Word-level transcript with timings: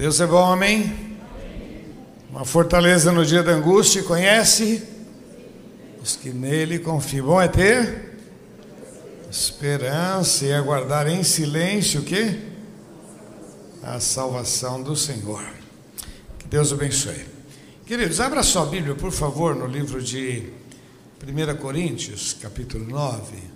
Deus 0.00 0.18
é 0.18 0.26
bom, 0.26 0.50
amém? 0.50 1.18
Uma 2.30 2.42
fortaleza 2.46 3.12
no 3.12 3.22
dia 3.22 3.42
da 3.42 3.52
angústia, 3.52 4.02
conhece? 4.02 4.82
Os 6.02 6.16
que 6.16 6.30
nele 6.30 6.78
confiam. 6.78 7.26
Bom 7.26 7.38
é 7.38 7.46
ter 7.46 8.16
esperança 9.30 10.46
e 10.46 10.54
aguardar 10.54 11.06
em 11.06 11.22
silêncio 11.22 12.00
o 12.00 12.04
quê? 12.04 12.34
A 13.82 14.00
salvação 14.00 14.82
do 14.82 14.96
Senhor. 14.96 15.44
Que 16.38 16.48
Deus 16.48 16.72
abençoe. 16.72 17.26
Queridos, 17.84 18.20
abra 18.20 18.42
sua 18.42 18.64
Bíblia, 18.64 18.94
por 18.94 19.12
favor, 19.12 19.54
no 19.54 19.66
livro 19.66 20.02
de 20.02 20.50
1 21.22 21.56
Coríntios, 21.58 22.32
capítulo 22.40 22.86
9. 22.86 23.49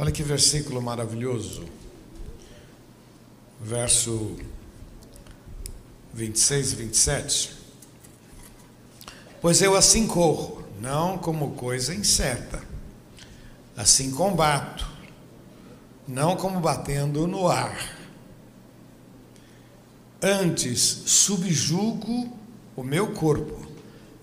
Olha 0.00 0.10
que 0.10 0.22
versículo 0.22 0.80
maravilhoso. 0.80 1.62
Verso 3.60 4.34
26 6.14 6.72
e 6.72 6.76
27. 6.76 7.56
Pois 9.42 9.60
eu 9.60 9.76
assim 9.76 10.06
corro, 10.06 10.64
não 10.80 11.18
como 11.18 11.50
coisa 11.50 11.94
incerta, 11.94 12.62
assim 13.76 14.10
combato, 14.10 14.88
não 16.08 16.34
como 16.34 16.60
batendo 16.60 17.26
no 17.26 17.46
ar. 17.46 17.94
Antes 20.22 20.80
subjugo 20.80 22.38
o 22.74 22.82
meu 22.82 23.12
corpo 23.12 23.68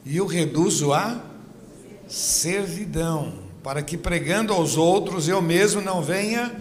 e 0.03 0.19
o 0.19 0.25
reduzo 0.25 0.91
à 0.91 1.23
servidão 2.07 3.46
para 3.67 3.83
que 3.83 3.97
pregando 3.97 4.53
aos 4.53 4.77
outros 4.77 5.27
eu 5.27 5.41
mesmo 5.41 5.81
não 5.81 6.01
venha 6.01 6.55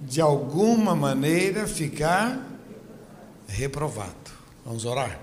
de 0.00 0.22
alguma 0.22 0.96
maneira 0.96 1.66
ficar 1.66 2.42
reprovado. 3.46 4.32
Vamos 4.64 4.86
orar. 4.86 5.20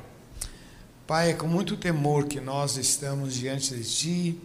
Pai, 1.07 1.31
é 1.31 1.33
com 1.33 1.47
muito 1.47 1.75
temor 1.75 2.25
que 2.25 2.39
nós 2.39 2.77
estamos 2.77 3.33
diante 3.33 3.75
de 3.75 3.83
Ti, 3.83 4.41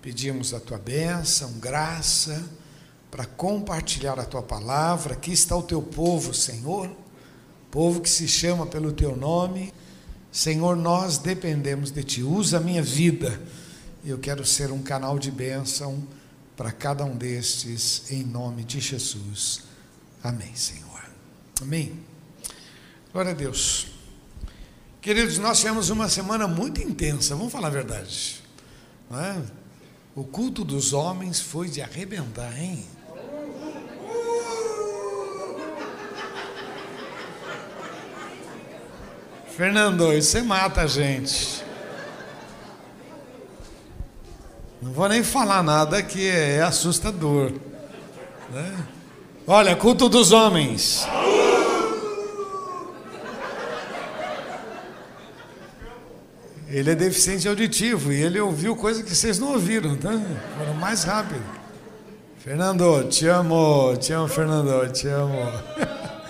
pedimos 0.00 0.54
a 0.54 0.60
Tua 0.60 0.78
bênção, 0.78 1.52
graça, 1.60 2.42
para 3.10 3.26
compartilhar 3.26 4.18
a 4.18 4.24
Tua 4.24 4.40
palavra. 4.40 5.12
Aqui 5.12 5.32
está 5.32 5.54
o 5.54 5.62
Teu 5.62 5.82
povo, 5.82 6.32
Senhor, 6.32 6.90
povo 7.70 8.00
que 8.00 8.08
se 8.08 8.26
chama 8.26 8.64
pelo 8.64 8.92
Teu 8.92 9.14
nome. 9.14 9.74
Senhor, 10.32 10.74
nós 10.74 11.18
dependemos 11.18 11.90
de 11.90 12.02
Ti. 12.02 12.22
Usa 12.22 12.56
a 12.56 12.60
minha 12.60 12.82
vida 12.82 13.38
eu 14.04 14.18
quero 14.18 14.44
ser 14.44 14.72
um 14.72 14.82
canal 14.82 15.18
de 15.18 15.30
bênção 15.30 16.02
para 16.56 16.72
cada 16.72 17.04
um 17.04 17.16
destes, 17.16 18.10
em 18.10 18.24
nome 18.24 18.64
de 18.64 18.80
Jesus. 18.80 19.62
Amém, 20.22 20.54
Senhor. 20.54 21.02
Amém. 21.60 22.00
Glória 23.12 23.30
a 23.30 23.34
Deus. 23.34 23.88
Queridos, 25.00 25.38
nós 25.38 25.58
tivemos 25.58 25.90
uma 25.90 26.08
semana 26.08 26.46
muito 26.48 26.80
intensa, 26.80 27.34
vamos 27.34 27.52
falar 27.52 27.68
a 27.68 27.70
verdade. 27.70 28.42
É? 29.10 29.42
O 30.14 30.24
culto 30.24 30.64
dos 30.64 30.92
homens 30.92 31.40
foi 31.40 31.68
de 31.68 31.80
arrebentar, 31.80 32.56
hein? 32.60 32.84
Fernando, 39.56 40.12
você 40.12 40.42
mata 40.42 40.82
a 40.82 40.86
gente. 40.86 41.62
Não 44.82 44.92
vou 44.92 45.08
nem 45.08 45.22
falar 45.22 45.62
nada 45.62 46.02
que 46.02 46.28
é 46.28 46.60
assustador. 46.60 47.52
Né? 48.50 48.76
Olha, 49.46 49.76
culto 49.76 50.08
dos 50.08 50.32
homens. 50.32 51.06
Ele 56.68 56.90
é 56.90 56.94
deficiente 56.96 57.46
auditivo 57.46 58.12
e 58.12 58.20
ele 58.20 58.40
ouviu 58.40 58.74
coisa 58.74 59.04
que 59.04 59.14
vocês 59.14 59.38
não 59.38 59.52
ouviram, 59.52 59.94
tá? 59.96 60.10
Foram 60.58 60.74
mais 60.74 61.04
rápido. 61.04 61.44
Fernando, 62.38 63.04
te 63.08 63.28
amo, 63.28 63.96
te 63.98 64.12
amo, 64.12 64.26
Fernando, 64.26 64.90
te 64.90 65.06
amo. 65.06 65.52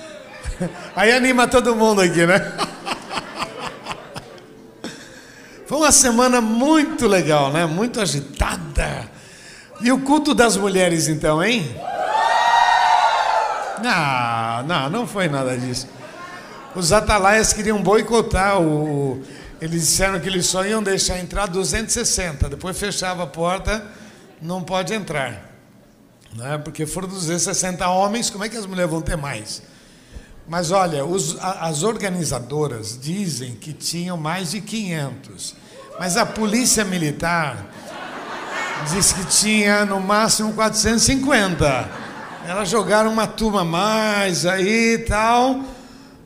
Aí 0.94 1.10
anima 1.10 1.48
todo 1.48 1.74
mundo 1.74 2.02
aqui, 2.02 2.26
né? 2.26 2.52
Foi 5.72 5.80
uma 5.80 5.90
semana 5.90 6.38
muito 6.38 7.06
legal, 7.06 7.50
né? 7.50 7.64
Muito 7.64 7.98
agitada. 7.98 9.10
E 9.80 9.90
o 9.90 10.00
culto 10.00 10.34
das 10.34 10.54
mulheres, 10.54 11.08
então, 11.08 11.42
hein? 11.42 11.74
Não, 13.82 14.62
não, 14.64 14.90
não 14.90 15.06
foi 15.06 15.28
nada 15.28 15.56
disso. 15.56 15.88
Os 16.74 16.92
atalaias 16.92 17.54
queriam 17.54 17.82
boicotar 17.82 18.60
o. 18.60 19.22
Eles 19.62 19.80
disseram 19.80 20.20
que 20.20 20.28
eles 20.28 20.44
só 20.44 20.62
iam 20.62 20.82
deixar 20.82 21.18
entrar 21.18 21.46
260, 21.46 22.50
depois 22.50 22.78
fechava 22.78 23.22
a 23.22 23.26
porta, 23.26 23.82
não 24.42 24.62
pode 24.62 24.92
entrar. 24.92 25.54
Né? 26.34 26.58
Porque 26.58 26.84
foram 26.84 27.08
260 27.08 27.88
homens, 27.88 28.28
como 28.28 28.44
é 28.44 28.50
que 28.50 28.58
as 28.58 28.66
mulheres 28.66 28.90
vão 28.90 29.00
ter 29.00 29.16
mais? 29.16 29.62
Mas 30.52 30.70
olha, 30.70 31.02
os, 31.02 31.38
as 31.40 31.82
organizadoras 31.82 32.98
dizem 33.00 33.54
que 33.54 33.72
tinham 33.72 34.18
mais 34.18 34.50
de 34.50 34.60
500. 34.60 35.54
Mas 35.98 36.18
a 36.18 36.26
polícia 36.26 36.84
militar 36.84 37.70
disse 38.92 39.14
que 39.14 39.24
tinha 39.24 39.86
no 39.86 39.98
máximo 39.98 40.52
450. 40.52 41.88
Elas 42.46 42.68
jogaram 42.68 43.10
uma 43.10 43.26
turma 43.26 43.64
mais 43.64 44.44
aí 44.44 44.96
e 44.96 44.98
tal, 44.98 45.58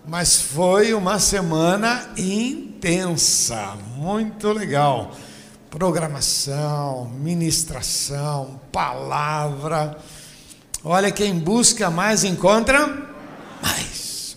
mas 0.08 0.40
foi 0.40 0.92
uma 0.92 1.20
semana 1.20 2.08
intensa, 2.18 3.76
muito 3.94 4.50
legal. 4.50 5.12
Programação, 5.70 7.08
ministração, 7.14 8.60
palavra. 8.72 9.96
Olha, 10.82 11.12
quem 11.12 11.38
busca 11.38 11.88
mais 11.90 12.24
encontra 12.24 13.14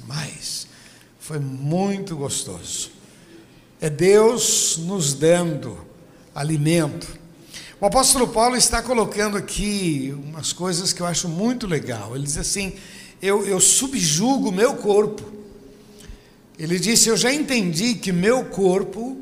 mais. 0.09 0.67
Foi 1.19 1.37
muito 1.37 2.15
gostoso. 2.15 2.89
É 3.79 3.89
Deus 3.89 4.77
nos 4.79 5.13
dando 5.13 5.77
alimento. 6.33 7.07
O 7.79 7.85
apóstolo 7.85 8.27
Paulo 8.27 8.57
está 8.57 8.81
colocando 8.81 9.37
aqui 9.37 10.13
umas 10.25 10.51
coisas 10.51 10.91
que 10.91 11.01
eu 11.01 11.05
acho 11.05 11.29
muito 11.29 11.67
legal. 11.67 12.15
Ele 12.15 12.25
diz 12.25 12.37
assim: 12.37 12.73
eu, 13.21 13.45
eu 13.45 13.61
subjugo 13.61 14.51
meu 14.51 14.75
corpo. 14.75 15.23
Ele 16.57 16.79
disse: 16.79 17.07
Eu 17.07 17.15
já 17.15 17.31
entendi 17.31 17.95
que 17.95 18.11
meu 18.11 18.45
corpo 18.45 19.17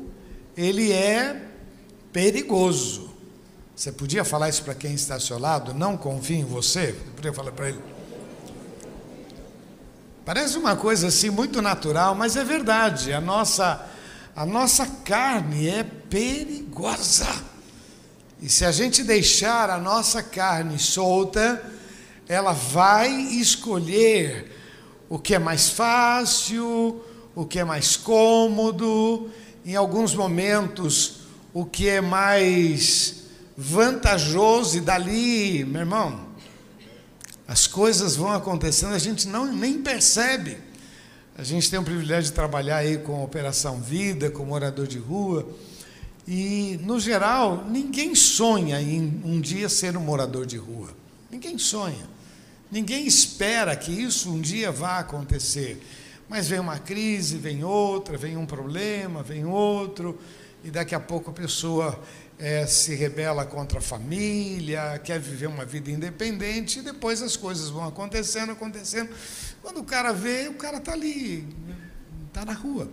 ele 0.56 0.90
é 0.90 1.40
perigoso. 2.12 3.10
Você 3.76 3.92
podia 3.92 4.24
falar 4.24 4.48
isso 4.48 4.64
para 4.64 4.74
quem 4.74 4.94
está 4.94 5.14
ao 5.14 5.20
seu 5.20 5.38
lado? 5.38 5.72
Não 5.72 5.96
confie 5.96 6.36
em 6.36 6.44
você? 6.44 6.86
Você 6.92 7.10
podia 7.14 7.32
falar 7.32 7.52
para 7.52 7.68
ele? 7.68 7.97
Parece 10.28 10.58
uma 10.58 10.76
coisa 10.76 11.06
assim 11.06 11.30
muito 11.30 11.62
natural, 11.62 12.14
mas 12.14 12.36
é 12.36 12.44
verdade. 12.44 13.14
A 13.14 13.20
nossa 13.20 13.88
a 14.36 14.44
nossa 14.44 14.84
carne 14.84 15.66
é 15.66 15.82
perigosa. 15.82 17.26
E 18.38 18.46
se 18.46 18.66
a 18.66 18.70
gente 18.70 19.02
deixar 19.02 19.70
a 19.70 19.78
nossa 19.78 20.22
carne 20.22 20.78
solta, 20.78 21.64
ela 22.28 22.52
vai 22.52 23.10
escolher 23.10 24.54
o 25.08 25.18
que 25.18 25.34
é 25.34 25.38
mais 25.38 25.70
fácil, 25.70 27.02
o 27.34 27.46
que 27.46 27.58
é 27.58 27.64
mais 27.64 27.96
cômodo, 27.96 29.30
em 29.64 29.76
alguns 29.76 30.14
momentos, 30.14 31.20
o 31.54 31.64
que 31.64 31.88
é 31.88 32.02
mais 32.02 33.22
vantajoso, 33.56 34.76
e 34.76 34.82
dali, 34.82 35.64
meu 35.64 35.80
irmão, 35.80 36.27
as 37.48 37.66
coisas 37.66 38.14
vão 38.14 38.30
acontecendo, 38.30 38.92
a 38.92 38.98
gente 38.98 39.26
não, 39.26 39.50
nem 39.50 39.80
percebe. 39.80 40.58
A 41.34 41.42
gente 41.42 41.70
tem 41.70 41.78
o 41.78 41.82
privilégio 41.82 42.24
de 42.24 42.32
trabalhar 42.32 42.76
aí 42.76 42.98
com 42.98 43.16
a 43.16 43.24
Operação 43.24 43.80
Vida, 43.80 44.30
com 44.30 44.44
morador 44.44 44.86
de 44.86 44.98
rua. 44.98 45.48
E, 46.26 46.78
no 46.82 47.00
geral, 47.00 47.64
ninguém 47.66 48.14
sonha 48.14 48.78
em 48.82 49.22
um 49.24 49.40
dia 49.40 49.70
ser 49.70 49.96
um 49.96 50.00
morador 50.00 50.44
de 50.44 50.58
rua. 50.58 50.90
Ninguém 51.30 51.56
sonha. 51.56 52.06
Ninguém 52.70 53.06
espera 53.06 53.74
que 53.74 53.90
isso 53.90 54.30
um 54.30 54.42
dia 54.42 54.70
vá 54.70 54.98
acontecer. 54.98 55.82
Mas 56.28 56.48
vem 56.48 56.60
uma 56.60 56.78
crise, 56.78 57.38
vem 57.38 57.64
outra, 57.64 58.18
vem 58.18 58.36
um 58.36 58.44
problema, 58.44 59.22
vem 59.22 59.46
outro, 59.46 60.18
e 60.62 60.70
daqui 60.70 60.94
a 60.94 61.00
pouco 61.00 61.30
a 61.30 61.32
pessoa 61.32 61.98
é, 62.38 62.66
se 62.66 62.94
rebela 62.94 63.44
contra 63.44 63.78
a 63.78 63.82
família, 63.82 65.00
quer 65.02 65.18
viver 65.18 65.46
uma 65.46 65.64
vida 65.64 65.90
independente, 65.90 66.78
e 66.78 66.82
depois 66.82 67.20
as 67.20 67.36
coisas 67.36 67.68
vão 67.68 67.84
acontecendo, 67.84 68.52
acontecendo. 68.52 69.10
Quando 69.60 69.80
o 69.80 69.84
cara 69.84 70.12
vê, 70.12 70.48
o 70.48 70.54
cara 70.54 70.78
está 70.78 70.92
ali, 70.92 71.46
está 72.28 72.44
na 72.44 72.52
rua. 72.52 72.88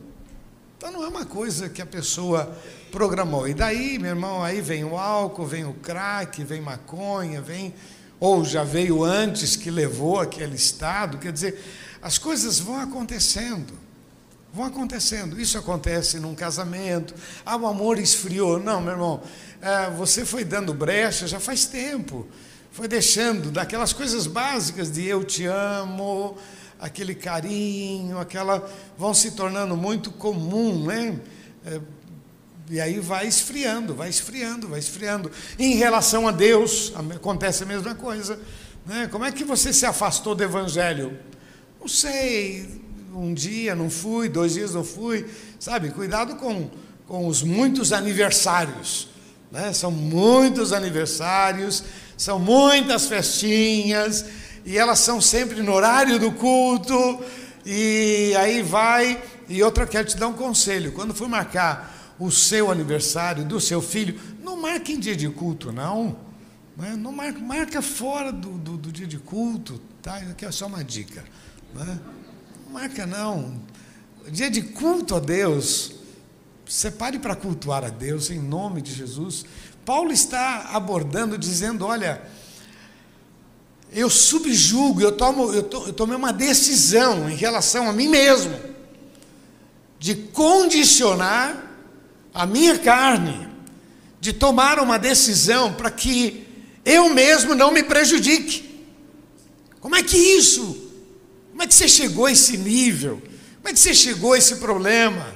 Então 0.77 0.91
não 0.91 1.03
é 1.03 1.07
uma 1.07 1.25
coisa 1.25 1.69
que 1.69 1.81
a 1.81 1.85
pessoa 1.85 2.57
programou. 2.91 3.47
E 3.47 3.53
daí, 3.53 3.97
meu 3.99 4.09
irmão, 4.09 4.43
aí 4.43 4.61
vem 4.61 4.83
o 4.83 4.97
álcool, 4.97 5.45
vem 5.45 5.63
o 5.65 5.73
crack, 5.73 6.43
vem 6.43 6.61
maconha, 6.61 7.41
vem 7.41 7.73
ou 8.19 8.43
já 8.43 8.63
veio 8.63 9.03
antes 9.03 9.55
que 9.55 9.69
levou 9.69 10.19
aquele 10.19 10.55
estado, 10.55 11.17
quer 11.17 11.31
dizer, 11.31 11.61
as 12.01 12.17
coisas 12.17 12.59
vão 12.59 12.79
acontecendo. 12.79 13.73
Vão 14.55 14.63
acontecendo. 14.63 15.37
Isso 15.37 15.57
acontece 15.57 16.17
num 16.17 16.33
casamento. 16.33 17.13
Ah, 17.45 17.57
o 17.57 17.67
amor 17.67 17.99
esfriou. 17.99 18.57
Não, 18.57 18.79
meu 18.79 18.93
irmão, 18.93 19.21
é, 19.61 19.89
você 19.89 20.25
foi 20.25 20.45
dando 20.45 20.73
brecha 20.73 21.27
já 21.27 21.41
faz 21.41 21.65
tempo. 21.65 22.25
Foi 22.71 22.87
deixando 22.87 23.51
daquelas 23.51 23.91
coisas 23.91 24.25
básicas 24.27 24.89
de 24.89 25.05
eu 25.05 25.25
te 25.25 25.45
amo, 25.45 26.37
aquele 26.79 27.13
carinho, 27.13 28.17
aquela. 28.17 28.65
vão 28.97 29.13
se 29.13 29.31
tornando 29.31 29.75
muito 29.75 30.09
comum, 30.09 30.85
né? 30.85 31.19
É, 31.65 31.81
e 32.69 32.79
aí 32.79 32.97
vai 33.01 33.27
esfriando, 33.27 33.93
vai 33.93 34.07
esfriando, 34.07 34.69
vai 34.69 34.79
esfriando. 34.79 35.29
Em 35.59 35.75
relação 35.75 36.29
a 36.29 36.31
Deus, 36.31 36.93
acontece 37.13 37.63
a 37.63 37.65
mesma 37.65 37.93
coisa. 37.93 38.39
Né? 38.85 39.09
Como 39.11 39.25
é 39.25 39.33
que 39.33 39.43
você 39.43 39.73
se 39.73 39.85
afastou 39.85 40.33
do 40.33 40.45
Evangelho? 40.45 41.19
Não 41.77 41.89
sei, 41.89 42.84
um 43.19 43.33
dia 43.33 43.75
não 43.75 43.89
fui, 43.89 44.29
dois 44.29 44.53
dias 44.53 44.73
não 44.73 44.83
fui. 44.83 45.25
Sabe, 45.59 45.89
cuidado 45.89 46.35
com, 46.35 46.69
com 47.07 47.27
os 47.27 47.41
muitos 47.41 47.93
aniversários. 47.93 49.09
Né? 49.51 49.71
São 49.73 49.91
muitos 49.91 50.73
aniversários, 50.73 51.83
são 52.17 52.39
muitas 52.39 53.05
festinhas, 53.07 54.25
e 54.65 54.77
elas 54.77 54.99
são 54.99 55.21
sempre 55.21 55.61
no 55.61 55.73
horário 55.73 56.19
do 56.19 56.31
culto, 56.31 57.23
e 57.65 58.33
aí 58.37 58.61
vai. 58.61 59.21
E 59.47 59.61
outra, 59.63 59.85
quero 59.85 60.07
te 60.07 60.17
dar 60.17 60.27
um 60.27 60.33
conselho: 60.33 60.91
quando 60.91 61.13
for 61.13 61.29
marcar 61.29 62.15
o 62.19 62.31
seu 62.31 62.71
aniversário 62.71 63.43
do 63.43 63.59
seu 63.59 63.81
filho, 63.81 64.19
não 64.43 64.57
marque 64.57 64.93
em 64.93 64.99
dia 64.99 65.15
de 65.15 65.29
culto, 65.29 65.71
não. 65.71 66.17
Né? 66.77 66.95
Não 66.97 67.11
marca, 67.11 67.39
marca 67.39 67.81
fora 67.81 68.31
do, 68.31 68.51
do, 68.57 68.77
do, 68.77 68.91
dia 68.91 69.07
de 69.07 69.17
culto, 69.17 69.79
tá? 70.01 70.17
Aqui 70.17 70.45
é 70.45 70.51
só 70.51 70.67
uma 70.67 70.83
dica. 70.83 71.23
Né? 71.73 71.99
Marca, 72.75 73.05
não. 73.05 73.53
Dia 74.27 74.49
de 74.49 74.61
culto 74.61 75.15
a 75.15 75.19
Deus, 75.21 75.93
separe 76.67 77.17
para 77.17 77.33
cultuar 77.33 77.85
a 77.85 77.89
Deus 77.89 78.29
em 78.29 78.37
nome 78.37 78.81
de 78.81 78.93
Jesus. 78.93 79.45
Paulo 79.85 80.11
está 80.11 80.71
abordando, 80.73 81.37
dizendo: 81.37 81.85
olha, 81.85 82.21
eu 83.93 84.09
subjugo, 84.09 84.99
eu, 84.99 85.13
tomo, 85.13 85.53
eu, 85.53 85.63
to, 85.63 85.85
eu 85.87 85.93
tomei 85.93 86.17
uma 86.17 86.33
decisão 86.33 87.29
em 87.29 87.35
relação 87.37 87.89
a 87.89 87.93
mim 87.93 88.09
mesmo, 88.09 88.53
de 89.97 90.13
condicionar 90.13 91.71
a 92.33 92.45
minha 92.45 92.77
carne, 92.77 93.47
de 94.19 94.33
tomar 94.33 94.79
uma 94.79 94.99
decisão 94.99 95.73
para 95.75 95.89
que 95.89 96.45
eu 96.83 97.07
mesmo 97.13 97.55
não 97.55 97.71
me 97.71 97.83
prejudique. 97.83 98.85
Como 99.79 99.95
é 99.95 100.03
que 100.03 100.17
isso? 100.17 100.84
Como 101.55 101.63
é 101.63 101.67
que 101.67 101.73
você 101.73 101.87
chegou 101.87 102.25
a 102.25 102.31
esse 102.33 102.57
nível? 102.57 103.21
Como 103.55 103.69
é 103.69 103.71
que 103.71 103.79
você 103.79 103.93
chegou 103.93 104.33
a 104.33 104.37
esse 104.37 104.57
problema? 104.57 105.33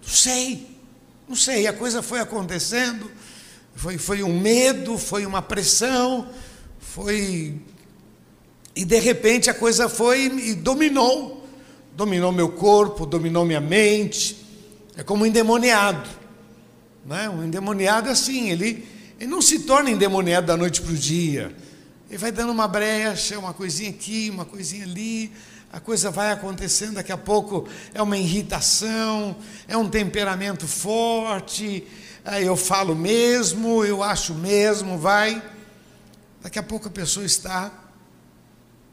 Não 0.00 0.08
sei, 0.08 0.68
não 1.28 1.34
sei. 1.34 1.66
A 1.66 1.72
coisa 1.72 2.00
foi 2.00 2.20
acontecendo, 2.20 3.10
foi, 3.74 3.98
foi 3.98 4.22
um 4.22 4.38
medo, 4.38 4.96
foi 4.96 5.26
uma 5.26 5.42
pressão, 5.42 6.28
foi. 6.78 7.56
E 8.76 8.84
de 8.84 9.00
repente 9.00 9.50
a 9.50 9.54
coisa 9.54 9.88
foi 9.88 10.26
e 10.26 10.54
dominou. 10.54 11.44
Dominou 11.92 12.30
meu 12.30 12.50
corpo, 12.50 13.04
dominou 13.04 13.44
minha 13.44 13.60
mente. 13.60 14.46
É 14.96 15.02
como 15.02 15.24
um 15.24 15.26
endemoniado. 15.26 16.08
Né? 17.04 17.28
Um 17.28 17.42
endemoniado 17.42 18.08
é 18.08 18.12
assim, 18.12 18.48
ele, 18.50 18.86
ele 19.18 19.28
não 19.28 19.42
se 19.42 19.58
torna 19.58 19.90
endemoniado 19.90 20.46
da 20.46 20.56
noite 20.56 20.80
para 20.80 20.92
o 20.92 20.96
dia. 20.96 21.52
Ele 22.08 22.18
vai 22.18 22.32
dando 22.32 22.50
uma 22.50 22.66
brecha, 22.66 23.38
uma 23.38 23.52
coisinha 23.52 23.90
aqui, 23.90 24.30
uma 24.30 24.44
coisinha 24.44 24.84
ali, 24.84 25.32
a 25.70 25.78
coisa 25.78 26.10
vai 26.10 26.32
acontecendo, 26.32 26.94
daqui 26.94 27.12
a 27.12 27.18
pouco 27.18 27.68
é 27.92 28.02
uma 28.02 28.16
irritação, 28.16 29.36
é 29.66 29.76
um 29.76 29.88
temperamento 29.88 30.66
forte, 30.66 31.86
eu 32.42 32.56
falo 32.56 32.94
mesmo, 32.94 33.84
eu 33.84 34.02
acho 34.02 34.34
mesmo, 34.34 34.98
vai. 34.98 35.42
Daqui 36.40 36.58
a 36.58 36.62
pouco 36.62 36.88
a 36.88 36.90
pessoa 36.90 37.26
está 37.26 37.72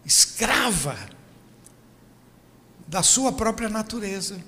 escrava 0.05 0.97
da 2.87 3.01
sua 3.01 3.31
própria 3.31 3.67
natureza. 3.67 4.39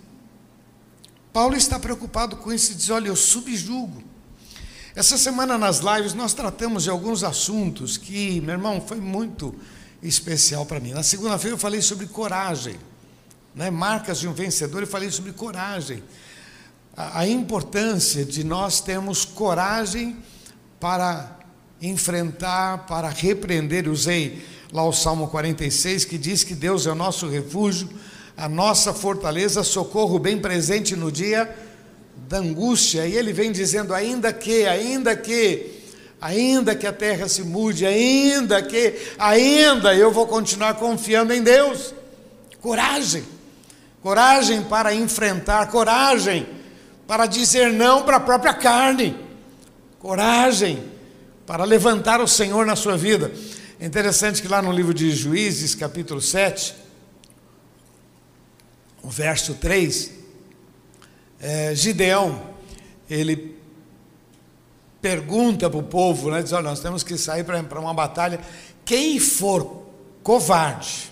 Paulo 1.33 1.55
está 1.55 1.79
preocupado 1.79 2.37
com 2.37 2.53
isso 2.53 2.71
e 2.71 2.75
diz: 2.75 2.89
Olha, 2.89 3.07
eu 3.07 3.15
subjugo. 3.15 4.03
Essa 4.97 5.15
semana 5.15 5.59
nas 5.59 5.77
lives 5.77 6.15
nós 6.15 6.33
tratamos 6.33 6.85
de 6.85 6.89
alguns 6.89 7.23
assuntos 7.23 7.97
que, 7.97 8.41
meu 8.41 8.53
irmão, 8.53 8.81
foi 8.81 8.97
muito 8.97 9.53
especial 10.01 10.65
para 10.65 10.79
mim. 10.79 10.89
Na 10.89 11.03
segunda-feira 11.03 11.53
eu 11.53 11.59
falei 11.59 11.83
sobre 11.83 12.07
coragem, 12.07 12.79
né? 13.53 13.69
marcas 13.69 14.19
de 14.19 14.27
um 14.27 14.33
vencedor, 14.33 14.81
eu 14.81 14.87
falei 14.87 15.11
sobre 15.11 15.33
coragem. 15.33 16.03
A, 16.95 17.19
a 17.19 17.27
importância 17.27 18.25
de 18.25 18.43
nós 18.43 18.81
termos 18.81 19.23
coragem 19.23 20.17
para 20.79 21.41
enfrentar, 21.79 22.87
para 22.87 23.07
repreender. 23.07 23.87
Usei 23.87 24.43
lá 24.73 24.83
o 24.83 24.91
Salmo 24.91 25.27
46 25.27 26.05
que 26.05 26.17
diz 26.17 26.43
que 26.43 26.55
Deus 26.55 26.87
é 26.87 26.91
o 26.91 26.95
nosso 26.95 27.27
refúgio 27.27 27.87
a 28.37 28.47
nossa 28.47 28.93
fortaleza, 28.93 29.63
socorro 29.63 30.19
bem 30.19 30.37
presente 30.39 30.95
no 30.95 31.11
dia 31.11 31.66
da 32.27 32.37
angústia. 32.39 33.07
E 33.07 33.15
ele 33.15 33.31
vem 33.33 33.51
dizendo: 33.51 33.93
ainda 33.93 34.31
que, 34.33 34.65
ainda 34.65 35.15
que, 35.15 35.81
ainda 36.21 36.75
que 36.75 36.85
a 36.85 36.93
terra 36.93 37.27
se 37.27 37.41
mude, 37.41 37.85
ainda 37.85 38.61
que, 38.61 38.95
ainda 39.17 39.95
eu 39.95 40.11
vou 40.11 40.27
continuar 40.27 40.75
confiando 40.75 41.33
em 41.33 41.41
Deus. 41.41 41.93
Coragem, 42.61 43.23
coragem 44.01 44.61
para 44.63 44.93
enfrentar, 44.93 45.67
coragem 45.67 46.47
para 47.07 47.25
dizer 47.25 47.71
não 47.71 48.03
para 48.03 48.17
a 48.17 48.19
própria 48.19 48.53
carne, 48.53 49.15
coragem 49.99 50.83
para 51.45 51.63
levantar 51.63 52.19
o 52.19 52.27
Senhor 52.27 52.65
na 52.65 52.75
sua 52.75 52.97
vida. 52.97 53.31
É 53.79 53.85
interessante 53.85 54.41
que 54.41 54.47
lá 54.47 54.61
no 54.61 54.71
livro 54.71 54.93
de 54.93 55.11
Juízes, 55.11 55.73
capítulo 55.73 56.19
7, 56.19 56.75
o 59.01 59.09
verso 59.09 59.53
3, 59.53 60.16
é, 61.39 61.73
Gideão, 61.75 62.41
ele 63.09 63.57
pergunta 65.01 65.69
para 65.69 65.79
o 65.79 65.83
povo, 65.83 66.31
né, 66.31 66.41
diz, 66.41 66.51
olha, 66.51 66.63
nós 66.63 66.79
temos 66.79 67.03
que 67.03 67.17
sair 67.17 67.43
para 67.43 67.79
uma 67.79 67.93
batalha, 67.93 68.39
quem 68.83 69.19
for 69.19 69.85
covarde 70.23 71.11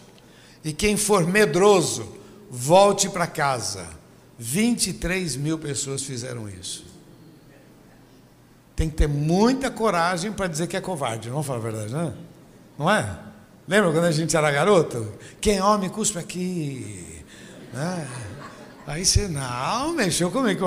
e 0.63 0.73
quem 0.73 0.97
for 0.97 1.25
medroso, 1.25 2.15
volte 2.49 3.09
para 3.09 3.27
casa. 3.27 3.87
23 4.37 5.37
mil 5.37 5.57
pessoas 5.57 6.03
fizeram 6.03 6.49
isso. 6.49 6.83
Tem 8.75 8.89
que 8.89 8.95
ter 8.95 9.07
muita 9.07 9.71
coragem 9.71 10.33
para 10.33 10.47
dizer 10.47 10.67
que 10.67 10.75
é 10.75 10.81
covarde, 10.81 11.29
vamos 11.29 11.45
falar 11.45 11.59
a 11.59 11.61
verdade, 11.61 11.93
não 11.93 12.01
é? 12.01 12.13
Não 12.77 12.91
é? 12.91 13.19
Lembra 13.67 13.91
quando 13.91 14.05
a 14.05 14.11
gente 14.11 14.35
era 14.35 14.51
garoto? 14.51 15.13
Quem 15.39 15.57
é 15.57 15.63
homem, 15.63 15.89
cuspe 15.89 16.19
aqui. 16.19 17.23
Né? 17.73 18.07
Aí 18.87 19.03
você, 19.03 19.27
não, 19.27 19.93
mexeu 19.93 20.29
comigo. 20.29 20.63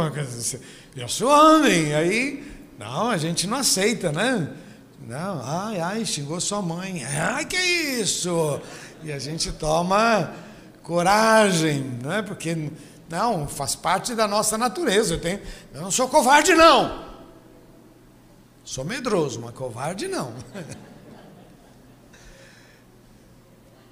Eu 0.96 1.08
sou 1.08 1.28
homem. 1.28 1.94
Aí, 1.94 2.44
não, 2.76 3.10
a 3.10 3.16
gente 3.16 3.46
não 3.46 3.58
aceita, 3.58 4.10
né? 4.10 4.50
Não, 5.06 5.40
ai, 5.44 5.78
ai, 5.78 6.04
xingou 6.04 6.40
sua 6.40 6.60
mãe. 6.60 7.04
Ai, 7.04 7.44
que 7.44 7.56
isso? 7.56 8.60
E 9.04 9.12
a 9.12 9.20
gente 9.20 9.52
toma 9.52 10.32
coragem, 10.82 11.80
né? 12.02 12.20
Porque, 12.22 12.70
não, 13.08 13.46
faz 13.46 13.76
parte 13.76 14.16
da 14.16 14.26
nossa 14.26 14.58
natureza. 14.58 15.14
Eu, 15.14 15.20
tenho, 15.20 15.40
eu 15.72 15.82
não 15.82 15.90
sou 15.92 16.08
covarde, 16.08 16.54
não. 16.54 17.06
Sou 18.64 18.84
medroso, 18.84 19.40
mas 19.40 19.54
covarde 19.54 20.08
não. 20.08 20.34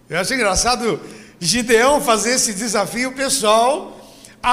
Eu 0.09 0.21
acho 0.21 0.35
engraçado 0.35 1.01
Gideão 1.41 2.01
fazer 2.01 2.31
esse 2.35 2.55
desafio, 2.55 3.13
pessoal 3.13 3.96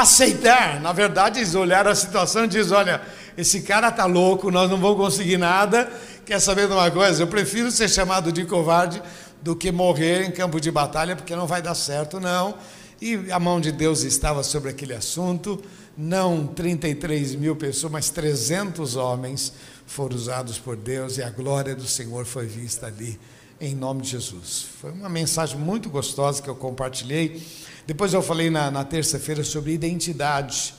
aceitar. 0.02 0.82
Na 0.82 0.92
verdade, 0.92 1.40
eles 1.40 1.54
olharam 1.54 1.92
a 1.92 1.96
situação 1.96 2.46
e 2.46 2.48
diz: 2.48 2.72
olha, 2.72 3.02
esse 3.38 3.62
cara 3.62 3.92
tá 3.92 4.06
louco, 4.06 4.50
nós 4.50 4.70
não 4.70 4.80
vamos 4.80 4.98
conseguir 4.98 5.38
nada. 5.38 5.92
Quer 6.26 6.40
saber 6.40 6.68
de 6.68 6.74
uma 6.74 6.90
coisa? 6.90 7.22
Eu 7.22 7.28
prefiro 7.28 7.70
ser 7.70 7.90
chamado 7.90 8.32
de 8.32 8.46
covarde 8.46 9.02
do 9.42 9.56
que 9.56 9.72
morrer 9.72 10.24
em 10.24 10.32
campo 10.32 10.60
de 10.60 10.72
batalha, 10.72 11.16
porque 11.16 11.36
não 11.36 11.46
vai 11.46 11.62
dar 11.62 11.76
certo, 11.76 12.20
não. 12.20 12.56
E 13.02 13.32
a 13.32 13.40
mão 13.40 13.60
de 13.60 13.72
Deus 13.72 14.04
estava 14.04 14.42
sobre 14.42 14.70
aquele 14.70 14.94
assunto. 14.94 15.62
Não 15.96 16.48
33 16.48 17.36
mil 17.36 17.56
pessoas, 17.56 17.92
mas 17.92 18.10
300 18.10 18.96
homens 18.96 19.54
foram 19.86 20.16
usados 20.16 20.58
por 20.58 20.76
Deus 20.76 21.18
e 21.18 21.24
a 21.24 21.30
glória 21.30 21.76
do 21.76 21.86
Senhor 21.86 22.26
foi 22.26 22.48
vista 22.48 22.88
ali 22.88 23.20
em 23.62 23.76
nome 23.76 24.02
de 24.02 24.10
Jesus. 24.10 24.66
Foi 24.82 24.92
uma 24.92 25.10
mensagem 25.10 25.58
muito 25.58 25.90
gostosa 25.90 26.42
que 26.42 26.50
eu 26.50 26.56
compartilhei. 26.56 27.46
Depois 27.86 28.14
eu 28.14 28.22
falei 28.22 28.50
na, 28.50 28.72
na 28.72 28.86
terça-feira 28.86 29.44
sobre 29.44 29.74
identidade. 29.74 30.74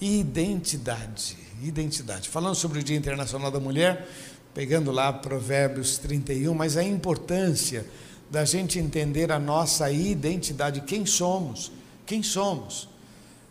Identidade, 0.00 1.36
identidade. 1.62 2.28
Falando 2.28 2.54
sobre 2.54 2.80
o 2.80 2.82
Dia 2.82 2.96
Internacional 2.96 3.50
da 3.50 3.60
Mulher, 3.60 4.08
pegando 4.54 4.90
lá 4.90 5.12
Provérbios 5.12 5.98
31, 5.98 6.52
mas 6.54 6.76
a 6.76 6.82
importância 6.82 7.86
da 8.30 8.44
gente 8.44 8.78
entender 8.78 9.30
a 9.30 9.38
nossa 9.38 9.90
identidade, 9.90 10.80
quem 10.82 11.04
somos, 11.04 11.70
quem 12.06 12.22
somos. 12.22 12.88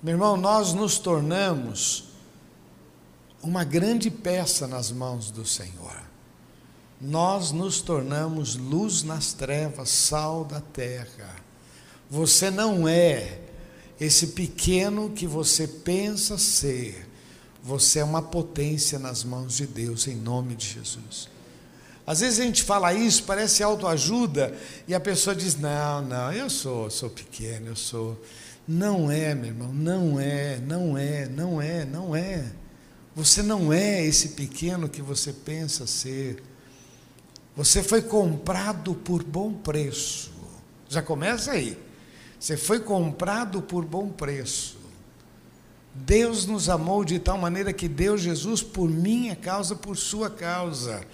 Meu 0.01 0.13
irmão, 0.13 0.37
nós 0.37 0.73
nos 0.73 0.97
tornamos 0.97 2.05
uma 3.41 3.63
grande 3.63 4.09
peça 4.09 4.67
nas 4.67 4.91
mãos 4.91 5.31
do 5.31 5.45
Senhor. 5.45 6.01
Nós 6.99 7.51
nos 7.51 7.81
tornamos 7.81 8.55
luz 8.55 9.03
nas 9.03 9.33
trevas, 9.33 9.89
sal 9.89 10.43
da 10.43 10.59
terra. 10.59 11.35
Você 12.09 12.49
não 12.49 12.87
é 12.87 13.39
esse 13.99 14.27
pequeno 14.27 15.11
que 15.11 15.27
você 15.27 15.67
pensa 15.67 16.37
ser. 16.37 17.07
Você 17.61 17.99
é 17.99 18.03
uma 18.03 18.21
potência 18.21 18.97
nas 18.97 19.23
mãos 19.23 19.57
de 19.57 19.67
Deus, 19.67 20.07
em 20.07 20.15
nome 20.15 20.55
de 20.55 20.67
Jesus. 20.67 21.29
Às 22.07 22.21
vezes 22.21 22.39
a 22.39 22.43
gente 22.43 22.63
fala 22.63 22.93
isso, 22.93 23.23
parece 23.23 23.61
autoajuda, 23.61 24.55
e 24.87 24.95
a 24.95 24.99
pessoa 24.99 25.35
diz: 25.35 25.55
Não, 25.55 26.01
não, 26.01 26.33
eu 26.33 26.49
sou, 26.49 26.89
sou 26.89 27.09
pequeno, 27.09 27.67
eu 27.67 27.75
sou. 27.75 28.19
Não 28.67 29.11
é, 29.11 29.35
meu 29.35 29.47
irmão, 29.47 29.73
não 29.73 30.19
é, 30.19 30.57
não 30.57 30.97
é, 30.97 31.27
não 31.27 31.61
é, 31.61 31.85
não 31.85 32.15
é. 32.15 32.45
Você 33.15 33.43
não 33.43 33.73
é 33.73 34.03
esse 34.03 34.29
pequeno 34.29 34.87
que 34.87 35.01
você 35.01 35.33
pensa 35.33 35.85
ser. 35.85 36.41
Você 37.55 37.83
foi 37.83 38.01
comprado 38.01 38.95
por 38.95 39.23
bom 39.23 39.53
preço. 39.53 40.31
Já 40.87 41.01
começa 41.01 41.51
aí. 41.51 41.77
Você 42.39 42.55
foi 42.55 42.79
comprado 42.79 43.61
por 43.61 43.83
bom 43.83 44.09
preço. 44.09 44.77
Deus 45.93 46.45
nos 46.45 46.69
amou 46.69 47.03
de 47.03 47.19
tal 47.19 47.37
maneira 47.37 47.73
que 47.73 47.87
deu 47.87 48.17
Jesus 48.17 48.63
por 48.63 48.89
minha 48.89 49.35
causa, 49.35 49.75
por 49.75 49.97
sua 49.97 50.29
causa. 50.29 51.05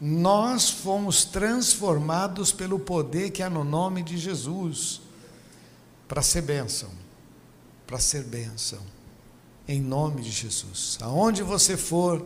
Nós 0.00 0.70
fomos 0.70 1.24
transformados 1.24 2.52
pelo 2.52 2.78
poder 2.78 3.30
que 3.30 3.42
há 3.42 3.50
no 3.50 3.64
nome 3.64 4.02
de 4.02 4.16
Jesus 4.16 5.00
para 6.06 6.22
ser 6.22 6.42
bênção, 6.42 6.90
para 7.86 7.98
ser 7.98 8.22
bênção, 8.22 8.80
em 9.66 9.80
nome 9.80 10.22
de 10.22 10.30
Jesus. 10.30 10.98
Aonde 11.00 11.42
você 11.42 11.76
for, 11.76 12.24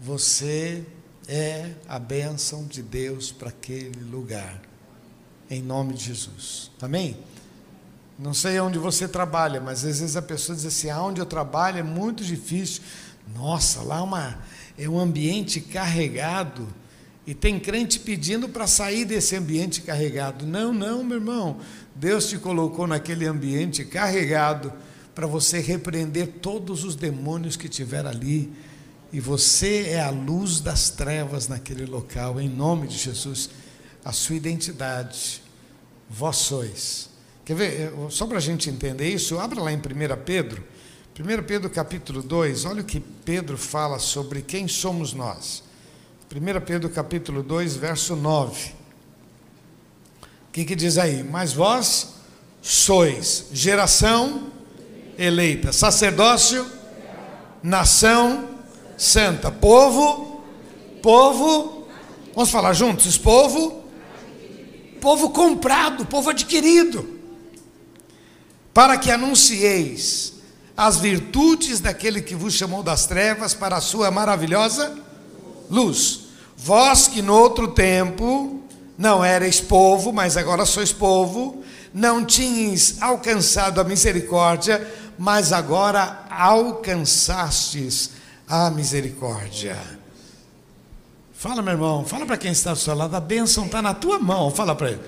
você 0.00 0.84
é 1.28 1.72
a 1.88 1.98
bênção 1.98 2.64
de 2.64 2.82
Deus 2.82 3.30
para 3.30 3.50
aquele 3.50 4.00
lugar, 4.00 4.62
em 5.50 5.62
nome 5.62 5.94
de 5.94 6.04
Jesus. 6.04 6.70
Amém? 6.80 7.16
Não 8.18 8.32
sei 8.32 8.58
onde 8.60 8.78
você 8.78 9.06
trabalha, 9.06 9.60
mas 9.60 9.84
às 9.84 10.00
vezes 10.00 10.16
a 10.16 10.22
pessoa 10.22 10.56
diz 10.56 10.64
assim: 10.64 10.88
aonde 10.88 11.20
eu 11.20 11.26
trabalho 11.26 11.78
é 11.78 11.82
muito 11.82 12.24
difícil. 12.24 12.82
Nossa, 13.34 13.82
lá 13.82 13.98
é 13.98 14.02
uma, 14.02 14.38
é 14.78 14.88
um 14.88 14.98
ambiente 14.98 15.60
carregado. 15.60 16.66
E 17.26 17.34
tem 17.34 17.58
crente 17.58 17.98
pedindo 17.98 18.48
para 18.48 18.66
sair 18.68 19.04
desse 19.04 19.34
ambiente 19.34 19.82
carregado. 19.82 20.46
Não, 20.46 20.72
não, 20.72 21.02
meu 21.02 21.18
irmão. 21.18 21.58
Deus 21.94 22.28
te 22.28 22.38
colocou 22.38 22.86
naquele 22.86 23.26
ambiente 23.26 23.84
carregado 23.84 24.72
para 25.12 25.26
você 25.26 25.58
repreender 25.58 26.34
todos 26.40 26.84
os 26.84 26.94
demônios 26.94 27.56
que 27.56 27.68
tiver 27.68 28.06
ali. 28.06 28.52
E 29.12 29.18
você 29.18 29.88
é 29.88 30.00
a 30.00 30.10
luz 30.10 30.60
das 30.60 30.90
trevas 30.90 31.48
naquele 31.48 31.84
local, 31.84 32.40
em 32.40 32.48
nome 32.48 32.86
de 32.86 32.96
Jesus. 32.96 33.50
A 34.04 34.12
sua 34.12 34.36
identidade, 34.36 35.42
vós 36.08 36.36
sois. 36.36 37.15
Quer 37.46 37.54
ver, 37.54 37.92
só 38.10 38.26
para 38.26 38.36
a 38.36 38.40
gente 38.40 38.68
entender 38.68 39.08
isso, 39.08 39.38
abra 39.38 39.62
lá 39.62 39.72
em 39.72 39.78
1 39.78 39.80
Pedro, 40.26 40.62
1 41.18 41.42
Pedro 41.44 41.70
capítulo 41.70 42.22
2, 42.22 42.66
olha 42.66 42.82
o 42.82 42.84
que 42.84 43.00
Pedro 43.00 43.56
fala 43.56 43.98
sobre 43.98 44.42
quem 44.42 44.68
somos 44.68 45.14
nós. 45.14 45.62
1 46.30 46.60
Pedro 46.66 46.90
capítulo 46.90 47.42
2, 47.42 47.76
verso 47.76 48.14
9 48.14 48.76
que, 50.56 50.64
que 50.64 50.74
diz 50.74 50.96
aí? 50.96 51.22
Mas 51.22 51.52
vós 51.52 52.14
sois 52.62 53.48
geração 53.52 54.44
eleita, 55.18 55.70
sacerdócio, 55.70 56.66
nação 57.62 58.48
santa, 58.96 59.50
povo, 59.50 60.42
povo, 61.02 61.86
vamos 62.34 62.50
falar 62.50 62.72
juntos? 62.72 63.18
Povo, 63.18 63.84
povo 64.98 65.28
comprado, 65.28 66.06
povo 66.06 66.30
adquirido, 66.30 67.15
para 68.76 68.98
que 68.98 69.10
anuncieis 69.10 70.34
as 70.76 70.98
virtudes 70.98 71.80
daquele 71.80 72.20
que 72.20 72.34
vos 72.34 72.52
chamou 72.52 72.82
das 72.82 73.06
trevas 73.06 73.54
para 73.54 73.78
a 73.78 73.80
sua 73.80 74.10
maravilhosa 74.10 74.94
luz. 75.70 76.26
Vós 76.58 77.08
que 77.08 77.22
no 77.22 77.32
outro 77.32 77.68
tempo 77.68 78.60
não 78.98 79.24
erais 79.24 79.62
povo, 79.62 80.12
mas 80.12 80.36
agora 80.36 80.66
sois 80.66 80.92
povo, 80.92 81.64
não 81.94 82.22
tinhas 82.22 83.00
alcançado 83.00 83.80
a 83.80 83.84
misericórdia, 83.84 84.86
mas 85.16 85.54
agora 85.54 86.26
alcançastes 86.28 88.10
a 88.46 88.70
misericórdia. 88.70 89.78
Fala, 91.32 91.62
meu 91.62 91.72
irmão, 91.72 92.04
fala 92.04 92.26
para 92.26 92.36
quem 92.36 92.52
está 92.52 92.70
ao 92.70 92.76
seu 92.76 92.94
lado, 92.94 93.16
a 93.16 93.20
bênção 93.20 93.64
está 93.64 93.80
na 93.80 93.94
tua 93.94 94.18
mão, 94.18 94.50
fala 94.50 94.74
para 94.74 94.90
ele. 94.90 95.00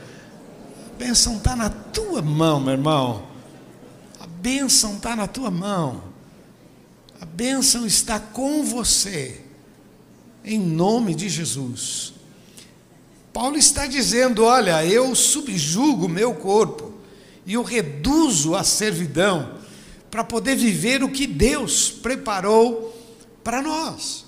A 0.95 0.99
bênção 0.99 1.37
está 1.37 1.55
na 1.55 1.69
tua 1.69 2.23
mão, 2.23 2.61
meu 2.61 2.73
irmão. 2.73 3.29
A 4.39 4.41
bênção 4.41 4.95
está 4.95 5.17
na 5.17 5.27
tua 5.27 5.51
mão. 5.51 6.01
A 7.21 7.25
bênção 7.25 7.85
está 7.85 8.21
com 8.21 8.63
você, 8.63 9.45
em 10.45 10.61
nome 10.61 11.13
de 11.13 11.29
Jesus. 11.29 12.13
Paulo 13.33 13.57
está 13.57 13.85
dizendo: 13.89 14.45
olha, 14.45 14.87
eu 14.87 15.13
subjugo 15.17 16.09
meu 16.09 16.37
corpo 16.37 16.95
e 17.45 17.59
o 17.59 17.65
reduzo 17.65 18.55
à 18.55 18.63
servidão 18.63 19.59
para 20.09 20.23
poder 20.23 20.55
viver 20.55 21.03
o 21.03 21.11
que 21.11 21.27
Deus 21.27 21.91
preparou 21.91 22.97
para 23.43 23.61
nós. 23.61 24.25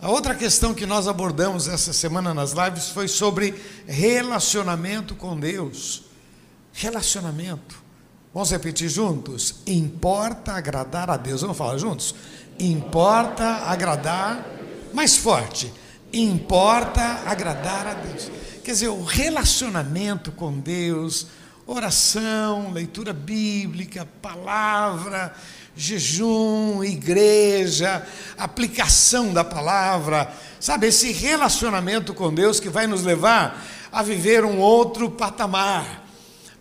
A 0.00 0.10
outra 0.10 0.34
questão 0.34 0.72
que 0.72 0.86
nós 0.86 1.06
abordamos 1.06 1.68
essa 1.68 1.92
semana 1.92 2.32
nas 2.32 2.52
lives 2.52 2.88
foi 2.88 3.06
sobre 3.06 3.54
relacionamento 3.86 5.14
com 5.14 5.38
Deus. 5.38 6.04
Relacionamento. 6.72 7.84
Vamos 8.36 8.50
repetir 8.50 8.90
juntos? 8.90 9.54
Importa 9.66 10.52
agradar 10.52 11.08
a 11.08 11.16
Deus. 11.16 11.40
Vamos 11.40 11.56
falar 11.56 11.78
juntos? 11.78 12.14
Importa 12.58 13.62
agradar 13.64 14.44
mais 14.92 15.16
forte 15.16 15.72
Importa 16.12 17.22
agradar 17.24 17.86
a 17.86 17.94
Deus. 17.94 18.30
Quer 18.62 18.72
dizer, 18.72 18.88
o 18.88 19.02
relacionamento 19.02 20.30
com 20.30 20.52
Deus, 20.52 21.28
oração, 21.66 22.72
leitura 22.74 23.14
bíblica, 23.14 24.06
palavra, 24.20 25.34
jejum, 25.74 26.84
igreja, 26.84 28.06
aplicação 28.36 29.32
da 29.32 29.44
palavra, 29.44 30.30
sabe, 30.60 30.88
esse 30.88 31.10
relacionamento 31.10 32.12
com 32.12 32.34
Deus 32.34 32.60
que 32.60 32.68
vai 32.68 32.86
nos 32.86 33.02
levar 33.02 33.64
a 33.90 34.02
viver 34.02 34.44
um 34.44 34.58
outro 34.58 35.10
patamar. 35.10 36.04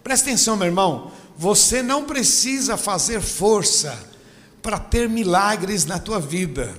Presta 0.02 0.30
atenção, 0.30 0.56
meu 0.56 0.68
irmão, 0.68 1.12
você 1.38 1.82
não 1.82 2.06
precisa 2.06 2.78
fazer 2.78 3.22
força 3.22 3.98
para 4.62 4.80
ter 4.80 5.10
milagres 5.10 5.86
na 5.86 6.00
tua 6.00 6.20
vida. 6.20 6.74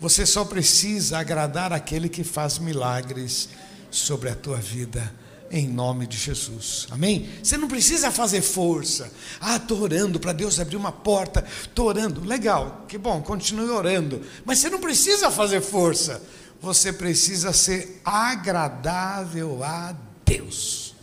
Você 0.00 0.24
só 0.24 0.44
precisa 0.44 1.18
agradar 1.18 1.72
aquele 1.72 2.08
que 2.08 2.22
faz 2.22 2.58
milagres 2.58 3.48
sobre 3.90 4.28
a 4.28 4.34
tua 4.34 4.58
vida, 4.58 5.12
em 5.50 5.66
nome 5.66 6.06
de 6.06 6.16
Jesus. 6.16 6.86
Amém? 6.90 7.28
Você 7.42 7.56
não 7.56 7.66
precisa 7.66 8.10
fazer 8.10 8.42
força. 8.42 9.10
Ah, 9.40 9.56
estou 9.56 9.80
orando 9.80 10.20
para 10.20 10.32
Deus 10.32 10.60
abrir 10.60 10.76
uma 10.76 10.92
porta. 10.92 11.44
Estou 11.62 11.86
orando. 11.86 12.22
Legal, 12.24 12.84
que 12.88 12.98
bom, 12.98 13.22
continue 13.22 13.70
orando. 13.70 14.22
Mas 14.44 14.58
você 14.58 14.68
não 14.68 14.80
precisa 14.80 15.30
fazer 15.30 15.60
força. 15.60 16.22
Você 16.60 16.92
precisa 16.92 17.52
ser 17.52 18.00
agradável 18.04 19.62
a 19.64 19.94
Deus. 20.24 20.94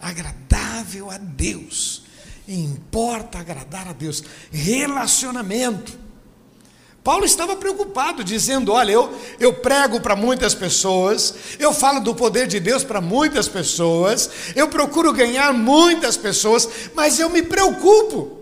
Agradável 0.00 1.10
a 1.10 1.18
Deus. 1.18 2.09
Importa 2.52 3.38
agradar 3.38 3.86
a 3.86 3.92
Deus. 3.92 4.24
Relacionamento. 4.50 5.96
Paulo 7.04 7.24
estava 7.24 7.54
preocupado, 7.54 8.24
dizendo: 8.24 8.72
Olha, 8.72 8.90
eu, 8.90 9.16
eu 9.38 9.54
prego 9.54 10.00
para 10.00 10.16
muitas 10.16 10.52
pessoas, 10.52 11.32
eu 11.60 11.72
falo 11.72 12.00
do 12.00 12.12
poder 12.12 12.48
de 12.48 12.58
Deus 12.58 12.82
para 12.82 13.00
muitas 13.00 13.46
pessoas, 13.46 14.28
eu 14.56 14.66
procuro 14.66 15.12
ganhar 15.12 15.52
muitas 15.52 16.16
pessoas, 16.16 16.68
mas 16.92 17.20
eu 17.20 17.30
me 17.30 17.40
preocupo 17.40 18.38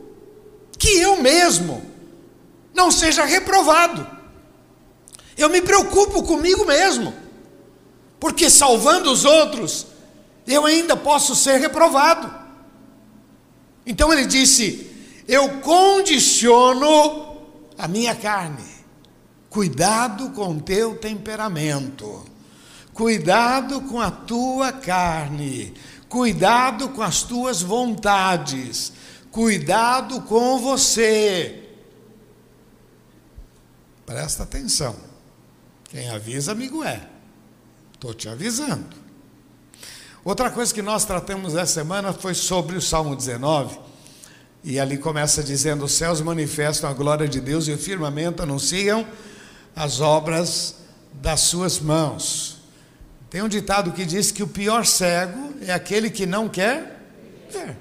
que 0.78 0.88
eu 0.98 1.20
mesmo 1.20 1.82
não 2.74 2.90
seja 2.90 3.26
reprovado. 3.26 4.06
Eu 5.36 5.50
me 5.50 5.60
preocupo 5.60 6.22
comigo 6.22 6.64
mesmo. 6.64 7.12
Porque 8.18 8.48
salvando 8.48 9.12
os 9.12 9.26
outros, 9.26 9.86
eu 10.46 10.64
ainda 10.64 10.96
posso 10.96 11.36
ser 11.36 11.58
reprovado. 11.58 12.47
Então 13.88 14.12
ele 14.12 14.26
disse: 14.26 14.86
Eu 15.26 15.60
condiciono 15.60 17.38
a 17.78 17.88
minha 17.88 18.14
carne. 18.14 18.62
Cuidado 19.48 20.30
com 20.30 20.58
teu 20.58 20.96
temperamento. 20.96 22.26
Cuidado 22.92 23.80
com 23.80 23.98
a 23.98 24.10
tua 24.10 24.70
carne. 24.72 25.72
Cuidado 26.06 26.90
com 26.90 27.00
as 27.00 27.22
tuas 27.22 27.62
vontades. 27.62 28.92
Cuidado 29.30 30.20
com 30.22 30.58
você. 30.58 31.64
Presta 34.04 34.42
atenção. 34.42 34.96
Quem 35.88 36.10
avisa, 36.10 36.52
amigo 36.52 36.84
é. 36.84 37.08
Estou 37.94 38.12
te 38.12 38.28
avisando. 38.28 39.07
Outra 40.24 40.50
coisa 40.50 40.74
que 40.74 40.82
nós 40.82 41.04
tratamos 41.04 41.54
essa 41.54 41.74
semana 41.74 42.12
foi 42.12 42.34
sobre 42.34 42.76
o 42.76 42.82
Salmo 42.82 43.14
19. 43.14 43.78
E 44.64 44.78
ali 44.78 44.98
começa 44.98 45.42
dizendo: 45.42 45.84
Os 45.84 45.92
céus 45.92 46.20
manifestam 46.20 46.90
a 46.90 46.92
glória 46.92 47.28
de 47.28 47.40
Deus 47.40 47.68
e 47.68 47.72
o 47.72 47.78
firmamento 47.78 48.42
anunciam 48.42 49.06
as 49.74 50.00
obras 50.00 50.74
das 51.14 51.40
suas 51.40 51.78
mãos. 51.78 52.58
Tem 53.30 53.42
um 53.42 53.48
ditado 53.48 53.92
que 53.92 54.04
diz 54.04 54.30
que 54.32 54.42
o 54.42 54.48
pior 54.48 54.84
cego 54.86 55.54
é 55.60 55.72
aquele 55.72 56.10
que 56.10 56.26
não 56.26 56.48
quer 56.48 56.98
ver. 57.50 57.76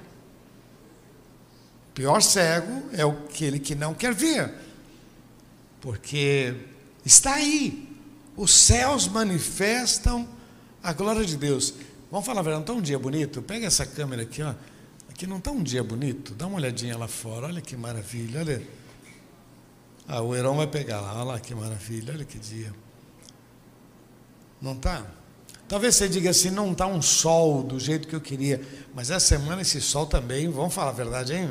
O 1.90 1.92
pior 1.94 2.20
cego 2.20 2.84
é 2.92 3.02
aquele 3.02 3.58
que 3.58 3.74
não 3.74 3.94
quer 3.94 4.14
ver. 4.14 4.52
Porque 5.80 6.54
está 7.04 7.34
aí. 7.34 7.88
Os 8.36 8.54
céus 8.54 9.08
manifestam 9.08 10.28
a 10.82 10.92
glória 10.92 11.24
de 11.24 11.36
Deus. 11.36 11.74
Vamos 12.10 12.24
falar 12.24 12.40
a 12.40 12.42
verdade, 12.42 12.64
não 12.66 12.72
está 12.72 12.80
um 12.80 12.82
dia 12.82 12.98
bonito? 12.98 13.42
Pega 13.42 13.66
essa 13.66 13.84
câmera 13.84 14.22
aqui, 14.22 14.42
ó. 14.42 14.54
Aqui 15.10 15.26
não 15.26 15.36
está 15.38 15.50
um 15.50 15.62
dia 15.62 15.84
bonito? 15.84 16.34
Dá 16.34 16.46
uma 16.46 16.56
olhadinha 16.56 16.96
lá 16.96 17.06
fora, 17.06 17.46
olha 17.46 17.60
que 17.60 17.76
maravilha, 17.76 18.40
olha. 18.40 18.62
Ah, 20.06 20.22
o 20.22 20.34
Heron 20.34 20.56
vai 20.56 20.66
pegar 20.66 21.00
lá, 21.00 21.14
olha 21.16 21.24
lá 21.24 21.40
que 21.40 21.54
maravilha, 21.54 22.14
olha 22.14 22.24
que 22.24 22.38
dia. 22.38 22.72
Não 24.60 24.72
está? 24.72 25.04
Talvez 25.68 25.96
você 25.96 26.08
diga 26.08 26.30
assim, 26.30 26.50
não 26.50 26.72
está 26.72 26.86
um 26.86 27.02
sol 27.02 27.62
do 27.62 27.78
jeito 27.78 28.08
que 28.08 28.16
eu 28.16 28.20
queria, 28.22 28.62
mas 28.94 29.10
essa 29.10 29.26
semana 29.26 29.60
esse 29.60 29.82
sol 29.82 30.06
também, 30.06 30.48
vamos 30.48 30.72
falar 30.72 30.90
a 30.90 30.94
verdade, 30.94 31.34
hein? 31.34 31.50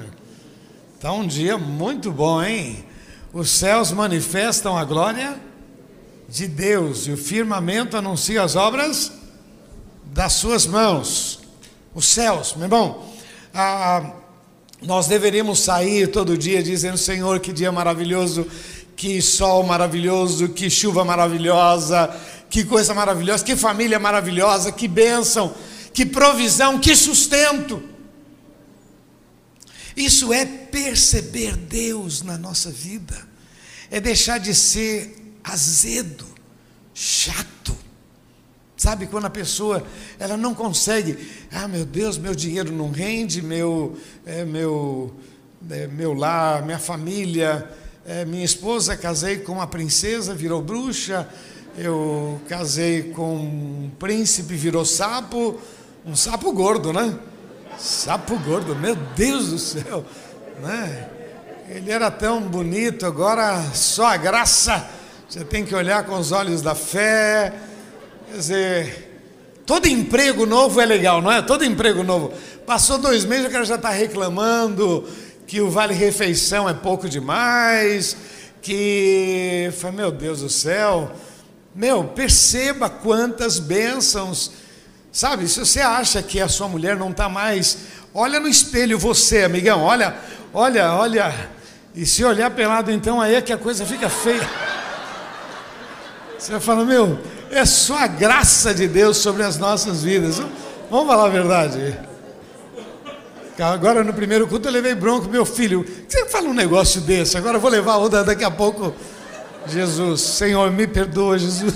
Está 0.96 1.12
um 1.12 1.28
dia 1.28 1.56
muito 1.56 2.12
bom, 2.12 2.42
hein? 2.42 2.84
Os 3.32 3.52
céus 3.52 3.92
manifestam 3.92 4.76
a 4.76 4.84
glória 4.84 5.40
de 6.28 6.48
Deus 6.48 7.06
e 7.06 7.12
o 7.12 7.18
firmamento 7.18 7.96
anuncia 7.96 8.42
as 8.42 8.56
obras 8.56 9.12
das 10.18 10.34
suas 10.34 10.66
mãos. 10.66 11.40
Os 11.94 12.08
céus, 12.08 12.56
meu 12.56 12.66
irmão, 12.66 13.06
ah, 13.54 14.14
nós 14.82 15.06
deveríamos 15.06 15.60
sair 15.60 16.08
todo 16.08 16.36
dia 16.36 16.64
dizendo: 16.64 16.98
Senhor, 16.98 17.40
que 17.40 17.54
dia 17.54 17.72
maravilhoso, 17.72 18.48
que 18.96 19.22
sol 19.22 19.64
maravilhoso, 19.64 20.50
que 20.50 20.72
chuva 20.72 21.06
maravilhosa, 21.06 22.10
que 22.50 22.64
coisa 22.66 22.96
maravilhosa, 22.96 23.44
que 23.44 23.56
família 23.56 24.00
maravilhosa, 24.00 24.72
que 24.72 24.88
bênção, 24.88 25.54
que 25.94 26.04
provisão, 26.04 26.80
que 26.80 26.96
sustento. 26.96 27.84
Isso 29.96 30.34
é 30.34 30.46
perceber 30.46 31.56
Deus 31.56 32.24
na 32.24 32.40
nossa 32.40 32.72
vida, 32.72 33.16
é 33.92 34.00
deixar 34.00 34.40
de 34.40 34.56
ser 34.56 35.16
azedo, 35.44 36.26
chato. 36.92 37.37
Sabe 38.88 39.06
quando 39.06 39.26
a 39.26 39.30
pessoa 39.30 39.84
ela 40.18 40.38
não 40.38 40.54
consegue, 40.54 41.18
ah 41.52 41.68
meu 41.68 41.84
Deus, 41.84 42.18
meu 42.18 42.34
dinheiro 42.34 42.72
não 42.72 42.90
rende, 42.90 43.42
meu 43.42 43.98
é, 44.26 44.46
meu 44.46 45.14
é, 45.70 45.88
meu 45.88 46.14
lar, 46.14 46.64
minha 46.64 46.80
família, 46.80 47.70
é, 48.06 48.24
minha 48.24 48.46
esposa 48.46 48.96
casei 48.96 49.40
com 49.40 49.52
uma 49.52 49.68
princesa, 49.68 50.34
virou 50.34 50.62
bruxa, 50.62 51.28
eu 51.78 52.40
casei 52.48 53.12
com 53.12 53.36
um 53.36 53.92
príncipe, 54.00 54.56
virou 54.56 54.86
sapo, 54.86 55.60
um 56.06 56.16
sapo 56.16 56.54
gordo, 56.54 56.94
né? 56.94 57.14
Sapo 57.78 58.40
gordo, 58.40 58.74
meu 58.74 58.96
Deus 58.96 59.50
do 59.50 59.60
céu, 59.60 60.06
né? 60.62 61.10
Ele 61.68 61.92
era 61.92 62.10
tão 62.10 62.40
bonito, 62.40 63.06
agora 63.06 63.62
só 63.74 64.06
a 64.06 64.16
graça. 64.16 64.90
Você 65.28 65.44
tem 65.44 65.66
que 65.66 65.76
olhar 65.76 66.06
com 66.06 66.18
os 66.18 66.32
olhos 66.32 66.62
da 66.62 66.74
fé. 66.74 67.67
Quer 68.28 68.38
dizer, 68.38 69.22
todo 69.66 69.88
emprego 69.88 70.46
novo 70.46 70.80
é 70.80 70.86
legal, 70.86 71.22
não 71.22 71.32
é? 71.32 71.42
Todo 71.42 71.66
emprego 71.66 72.04
novo. 72.04 72.34
Passou 72.66 72.98
dois 72.98 73.26
meses, 73.26 73.48
o 73.48 73.50
cara 73.50 73.66
já 73.66 73.76
está 73.76 73.90
reclamando 73.90 75.08
que 75.48 75.62
o 75.62 75.70
vale 75.70 75.94
refeição 75.94 76.68
é 76.68 76.74
pouco 76.74 77.08
demais, 77.08 78.18
que, 78.62 79.72
meu 79.94 80.12
Deus 80.12 80.42
do 80.42 80.50
céu, 80.50 81.12
meu, 81.74 82.04
perceba 82.04 82.90
quantas 82.90 83.60
bênçãos 83.60 84.52
Sabe, 85.18 85.48
se 85.48 85.60
você 85.60 85.82
acha 85.82 86.22
que 86.22 86.40
a 86.40 86.48
sua 86.48 86.68
mulher 86.68 86.96
não 86.96 87.10
está 87.10 87.28
mais, 87.28 87.78
olha 88.14 88.40
no 88.40 88.48
espelho 88.48 89.00
você, 89.00 89.46
amigão, 89.46 89.82
olha, 89.82 90.16
olha, 90.54 90.94
olha. 90.94 91.34
E 91.96 92.06
se 92.06 92.24
olhar 92.24 92.52
pelado, 92.52 92.92
então 92.92 93.20
aí 93.20 93.34
é 93.34 93.42
que 93.42 93.52
a 93.52 93.58
coisa 93.58 93.84
fica 93.84 94.10
feia. 94.10 94.48
Você 96.38 96.52
vai 96.52 96.62
falar, 96.62 96.86
meu, 96.86 97.20
é 97.52 97.66
só 97.66 97.98
a 97.98 98.08
graça 98.08 98.74
de 98.74 98.88
Deus 98.88 99.18
sobre 99.18 99.44
as 99.44 99.58
nossas 99.58 100.04
vidas. 100.04 100.42
Vamos 100.90 101.08
falar 101.08 101.26
a 101.26 101.30
verdade. 101.30 101.98
Agora 103.60 104.04
no 104.04 104.14
primeiro 104.14 104.48
culto 104.48 104.68
eu 104.68 104.72
levei 104.72 104.94
bronco, 104.94 105.28
meu 105.28 105.46
filho. 105.46 105.86
Você 106.08 106.26
fala 106.28 106.48
um 106.48 106.54
negócio 106.54 107.02
desse? 107.02 107.38
Agora 107.38 107.58
eu 107.58 107.62
vou 107.62 107.72
levar 107.72 107.98
outra 107.98 108.24
daqui 108.24 108.44
a 108.44 108.52
pouco. 108.52 108.94
Jesus, 109.68 110.22
Senhor, 110.22 110.72
me 110.72 110.88
perdoa, 110.88 111.38
Jesus. 111.38 111.74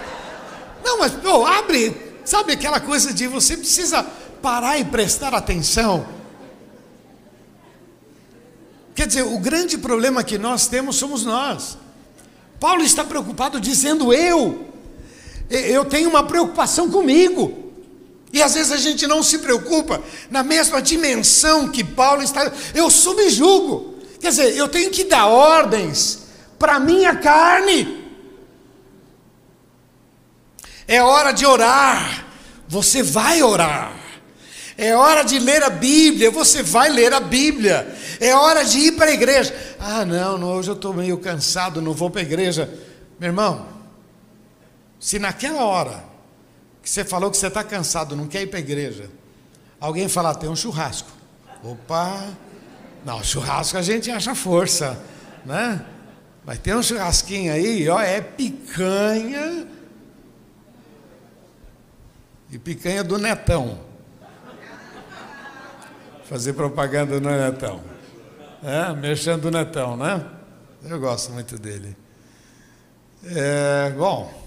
Não, 0.84 0.98
mas 0.98 1.12
oh, 1.24 1.44
abre 1.44 2.14
Sabe 2.24 2.52
aquela 2.52 2.80
coisa 2.80 3.12
de 3.12 3.26
você 3.26 3.56
precisa 3.56 4.02
parar 4.40 4.78
e 4.78 4.84
prestar 4.84 5.34
atenção? 5.34 6.06
Quer 8.94 9.06
dizer, 9.06 9.22
o 9.22 9.38
grande 9.38 9.76
problema 9.76 10.24
que 10.24 10.38
nós 10.38 10.66
temos 10.66 10.96
somos 10.96 11.24
nós. 11.24 11.76
Paulo 12.58 12.82
está 12.82 13.04
preocupado 13.04 13.60
dizendo 13.60 14.12
eu. 14.12 14.73
Eu 15.50 15.84
tenho 15.84 16.08
uma 16.08 16.22
preocupação 16.22 16.90
comigo. 16.90 17.64
E 18.32 18.42
às 18.42 18.54
vezes 18.54 18.72
a 18.72 18.76
gente 18.76 19.06
não 19.06 19.22
se 19.22 19.38
preocupa 19.38 20.02
na 20.28 20.42
mesma 20.42 20.82
dimensão 20.82 21.68
que 21.68 21.84
Paulo 21.84 22.22
está. 22.22 22.50
Eu 22.74 22.90
subjugo. 22.90 23.94
Quer 24.20 24.30
dizer, 24.30 24.56
eu 24.56 24.66
tenho 24.68 24.90
que 24.90 25.04
dar 25.04 25.26
ordens 25.26 26.24
para 26.58 26.76
a 26.76 26.80
minha 26.80 27.14
carne. 27.14 28.02
É 30.88 31.02
hora 31.02 31.32
de 31.32 31.46
orar, 31.46 32.26
você 32.66 33.02
vai 33.02 33.42
orar. 33.42 33.92
É 34.76 34.96
hora 34.96 35.22
de 35.22 35.38
ler 35.38 35.62
a 35.62 35.70
Bíblia, 35.70 36.30
você 36.30 36.62
vai 36.62 36.90
ler 36.90 37.12
a 37.12 37.20
Bíblia. 37.20 37.96
É 38.18 38.34
hora 38.34 38.64
de 38.64 38.78
ir 38.78 38.92
para 38.92 39.06
a 39.06 39.14
igreja. 39.14 39.54
Ah, 39.78 40.04
não, 40.04 40.36
não 40.36 40.48
hoje 40.56 40.70
eu 40.70 40.74
estou 40.74 40.92
meio 40.92 41.16
cansado, 41.18 41.80
não 41.80 41.92
vou 41.92 42.10
para 42.10 42.20
a 42.20 42.24
igreja. 42.24 42.68
Meu 43.20 43.28
irmão, 43.28 43.73
se 45.04 45.18
naquela 45.18 45.62
hora 45.66 46.02
que 46.82 46.88
você 46.88 47.04
falou 47.04 47.30
que 47.30 47.36
você 47.36 47.48
está 47.48 47.62
cansado, 47.62 48.16
não 48.16 48.26
quer 48.26 48.40
ir 48.40 48.46
para 48.46 48.58
a 48.58 48.60
igreja, 48.60 49.10
alguém 49.78 50.08
falar, 50.08 50.34
tem 50.36 50.48
um 50.48 50.56
churrasco. 50.56 51.10
Opa, 51.62 52.30
não, 53.04 53.22
churrasco 53.22 53.76
a 53.76 53.82
gente 53.82 54.10
acha 54.10 54.34
força, 54.34 54.98
né? 55.44 55.84
Mas 56.42 56.58
tem 56.58 56.74
um 56.74 56.82
churrasquinho 56.82 57.52
aí, 57.52 57.86
ó, 57.86 58.00
é 58.00 58.22
picanha 58.22 59.68
e 62.50 62.58
picanha 62.58 63.04
do 63.04 63.18
Netão. 63.18 63.80
Fazer 66.24 66.54
propaganda 66.54 67.20
no 67.20 67.28
Netão. 67.28 67.82
É, 68.62 68.90
mexendo 68.94 69.42
do 69.42 69.50
Netão, 69.50 69.98
né? 69.98 70.24
Eu 70.82 70.98
gosto 70.98 71.30
muito 71.30 71.58
dele. 71.58 71.94
É, 73.22 73.90
bom, 73.90 74.43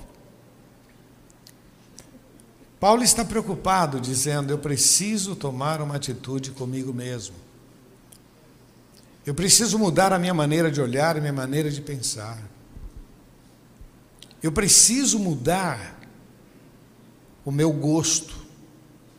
Paulo 2.80 3.04
está 3.04 3.26
preocupado, 3.26 4.00
dizendo: 4.00 4.52
Eu 4.52 4.60
preciso 4.60 5.36
tomar 5.36 5.82
uma 5.82 5.96
atitude 5.96 6.52
comigo 6.52 6.94
mesmo. 6.94 7.36
Eu 9.26 9.34
preciso 9.34 9.78
mudar 9.78 10.13
a 10.13 10.20
minha 10.20 10.34
maneira 10.34 10.72
de 10.72 10.80
olhar, 10.80 11.18
a 11.18 11.20
minha 11.20 11.34
maneira 11.34 11.70
de 11.70 11.82
pensar. 11.82 12.42
Eu 14.42 14.52
preciso 14.52 15.20
mudar 15.20 16.00
o 17.44 17.52
meu 17.52 17.72
gosto, 17.74 18.36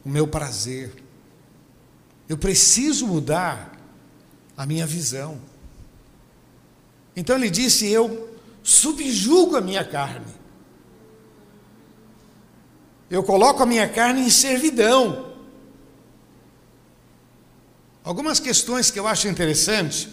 o 0.05 0.09
meu 0.09 0.27
prazer. 0.27 1.05
Eu 2.29 2.38
preciso 2.38 3.07
mudar 3.07 3.77
a 4.57 4.64
minha 4.64 4.87
visão. 4.87 5.40
Então 7.16 7.37
ele 7.37 7.51
disse: 7.51 7.87
Eu 7.87 8.38
subjugo 8.62 9.57
a 9.57 9.61
minha 9.61 9.85
carne. 9.85 10.38
Eu 13.11 13.23
coloco 13.23 13.62
a 13.62 13.66
minha 13.66 13.88
carne 13.88 14.23
em 14.23 14.31
servidão. 14.31 15.29
Algumas 18.05 18.40
questões 18.40 18.90
que 18.90 18.99
eu 18.99 19.07
acho 19.07 19.29
interessante, 19.29 20.09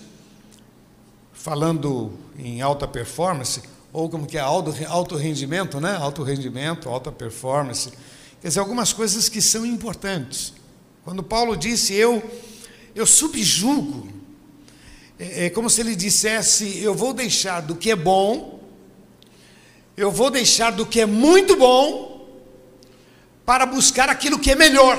falando 1.33 2.13
em 2.37 2.61
alta 2.61 2.87
performance, 2.87 3.61
ou 3.91 4.09
como 4.09 4.25
que 4.25 4.37
é 4.37 4.41
alto, 4.41 5.15
rendimento, 5.15 5.79
né? 5.79 5.95
Alto 5.95 6.23
rendimento, 6.23 6.89
alta 6.89 7.11
performance. 7.11 7.91
Quer 8.41 8.49
dizer, 8.49 8.59
algumas 8.59 8.91
coisas 8.91 9.29
que 9.29 9.41
são 9.41 9.65
importantes. 9.65 10.53
Quando 11.03 11.23
Paulo 11.23 11.55
disse, 11.55 11.93
eu, 11.93 12.21
eu 12.93 13.05
subjugo, 13.05 14.09
é, 15.17 15.45
é 15.45 15.49
como 15.49 15.69
se 15.69 15.79
ele 15.81 15.95
dissesse, 15.95 16.79
eu 16.79 16.93
vou 16.93 17.13
deixar 17.13 17.61
do 17.61 17.75
que 17.75 17.91
é 17.91 17.95
bom, 17.95 18.59
eu 19.95 20.11
vou 20.11 20.29
deixar 20.29 20.71
do 20.71 20.85
que 20.85 20.99
é 20.99 21.05
muito 21.05 21.55
bom, 21.55 22.14
para 23.45 23.65
buscar 23.65 24.09
aquilo 24.09 24.39
que 24.39 24.51
é 24.51 24.55
melhor. 24.55 24.97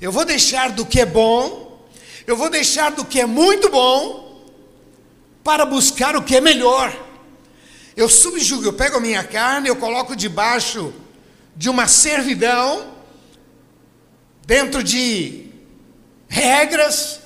Eu 0.00 0.10
vou 0.10 0.24
deixar 0.24 0.72
do 0.72 0.84
que 0.84 1.00
é 1.00 1.06
bom, 1.06 1.86
eu 2.26 2.36
vou 2.36 2.50
deixar 2.50 2.90
do 2.90 3.04
que 3.04 3.20
é 3.20 3.26
muito 3.26 3.70
bom, 3.70 4.22
para 5.44 5.64
buscar 5.64 6.16
o 6.16 6.22
que 6.22 6.36
é 6.36 6.40
melhor. 6.40 6.92
Eu 7.96 8.08
subjugo, 8.08 8.64
eu 8.64 8.72
pego 8.72 8.96
a 8.96 9.00
minha 9.00 9.22
carne, 9.22 9.68
eu 9.68 9.76
coloco 9.76 10.16
debaixo 10.16 10.92
de 11.54 11.68
uma 11.68 11.86
servidão, 11.86 12.92
dentro 14.44 14.82
de 14.82 15.46
regras. 16.28 17.20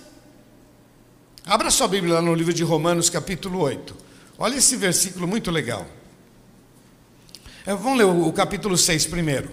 Abra 1.44 1.70
sua 1.70 1.88
Bíblia 1.88 2.14
lá 2.14 2.22
no 2.22 2.34
livro 2.34 2.52
de 2.52 2.64
Romanos, 2.64 3.08
capítulo 3.08 3.60
8. 3.60 3.96
Olha 4.38 4.56
esse 4.56 4.76
versículo 4.76 5.26
muito 5.26 5.50
legal. 5.50 5.86
É, 7.66 7.74
vamos 7.74 7.98
ler 7.98 8.04
o, 8.04 8.28
o 8.28 8.32
capítulo 8.32 8.78
6 8.78 9.06
primeiro. 9.06 9.50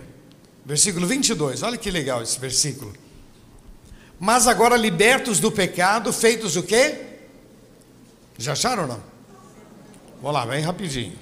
Versículo 0.63 1.07
22. 1.07 1.63
Olha 1.63 1.77
que 1.77 1.89
legal 1.89 2.21
esse 2.21 2.39
versículo. 2.39 2.93
Mas 4.19 4.47
agora 4.47 4.77
libertos 4.77 5.39
do 5.39 5.51
pecado, 5.51 6.13
feitos 6.13 6.55
o 6.55 6.61
quê? 6.61 7.01
Já 8.37 8.53
acharam 8.53 8.83
ou 8.83 8.87
não? 8.87 9.03
Vamos 10.21 10.33
lá, 10.33 10.45
bem 10.45 10.61
rapidinho. 10.63 11.17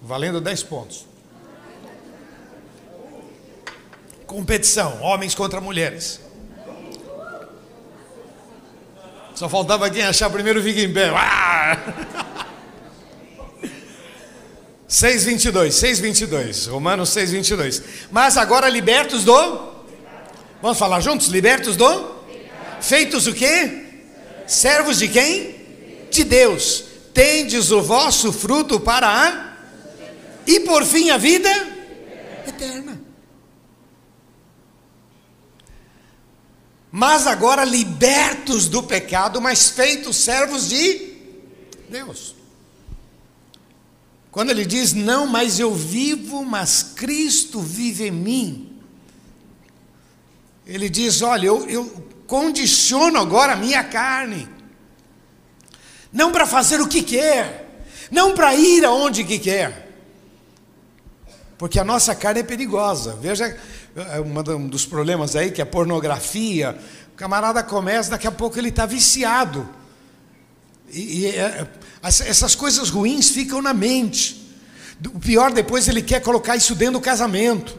Valendo 0.00 0.40
10 0.40 0.62
pontos. 0.62 1.06
Competição, 4.26 5.02
homens 5.02 5.34
contra 5.34 5.60
mulheres. 5.60 6.20
Só 9.34 9.48
faltava 9.48 9.90
quem 9.90 10.02
achar 10.02 10.30
primeiro 10.30 10.66
em 10.66 10.92
pé. 10.92 11.10
Ah! 11.10 11.76
6:22, 14.88 15.72
6:22, 15.72 16.66
Romanos 16.68 17.10
6:22. 17.10 17.82
Mas 18.10 18.36
agora 18.36 18.68
libertos 18.68 19.24
do 19.24 19.74
Vamos 20.62 20.78
falar 20.78 21.00
juntos? 21.00 21.28
Libertos 21.28 21.76
do 21.76 22.16
Feitos 22.80 23.26
o 23.26 23.34
quê? 23.34 23.84
Servos 24.46 24.98
de 24.98 25.08
quem? 25.08 25.56
De 26.10 26.22
Deus. 26.22 26.84
Tendes 27.12 27.70
o 27.70 27.82
vosso 27.82 28.32
fruto 28.32 28.78
para 28.78 29.08
a 29.08 29.56
e 30.46 30.60
por 30.60 30.84
fim 30.84 31.10
a 31.10 31.16
vida 31.16 31.50
eterna. 32.46 33.00
Mas 36.92 37.26
agora 37.26 37.64
libertos 37.64 38.68
do 38.68 38.82
pecado, 38.82 39.40
mas 39.40 39.70
feitos 39.70 40.16
servos 40.16 40.68
de 40.68 41.14
Deus. 41.88 42.35
Quando 44.36 44.50
ele 44.50 44.66
diz, 44.66 44.92
não, 44.92 45.26
mas 45.26 45.58
eu 45.58 45.74
vivo, 45.74 46.44
mas 46.44 46.82
Cristo 46.82 47.58
vive 47.58 48.08
em 48.08 48.10
mim. 48.10 48.78
Ele 50.66 50.90
diz, 50.90 51.22
olha, 51.22 51.46
eu, 51.46 51.66
eu 51.70 52.06
condiciono 52.26 53.18
agora 53.18 53.54
a 53.54 53.56
minha 53.56 53.82
carne. 53.82 54.46
Não 56.12 56.30
para 56.30 56.44
fazer 56.44 56.82
o 56.82 56.86
que 56.86 57.02
quer, 57.02 57.82
não 58.10 58.34
para 58.34 58.54
ir 58.54 58.84
aonde 58.84 59.24
que 59.24 59.38
quer. 59.38 59.90
Porque 61.56 61.80
a 61.80 61.84
nossa 61.84 62.14
carne 62.14 62.40
é 62.40 62.44
perigosa. 62.44 63.16
Veja 63.18 63.58
é 63.96 64.20
um 64.20 64.68
dos 64.68 64.84
problemas 64.84 65.34
aí, 65.34 65.50
que 65.50 65.62
é 65.62 65.64
a 65.64 65.66
pornografia. 65.66 66.78
O 67.14 67.16
camarada 67.16 67.62
começa, 67.62 68.10
daqui 68.10 68.26
a 68.26 68.32
pouco 68.32 68.58
ele 68.58 68.68
está 68.68 68.84
viciado. 68.84 69.66
E, 70.92 71.20
e 71.20 71.26
é, 71.26 71.66
essas 72.06 72.54
coisas 72.54 72.88
ruins 72.88 73.30
ficam 73.30 73.60
na 73.60 73.74
mente. 73.74 74.46
O 75.14 75.18
pior, 75.18 75.52
depois 75.52 75.88
ele 75.88 76.02
quer 76.02 76.20
colocar 76.20 76.56
isso 76.56 76.74
dentro 76.74 76.94
do 76.94 77.00
casamento. 77.00 77.76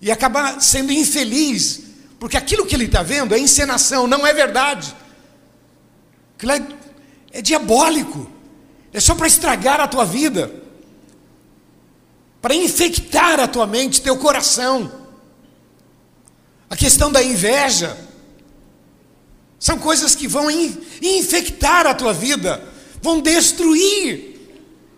E 0.00 0.10
acaba 0.10 0.60
sendo 0.60 0.92
infeliz, 0.92 1.82
porque 2.18 2.36
aquilo 2.36 2.66
que 2.66 2.74
ele 2.74 2.84
está 2.84 3.02
vendo 3.02 3.34
é 3.34 3.38
encenação, 3.38 4.06
não 4.06 4.26
é 4.26 4.32
verdade. 4.32 4.94
Aquilo 6.36 6.52
é, 6.52 6.66
é 7.32 7.42
diabólico, 7.42 8.30
é 8.92 9.00
só 9.00 9.14
para 9.14 9.26
estragar 9.26 9.80
a 9.80 9.88
tua 9.88 10.04
vida, 10.04 10.52
para 12.40 12.54
infectar 12.54 13.40
a 13.40 13.48
tua 13.48 13.66
mente, 13.66 14.02
teu 14.02 14.16
coração. 14.18 14.92
A 16.68 16.76
questão 16.76 17.10
da 17.10 17.22
inveja, 17.22 17.96
são 19.58 19.78
coisas 19.78 20.14
que 20.14 20.28
vão 20.28 20.50
infectar 21.00 21.86
a 21.86 21.94
tua 21.94 22.12
vida, 22.12 22.62
vão 23.00 23.20
destruir. 23.20 24.36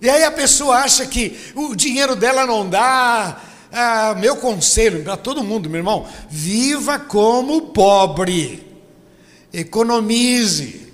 E 0.00 0.08
aí 0.08 0.24
a 0.24 0.30
pessoa 0.30 0.78
acha 0.78 1.06
que 1.06 1.36
o 1.54 1.74
dinheiro 1.74 2.14
dela 2.14 2.46
não 2.46 2.68
dá. 2.68 3.40
Ah, 3.70 4.14
meu 4.18 4.36
conselho 4.36 5.02
para 5.02 5.16
todo 5.16 5.44
mundo, 5.44 5.68
meu 5.68 5.78
irmão, 5.78 6.06
viva 6.28 6.98
como 6.98 7.68
pobre. 7.68 8.66
Economize. 9.52 10.88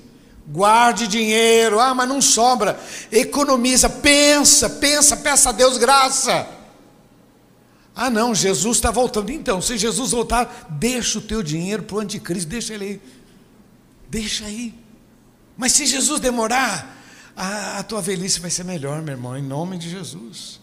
Guarde 0.47 1.07
dinheiro. 1.07 1.81
Ah, 1.81 1.95
mas 1.95 2.09
não 2.09 2.21
sobra. 2.21 2.79
Economiza, 3.11 3.89
pensa, 3.89 4.69
pensa, 4.69 5.17
peça 5.17 5.51
a 5.51 5.53
Deus 5.53 5.79
graça. 5.79 6.47
Ah, 7.95 8.11
não, 8.11 8.35
Jesus 8.35 8.79
está 8.79 8.91
voltando. 8.91 9.31
Então, 9.31 9.63
se 9.63 9.79
Jesus 9.79 10.11
voltar, 10.11 10.67
deixa 10.71 11.19
o 11.19 11.23
teu 11.23 11.43
dinheiro 11.43 11.85
para 11.85 11.97
o 11.97 12.01
anticristo, 12.01 12.49
deixa 12.49 12.75
ele 12.75 12.85
aí. 12.85 13.01
Deixa 14.15 14.47
aí. 14.47 14.73
Mas 15.57 15.73
se 15.73 15.85
Jesus 15.87 16.21
demorar, 16.21 17.03
a, 17.35 17.81
a 17.81 17.83
tua 17.83 18.01
velhice 18.01 18.39
vai 18.39 18.49
ser 18.49 18.63
melhor, 18.63 19.03
meu 19.03 19.15
irmão, 19.15 19.37
em 19.37 19.43
nome 19.43 19.77
de 19.77 19.91
Jesus. 19.91 20.61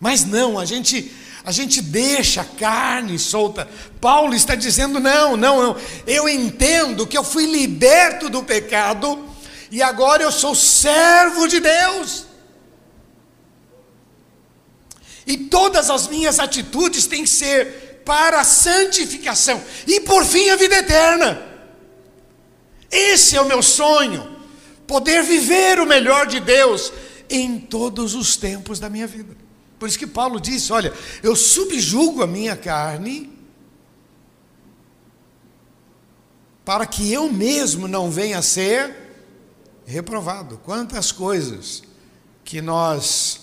Mas 0.00 0.24
não, 0.24 0.58
a 0.58 0.64
gente 0.64 1.14
a 1.44 1.52
gente 1.52 1.80
deixa 1.80 2.40
a 2.40 2.44
carne 2.44 3.16
solta. 3.16 3.68
Paulo 4.00 4.34
está 4.34 4.56
dizendo: 4.56 4.98
não, 4.98 5.36
não, 5.36 5.62
não. 5.62 5.76
Eu 6.04 6.28
entendo 6.28 7.06
que 7.06 7.16
eu 7.16 7.22
fui 7.22 7.46
liberto 7.46 8.28
do 8.28 8.42
pecado 8.42 9.24
e 9.70 9.80
agora 9.80 10.24
eu 10.24 10.32
sou 10.32 10.52
servo 10.52 11.46
de 11.46 11.60
Deus. 11.60 12.26
E 15.24 15.36
todas 15.36 15.90
as 15.90 16.08
minhas 16.08 16.40
atitudes 16.40 17.06
têm 17.06 17.22
que 17.22 17.30
ser 17.30 17.87
para 18.08 18.40
a 18.40 18.44
santificação 18.44 19.62
e 19.86 20.00
por 20.00 20.24
fim 20.24 20.48
a 20.48 20.56
vida 20.56 20.76
eterna. 20.76 21.42
Esse 22.90 23.36
é 23.36 23.40
o 23.42 23.46
meu 23.46 23.62
sonho, 23.62 24.34
poder 24.86 25.22
viver 25.22 25.78
o 25.78 25.84
melhor 25.84 26.26
de 26.26 26.40
Deus 26.40 26.90
em 27.28 27.60
todos 27.60 28.14
os 28.14 28.34
tempos 28.34 28.80
da 28.80 28.88
minha 28.88 29.06
vida. 29.06 29.36
Por 29.78 29.86
isso 29.86 29.98
que 29.98 30.06
Paulo 30.06 30.40
disse: 30.40 30.72
Olha, 30.72 30.90
eu 31.22 31.36
subjugo 31.36 32.22
a 32.22 32.26
minha 32.26 32.56
carne 32.56 33.30
para 36.64 36.86
que 36.86 37.12
eu 37.12 37.30
mesmo 37.30 37.86
não 37.86 38.10
venha 38.10 38.38
a 38.38 38.42
ser 38.42 38.96
reprovado. 39.84 40.56
Quantas 40.64 41.12
coisas 41.12 41.82
que 42.42 42.62
nós 42.62 43.40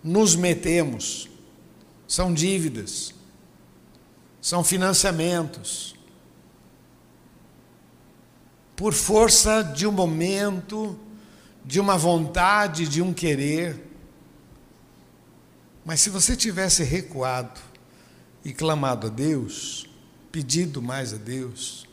nos 0.00 0.36
metemos 0.36 1.28
são 2.06 2.32
dívidas, 2.32 3.15
são 4.46 4.62
financiamentos. 4.62 5.96
Por 8.76 8.94
força 8.94 9.60
de 9.60 9.88
um 9.88 9.90
momento, 9.90 10.96
de 11.64 11.80
uma 11.80 11.98
vontade, 11.98 12.86
de 12.86 13.02
um 13.02 13.12
querer. 13.12 13.84
Mas 15.84 16.00
se 16.00 16.10
você 16.10 16.36
tivesse 16.36 16.84
recuado 16.84 17.60
e 18.44 18.52
clamado 18.52 19.08
a 19.08 19.10
Deus, 19.10 19.88
pedido 20.30 20.80
mais 20.80 21.12
a 21.12 21.16
Deus, 21.16 21.84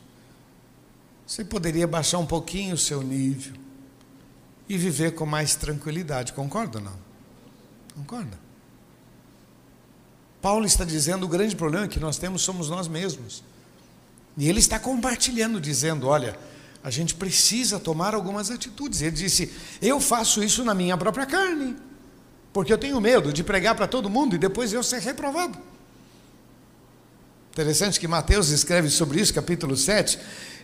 você 1.26 1.44
poderia 1.44 1.88
baixar 1.88 2.18
um 2.18 2.26
pouquinho 2.26 2.76
o 2.76 2.78
seu 2.78 3.02
nível 3.02 3.54
e 4.68 4.78
viver 4.78 5.16
com 5.16 5.26
mais 5.26 5.56
tranquilidade. 5.56 6.32
Concorda 6.32 6.78
ou 6.78 6.84
não? 6.84 6.98
Concorda? 7.96 8.43
Paulo 10.44 10.66
está 10.66 10.84
dizendo 10.84 11.24
o 11.24 11.28
grande 11.28 11.56
problema 11.56 11.88
que 11.88 11.98
nós 11.98 12.18
temos 12.18 12.42
somos 12.42 12.68
nós 12.68 12.86
mesmos. 12.86 13.42
E 14.36 14.46
ele 14.46 14.58
está 14.58 14.78
compartilhando, 14.78 15.58
dizendo: 15.58 16.06
olha, 16.06 16.36
a 16.82 16.90
gente 16.90 17.14
precisa 17.14 17.80
tomar 17.80 18.14
algumas 18.14 18.50
atitudes. 18.50 19.00
Ele 19.00 19.12
disse: 19.12 19.50
Eu 19.80 19.98
faço 19.98 20.44
isso 20.44 20.62
na 20.62 20.74
minha 20.74 20.98
própria 20.98 21.24
carne, 21.24 21.74
porque 22.52 22.70
eu 22.70 22.76
tenho 22.76 23.00
medo 23.00 23.32
de 23.32 23.42
pregar 23.42 23.74
para 23.74 23.86
todo 23.86 24.10
mundo 24.10 24.34
e 24.34 24.38
depois 24.38 24.70
eu 24.70 24.82
ser 24.82 25.00
reprovado. 25.00 25.56
Interessante 27.52 27.98
que 27.98 28.06
Mateus 28.06 28.50
escreve 28.50 28.90
sobre 28.90 29.22
isso, 29.22 29.32
capítulo 29.32 29.74
7. 29.74 30.18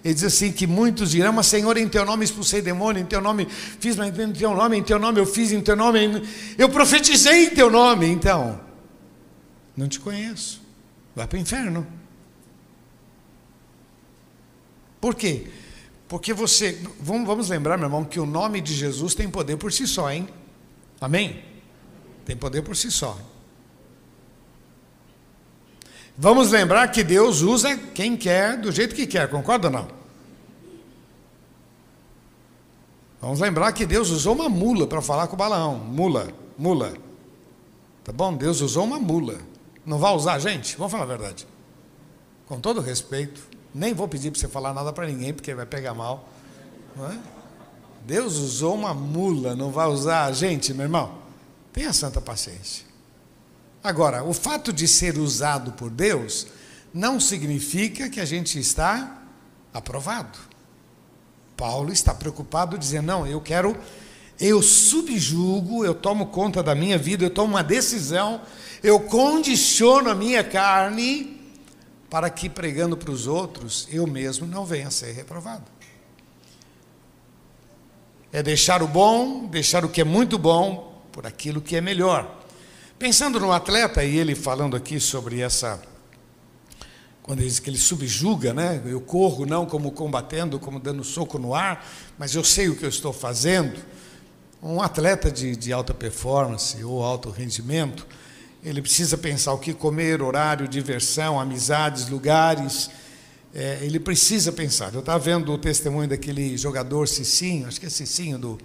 Ele 0.04 0.12
diz 0.12 0.24
assim: 0.24 0.52
que 0.52 0.66
muitos 0.66 1.12
dirão, 1.12 1.32
mas 1.32 1.46
Senhor, 1.46 1.78
em 1.78 1.88
teu 1.88 2.04
nome 2.04 2.22
expulsei 2.22 2.60
demônio, 2.60 3.00
em 3.00 3.06
teu 3.06 3.22
nome 3.22 3.48
fiz, 3.48 3.96
mas 3.96 4.08
em 4.10 4.32
teu 4.32 4.54
nome, 4.54 4.76
em 4.76 4.82
teu 4.82 4.98
nome 4.98 5.18
eu 5.18 5.24
fiz, 5.24 5.52
em 5.52 5.62
teu 5.62 5.74
nome 5.74 6.22
eu 6.58 6.68
profetizei 6.68 7.46
em 7.46 7.50
teu 7.54 7.70
nome. 7.70 8.06
Então, 8.06 8.68
não 9.80 9.88
te 9.88 9.98
conheço, 9.98 10.60
vai 11.16 11.26
para 11.26 11.38
o 11.38 11.40
inferno. 11.40 11.86
Por 15.00 15.14
quê? 15.14 15.50
Porque 16.06 16.34
você, 16.34 16.78
vamos, 17.00 17.48
lembrar, 17.48 17.78
meu 17.78 17.86
irmão, 17.86 18.04
que 18.04 18.20
o 18.20 18.26
nome 18.26 18.60
de 18.60 18.74
Jesus 18.74 19.14
tem 19.14 19.30
poder 19.30 19.56
por 19.56 19.72
si 19.72 19.86
só, 19.86 20.12
hein? 20.12 20.28
Amém? 21.00 21.42
Tem 22.26 22.36
poder 22.36 22.60
por 22.60 22.76
si 22.76 22.90
só. 22.90 23.18
Vamos 26.18 26.50
lembrar 26.50 26.88
que 26.88 27.02
Deus 27.02 27.40
usa 27.40 27.74
quem 27.78 28.18
quer, 28.18 28.58
do 28.58 28.70
jeito 28.70 28.94
que 28.94 29.06
quer, 29.06 29.30
concorda 29.30 29.68
ou 29.68 29.72
não? 29.72 29.88
Vamos 33.18 33.40
lembrar 33.40 33.72
que 33.72 33.86
Deus 33.86 34.10
usou 34.10 34.34
uma 34.34 34.48
mula 34.50 34.86
para 34.86 35.00
falar 35.00 35.26
com 35.26 35.36
Balaão. 35.36 35.78
Mula, 35.78 36.28
mula. 36.58 36.92
Tá 38.04 38.12
bom? 38.12 38.34
Deus 38.34 38.60
usou 38.60 38.84
uma 38.84 38.98
mula. 38.98 39.49
Não 39.84 39.98
vai 39.98 40.12
usar, 40.12 40.38
gente? 40.38 40.76
Vamos 40.76 40.92
falar 40.92 41.04
a 41.04 41.06
verdade. 41.06 41.46
Com 42.46 42.60
todo 42.60 42.80
respeito, 42.80 43.40
nem 43.74 43.94
vou 43.94 44.08
pedir 44.08 44.30
para 44.30 44.40
você 44.40 44.48
falar 44.48 44.74
nada 44.74 44.92
para 44.92 45.06
ninguém, 45.06 45.32
porque 45.32 45.54
vai 45.54 45.66
pegar 45.66 45.94
mal. 45.94 46.28
É? 46.98 47.16
Deus 48.04 48.36
usou 48.36 48.74
uma 48.74 48.92
mula, 48.92 49.54
não 49.54 49.70
vai 49.70 49.86
usar 49.86 50.24
a 50.24 50.32
gente, 50.32 50.74
meu 50.74 50.84
irmão? 50.84 51.18
Tenha 51.72 51.92
santa 51.92 52.20
paciência. 52.20 52.84
Agora, 53.82 54.24
o 54.24 54.34
fato 54.34 54.72
de 54.72 54.86
ser 54.86 55.16
usado 55.16 55.72
por 55.72 55.90
Deus 55.90 56.46
não 56.92 57.20
significa 57.20 58.10
que 58.10 58.20
a 58.20 58.24
gente 58.24 58.58
está 58.58 59.22
aprovado. 59.72 60.38
Paulo 61.56 61.92
está 61.92 62.12
preocupado 62.12 62.76
dizendo: 62.76 63.06
não, 63.06 63.26
eu 63.26 63.40
quero, 63.40 63.76
eu 64.38 64.62
subjugo, 64.62 65.84
eu 65.84 65.94
tomo 65.94 66.26
conta 66.26 66.62
da 66.62 66.74
minha 66.74 66.98
vida, 66.98 67.24
eu 67.24 67.30
tomo 67.30 67.54
uma 67.54 67.62
decisão, 67.62 68.40
eu 68.82 69.00
condiciono 69.00 70.10
a 70.10 70.14
minha 70.14 70.42
carne 70.42 71.40
para 72.08 72.28
que 72.28 72.48
pregando 72.48 72.96
para 72.96 73.10
os 73.10 73.26
outros 73.26 73.86
eu 73.90 74.06
mesmo 74.06 74.46
não 74.46 74.64
venha 74.64 74.88
a 74.88 74.90
ser 74.90 75.12
reprovado. 75.12 75.64
É 78.32 78.42
deixar 78.42 78.82
o 78.82 78.88
bom, 78.88 79.46
deixar 79.46 79.84
o 79.84 79.88
que 79.88 80.00
é 80.00 80.04
muito 80.04 80.38
bom 80.38 81.02
por 81.12 81.26
aquilo 81.26 81.60
que 81.60 81.76
é 81.76 81.80
melhor. 81.80 82.38
Pensando 82.98 83.40
no 83.40 83.50
atleta, 83.50 84.04
e 84.04 84.18
ele 84.18 84.34
falando 84.34 84.76
aqui 84.76 85.00
sobre 85.00 85.40
essa. 85.40 85.80
Quando 87.22 87.40
ele 87.40 87.48
diz 87.48 87.58
que 87.58 87.70
ele 87.70 87.78
subjuga, 87.78 88.52
né? 88.52 88.82
Eu 88.84 89.00
corro 89.00 89.46
não 89.46 89.66
como 89.66 89.90
combatendo, 89.90 90.58
como 90.58 90.78
dando 90.78 91.02
soco 91.02 91.38
no 91.38 91.54
ar, 91.54 91.86
mas 92.18 92.34
eu 92.34 92.44
sei 92.44 92.68
o 92.68 92.76
que 92.76 92.84
eu 92.84 92.88
estou 92.88 93.12
fazendo. 93.12 93.80
Um 94.62 94.82
atleta 94.82 95.30
de, 95.30 95.56
de 95.56 95.72
alta 95.72 95.94
performance 95.94 96.82
ou 96.84 97.02
alto 97.02 97.30
rendimento, 97.30 98.06
ele 98.62 98.82
precisa 98.82 99.16
pensar 99.16 99.52
o 99.52 99.58
que 99.58 99.72
comer, 99.72 100.20
horário, 100.20 100.68
diversão, 100.68 101.40
amizades, 101.40 102.08
lugares. 102.08 102.90
É, 103.54 103.78
ele 103.82 103.98
precisa 103.98 104.52
pensar. 104.52 104.92
Eu 104.92 105.00
estava 105.00 105.18
vendo 105.18 105.52
o 105.52 105.58
testemunho 105.58 106.08
daquele 106.08 106.56
jogador 106.56 107.08
Cicinho, 107.08 107.66
acho 107.66 107.80
que 107.80 107.86
é 107.86 107.90
Cicinho, 107.90 108.38
do, 108.38 108.58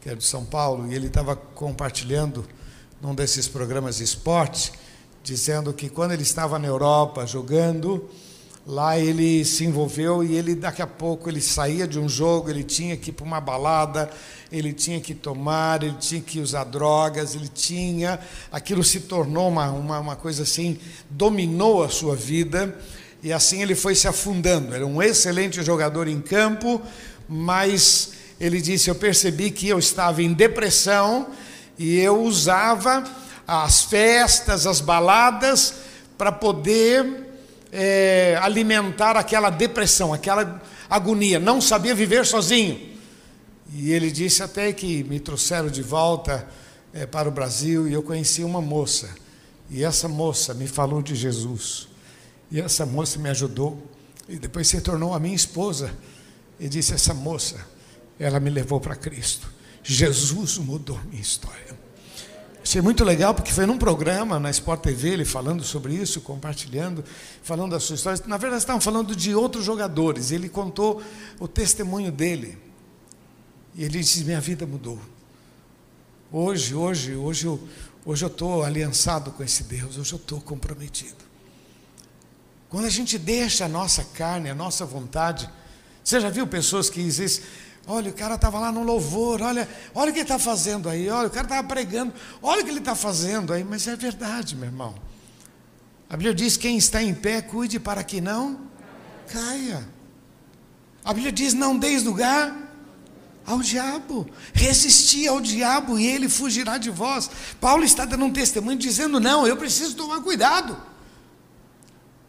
que 0.00 0.08
é 0.08 0.14
do 0.14 0.22
São 0.22 0.44
Paulo, 0.44 0.90
e 0.90 0.94
ele 0.94 1.08
estava 1.08 1.34
compartilhando 1.34 2.46
num 3.00 3.14
desses 3.14 3.48
programas 3.48 3.96
de 3.96 4.04
esporte, 4.04 4.72
dizendo 5.24 5.72
que 5.72 5.88
quando 5.88 6.12
ele 6.12 6.22
estava 6.22 6.58
na 6.58 6.68
Europa 6.68 7.26
jogando, 7.26 8.08
lá 8.66 8.98
ele 8.98 9.44
se 9.44 9.64
envolveu 9.64 10.22
e 10.22 10.36
ele 10.36 10.54
daqui 10.54 10.82
a 10.82 10.86
pouco 10.86 11.28
ele 11.28 11.40
saía 11.40 11.86
de 11.86 11.98
um 11.98 12.08
jogo, 12.08 12.48
ele 12.48 12.62
tinha 12.62 12.96
que 12.96 13.10
ir 13.10 13.12
para 13.12 13.24
uma 13.24 13.40
balada, 13.40 14.08
ele 14.50 14.72
tinha 14.72 15.00
que 15.00 15.14
tomar, 15.14 15.82
ele 15.82 15.96
tinha 15.98 16.20
que 16.20 16.38
usar 16.38 16.64
drogas, 16.64 17.34
ele 17.34 17.48
tinha, 17.48 18.20
aquilo 18.52 18.84
se 18.84 19.00
tornou 19.00 19.48
uma, 19.48 19.70
uma, 19.70 19.98
uma 19.98 20.16
coisa 20.16 20.44
assim, 20.44 20.78
dominou 21.10 21.82
a 21.82 21.88
sua 21.88 22.14
vida 22.14 22.78
e 23.22 23.32
assim 23.32 23.62
ele 23.62 23.74
foi 23.74 23.94
se 23.94 24.06
afundando. 24.06 24.74
Era 24.74 24.86
um 24.86 25.02
excelente 25.02 25.62
jogador 25.62 26.06
em 26.06 26.20
campo, 26.20 26.80
mas 27.28 28.12
ele 28.40 28.60
disse: 28.60 28.90
Eu 28.90 28.94
percebi 28.94 29.50
que 29.50 29.68
eu 29.68 29.78
estava 29.78 30.22
em 30.22 30.32
depressão 30.32 31.28
e 31.78 31.98
eu 31.98 32.22
usava 32.22 33.04
as 33.46 33.82
festas, 33.82 34.66
as 34.66 34.80
baladas, 34.80 35.74
para 36.18 36.30
poder 36.30 37.31
é, 37.72 38.38
alimentar 38.42 39.16
aquela 39.16 39.48
depressão, 39.48 40.12
aquela 40.12 40.60
agonia. 40.90 41.40
Não 41.40 41.60
sabia 41.60 41.94
viver 41.94 42.26
sozinho. 42.26 42.92
E 43.74 43.90
ele 43.90 44.10
disse 44.10 44.42
até 44.42 44.70
que 44.72 45.02
me 45.04 45.18
trouxeram 45.18 45.68
de 45.68 45.82
volta 45.82 46.46
é, 46.92 47.06
para 47.06 47.26
o 47.26 47.32
Brasil 47.32 47.88
e 47.88 47.94
eu 47.94 48.02
conheci 48.02 48.44
uma 48.44 48.60
moça. 48.60 49.08
E 49.70 49.82
essa 49.82 50.06
moça 50.06 50.52
me 50.52 50.66
falou 50.66 51.00
de 51.00 51.14
Jesus. 51.14 51.88
E 52.50 52.60
essa 52.60 52.84
moça 52.84 53.18
me 53.18 53.30
ajudou. 53.30 53.82
E 54.28 54.36
depois 54.36 54.68
se 54.68 54.78
tornou 54.82 55.14
a 55.14 55.18
minha 55.18 55.34
esposa. 55.34 55.90
E 56.60 56.68
disse: 56.68 56.92
Essa 56.92 57.14
moça, 57.14 57.66
ela 58.20 58.38
me 58.38 58.50
levou 58.50 58.78
para 58.78 58.94
Cristo. 58.94 59.50
Jesus 59.82 60.58
mudou 60.58 61.00
minha 61.08 61.22
história. 61.22 61.81
Achei 62.62 62.80
muito 62.80 63.02
legal 63.02 63.34
porque 63.34 63.52
foi 63.52 63.66
num 63.66 63.76
programa 63.76 64.38
na 64.38 64.50
Sport 64.50 64.82
TV 64.82 65.10
ele 65.10 65.24
falando 65.24 65.64
sobre 65.64 65.94
isso, 65.94 66.20
compartilhando, 66.20 67.04
falando 67.42 67.72
da 67.72 67.80
sua 67.80 67.96
história. 67.96 68.22
Na 68.26 68.36
verdade, 68.36 68.62
estavam 68.62 68.80
falando 68.80 69.16
de 69.16 69.34
outros 69.34 69.64
jogadores. 69.64 70.30
Ele 70.30 70.48
contou 70.48 71.02
o 71.40 71.48
testemunho 71.48 72.12
dele. 72.12 72.56
E 73.74 73.84
ele 73.84 73.98
disse: 73.98 74.24
Minha 74.24 74.40
vida 74.40 74.64
mudou. 74.64 75.00
Hoje, 76.30 76.74
hoje, 76.74 77.14
hoje 77.14 77.46
eu 77.46 77.60
hoje 78.04 78.26
estou 78.26 78.64
aliançado 78.64 79.30
com 79.30 79.42
esse 79.42 79.64
Deus, 79.64 79.96
hoje 79.96 80.12
eu 80.12 80.16
estou 80.16 80.40
comprometido. 80.40 81.22
Quando 82.68 82.86
a 82.86 82.90
gente 82.90 83.18
deixa 83.18 83.66
a 83.66 83.68
nossa 83.68 84.04
carne, 84.04 84.50
a 84.50 84.54
nossa 84.54 84.84
vontade, 84.84 85.48
você 86.02 86.20
já 86.20 86.30
viu 86.30 86.46
pessoas 86.46 86.88
que 86.90 87.02
dizem 87.02 87.44
Olha, 87.86 88.10
o 88.10 88.14
cara 88.14 88.36
estava 88.36 88.60
lá 88.60 88.70
no 88.70 88.82
louvor, 88.82 89.42
olha, 89.42 89.68
olha 89.94 90.10
o 90.10 90.12
que 90.12 90.20
ele 90.20 90.24
está 90.24 90.38
fazendo 90.38 90.88
aí, 90.88 91.08
olha, 91.10 91.26
o 91.26 91.30
cara 91.30 91.46
estava 91.46 91.66
pregando, 91.66 92.12
olha 92.40 92.62
o 92.62 92.64
que 92.64 92.70
ele 92.70 92.78
está 92.78 92.94
fazendo 92.94 93.52
aí, 93.52 93.64
mas 93.64 93.88
é 93.88 93.96
verdade, 93.96 94.54
meu 94.54 94.66
irmão. 94.66 94.94
A 96.12 96.16
Bíblia 96.16 96.34
diz: 96.34 96.58
quem 96.58 96.76
está 96.76 97.02
em 97.02 97.14
pé, 97.14 97.40
cuide 97.40 97.80
para 97.80 98.04
que 98.04 98.20
não 98.20 98.60
caia. 99.28 99.88
A 101.02 101.12
Bíblia 101.14 101.32
diz: 101.32 101.54
não 101.54 101.78
deis 101.78 102.02
lugar 102.02 102.54
ao 103.46 103.60
diabo, 103.60 104.28
resisti 104.52 105.26
ao 105.26 105.40
diabo 105.40 105.98
e 105.98 106.06
ele 106.06 106.28
fugirá 106.28 106.76
de 106.76 106.90
vós. 106.90 107.30
Paulo 107.60 107.82
está 107.82 108.04
dando 108.04 108.26
um 108.26 108.32
testemunho 108.32 108.76
dizendo: 108.76 109.18
não, 109.18 109.46
eu 109.46 109.56
preciso 109.56 109.96
tomar 109.96 110.20
cuidado. 110.20 110.76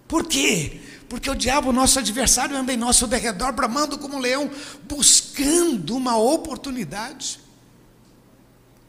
Por 0.07 0.27
quê? 0.27 0.81
Porque 1.13 1.29
o 1.29 1.35
diabo, 1.35 1.71
nosso 1.71 1.99
adversário, 1.99 2.57
anda 2.57 2.73
em 2.73 2.75
nosso 2.75 3.05
derredor, 3.05 3.53
bramando 3.53 3.99
como 3.99 4.17
um 4.17 4.19
leão, 4.19 4.49
buscando 4.89 5.95
uma 5.95 6.17
oportunidade 6.17 7.39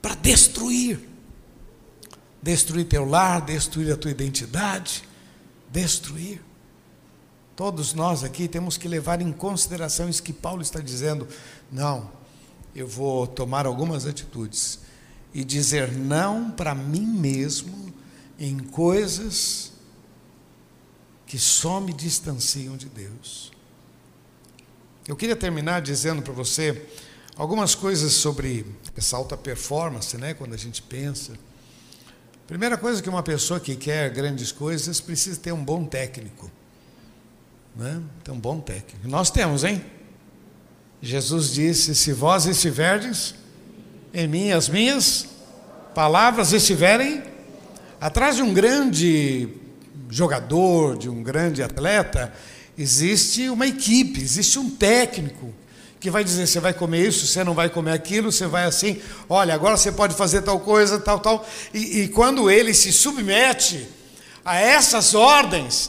para 0.01 0.15
destruir. 0.15 1.07
Destruir 2.41 2.87
teu 2.87 3.05
lar, 3.05 3.43
destruir 3.43 3.93
a 3.93 3.97
tua 3.99 4.11
identidade, 4.11 5.05
destruir. 5.71 6.41
Todos 7.55 7.93
nós 7.93 8.25
aqui 8.25 8.49
temos 8.49 8.79
que 8.79 8.89
levar 8.89 9.21
em 9.21 9.31
consideração 9.31 10.09
isso 10.09 10.23
que 10.23 10.33
Paulo 10.33 10.63
está 10.63 10.81
dizendo. 10.81 11.29
Não, 11.71 12.11
eu 12.75 12.89
vou 12.89 13.27
tomar 13.27 13.67
algumas 13.67 14.07
atitudes 14.07 14.79
e 15.35 15.45
dizer 15.45 15.93
não 15.93 16.51
para 16.51 16.75
mim 16.75 17.05
mesmo 17.05 17.93
em 18.39 18.61
coisas 18.61 19.74
que 21.27 21.39
só 21.39 21.81
me 21.81 21.93
distanciam 21.93 22.77
de 22.77 22.87
Deus. 22.87 23.53
Eu 25.07 25.17
queria 25.17 25.37
terminar 25.37 25.83
dizendo 25.83 26.23
para 26.23 26.33
você 26.33 26.87
algumas 27.37 27.75
coisas 27.75 28.13
sobre 28.13 28.65
essa 28.97 29.17
alta 29.17 29.37
performance, 29.37 30.17
né, 30.17 30.35
quando 30.35 30.55
a 30.55 30.57
gente 30.57 30.81
pensa. 30.81 31.33
Primeira 32.47 32.77
coisa 32.77 33.03
que 33.03 33.09
uma 33.09 33.23
pessoa 33.23 33.59
que 33.59 33.75
quer 33.75 34.11
grandes 34.11 34.53
coisas 34.53 35.01
precisa 35.01 35.39
ter 35.41 35.53
um 35.53 35.65
bom 35.65 35.85
técnico. 35.85 36.51
Né? 37.75 38.03
Ter 38.23 38.31
um 38.31 38.39
bom 38.39 38.61
técnico. 38.61 39.09
Nós 39.09 39.31
temos, 39.31 39.65
hein? 39.65 39.85
Jesus 41.03 41.53
disse: 41.53 41.95
Se 41.95 42.13
vós 42.13 42.47
estiverdes 42.47 43.35
em 44.13 44.29
mim, 44.29 44.53
as 44.53 44.69
minhas 44.69 45.27
palavras 45.95 46.53
estiverem 46.53 47.23
atrás 48.01 48.37
de 48.37 48.43
um 48.43 48.55
grande 48.55 49.49
jogador, 50.11 50.97
de 50.97 51.09
um 51.09 51.23
grande 51.23 51.63
atleta, 51.63 52.33
existe 52.77 53.49
uma 53.49 53.67
equipe, 53.67 54.21
existe 54.21 54.59
um 54.59 54.71
técnico, 54.71 55.53
que 56.05 56.11
vai 56.11 56.23
dizer: 56.23 56.47
você 56.47 56.61
vai 56.61 56.75
comer 56.75 57.09
isso, 57.09 57.27
você 57.27 57.43
não 57.43 57.55
vai 57.55 57.71
comer 57.71 57.93
aquilo, 57.93 58.31
você 58.31 58.47
vai 58.47 58.65
assim, 58.65 59.01
olha, 59.29 59.55
agora 59.55 59.77
você 59.77 59.91
pode 59.91 60.15
fazer 60.15 60.43
tal 60.43 60.61
coisa, 60.61 60.99
tal, 60.99 61.19
tal. 61.19 61.49
E, 61.73 62.03
e 62.03 62.09
quando 62.09 62.51
ele 62.51 62.75
se 62.75 62.93
submete 62.93 63.89
a 64.45 64.61
essas 64.61 65.15
ordens, 65.15 65.89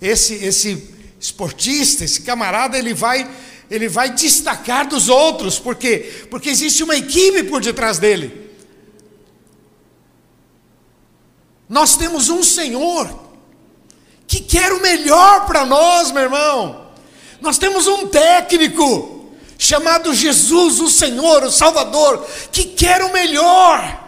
esse, 0.00 0.34
esse 0.34 0.94
esportista, 1.18 2.04
esse 2.04 2.22
camarada, 2.22 2.78
ele 2.78 2.94
vai, 2.94 3.28
ele 3.68 3.88
vai 3.88 4.12
destacar 4.12 4.88
dos 4.88 5.08
outros, 5.08 5.58
por 5.58 5.74
quê? 5.74 6.26
Porque 6.30 6.48
existe 6.48 6.84
uma 6.84 6.94
equipe 6.94 7.42
por 7.42 7.60
detrás 7.60 7.98
dele. 7.98 8.46
Nós 11.68 11.96
temos 11.96 12.28
um 12.28 12.44
Senhor 12.44 13.25
que 14.26 14.40
quer 14.40 14.72
o 14.72 14.82
melhor 14.82 15.46
para 15.46 15.64
nós, 15.64 16.10
meu 16.10 16.22
irmão. 16.22 16.86
Nós 17.40 17.58
temos 17.58 17.86
um 17.86 18.06
técnico 18.08 19.34
chamado 19.58 20.14
Jesus, 20.14 20.80
o 20.80 20.88
Senhor, 20.88 21.44
o 21.44 21.50
Salvador, 21.50 22.26
que 22.52 22.64
quer 22.64 23.02
o 23.02 23.12
melhor, 23.12 24.04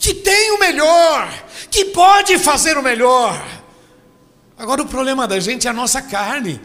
que 0.00 0.14
tem 0.14 0.52
o 0.52 0.58
melhor, 0.58 1.30
que 1.70 1.86
pode 1.86 2.38
fazer 2.38 2.76
o 2.76 2.82
melhor. 2.82 3.40
Agora 4.56 4.82
o 4.82 4.88
problema 4.88 5.26
da 5.26 5.38
gente 5.40 5.66
é 5.66 5.70
a 5.70 5.74
nossa 5.74 6.00
carne. 6.00 6.60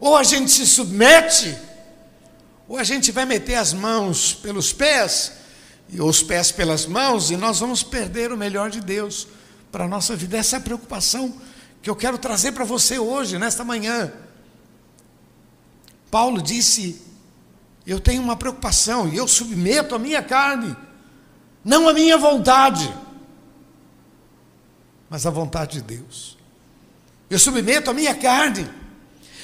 Ou 0.00 0.16
a 0.16 0.24
gente 0.24 0.50
se 0.50 0.66
submete, 0.66 1.56
ou 2.66 2.76
a 2.76 2.84
gente 2.84 3.12
vai 3.12 3.24
meter 3.24 3.54
as 3.54 3.72
mãos 3.72 4.34
pelos 4.34 4.72
pés, 4.72 5.32
e 5.88 6.00
os 6.00 6.22
pés 6.22 6.50
pelas 6.50 6.86
mãos, 6.86 7.30
e 7.30 7.36
nós 7.36 7.60
vamos 7.60 7.82
perder 7.82 8.32
o 8.32 8.36
melhor 8.36 8.70
de 8.70 8.80
Deus 8.80 9.28
para 9.70 9.84
a 9.84 9.88
nossa 9.88 10.16
vida. 10.16 10.38
Essa 10.38 10.56
é 10.56 10.58
a 10.58 10.62
preocupação 10.62 11.34
que 11.82 11.90
eu 11.90 11.96
quero 11.96 12.16
trazer 12.16 12.52
para 12.52 12.64
você 12.64 12.98
hoje, 12.98 13.38
nesta 13.38 13.64
manhã. 13.64 14.12
Paulo 16.10 16.40
disse: 16.40 17.02
Eu 17.84 17.98
tenho 17.98 18.22
uma 18.22 18.36
preocupação 18.36 19.08
e 19.08 19.16
eu 19.16 19.26
submeto 19.26 19.94
a 19.94 19.98
minha 19.98 20.22
carne, 20.22 20.76
não 21.64 21.88
a 21.88 21.92
minha 21.92 22.16
vontade, 22.16 22.94
mas 25.10 25.26
a 25.26 25.30
vontade 25.30 25.80
de 25.80 25.82
Deus. 25.82 26.38
Eu 27.28 27.38
submeto 27.38 27.90
a 27.90 27.94
minha 27.94 28.14
carne, 28.14 28.70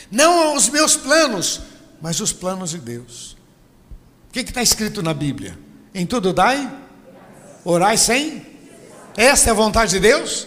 não 0.08 0.50
aos 0.50 0.68
meus 0.68 0.94
planos, 0.96 1.60
mas 2.00 2.20
os 2.20 2.32
planos 2.32 2.70
de 2.70 2.78
Deus. 2.78 3.36
O 4.28 4.32
que 4.32 4.40
está 4.40 4.62
escrito 4.62 5.02
na 5.02 5.12
Bíblia? 5.12 5.58
Em 5.92 6.06
tudo 6.06 6.32
dai, 6.32 6.70
orai 7.64 7.96
sem. 7.96 8.46
Esta 9.16 9.48
é 9.48 9.50
a 9.50 9.54
vontade 9.54 9.90
de 9.92 10.00
Deus 10.00 10.46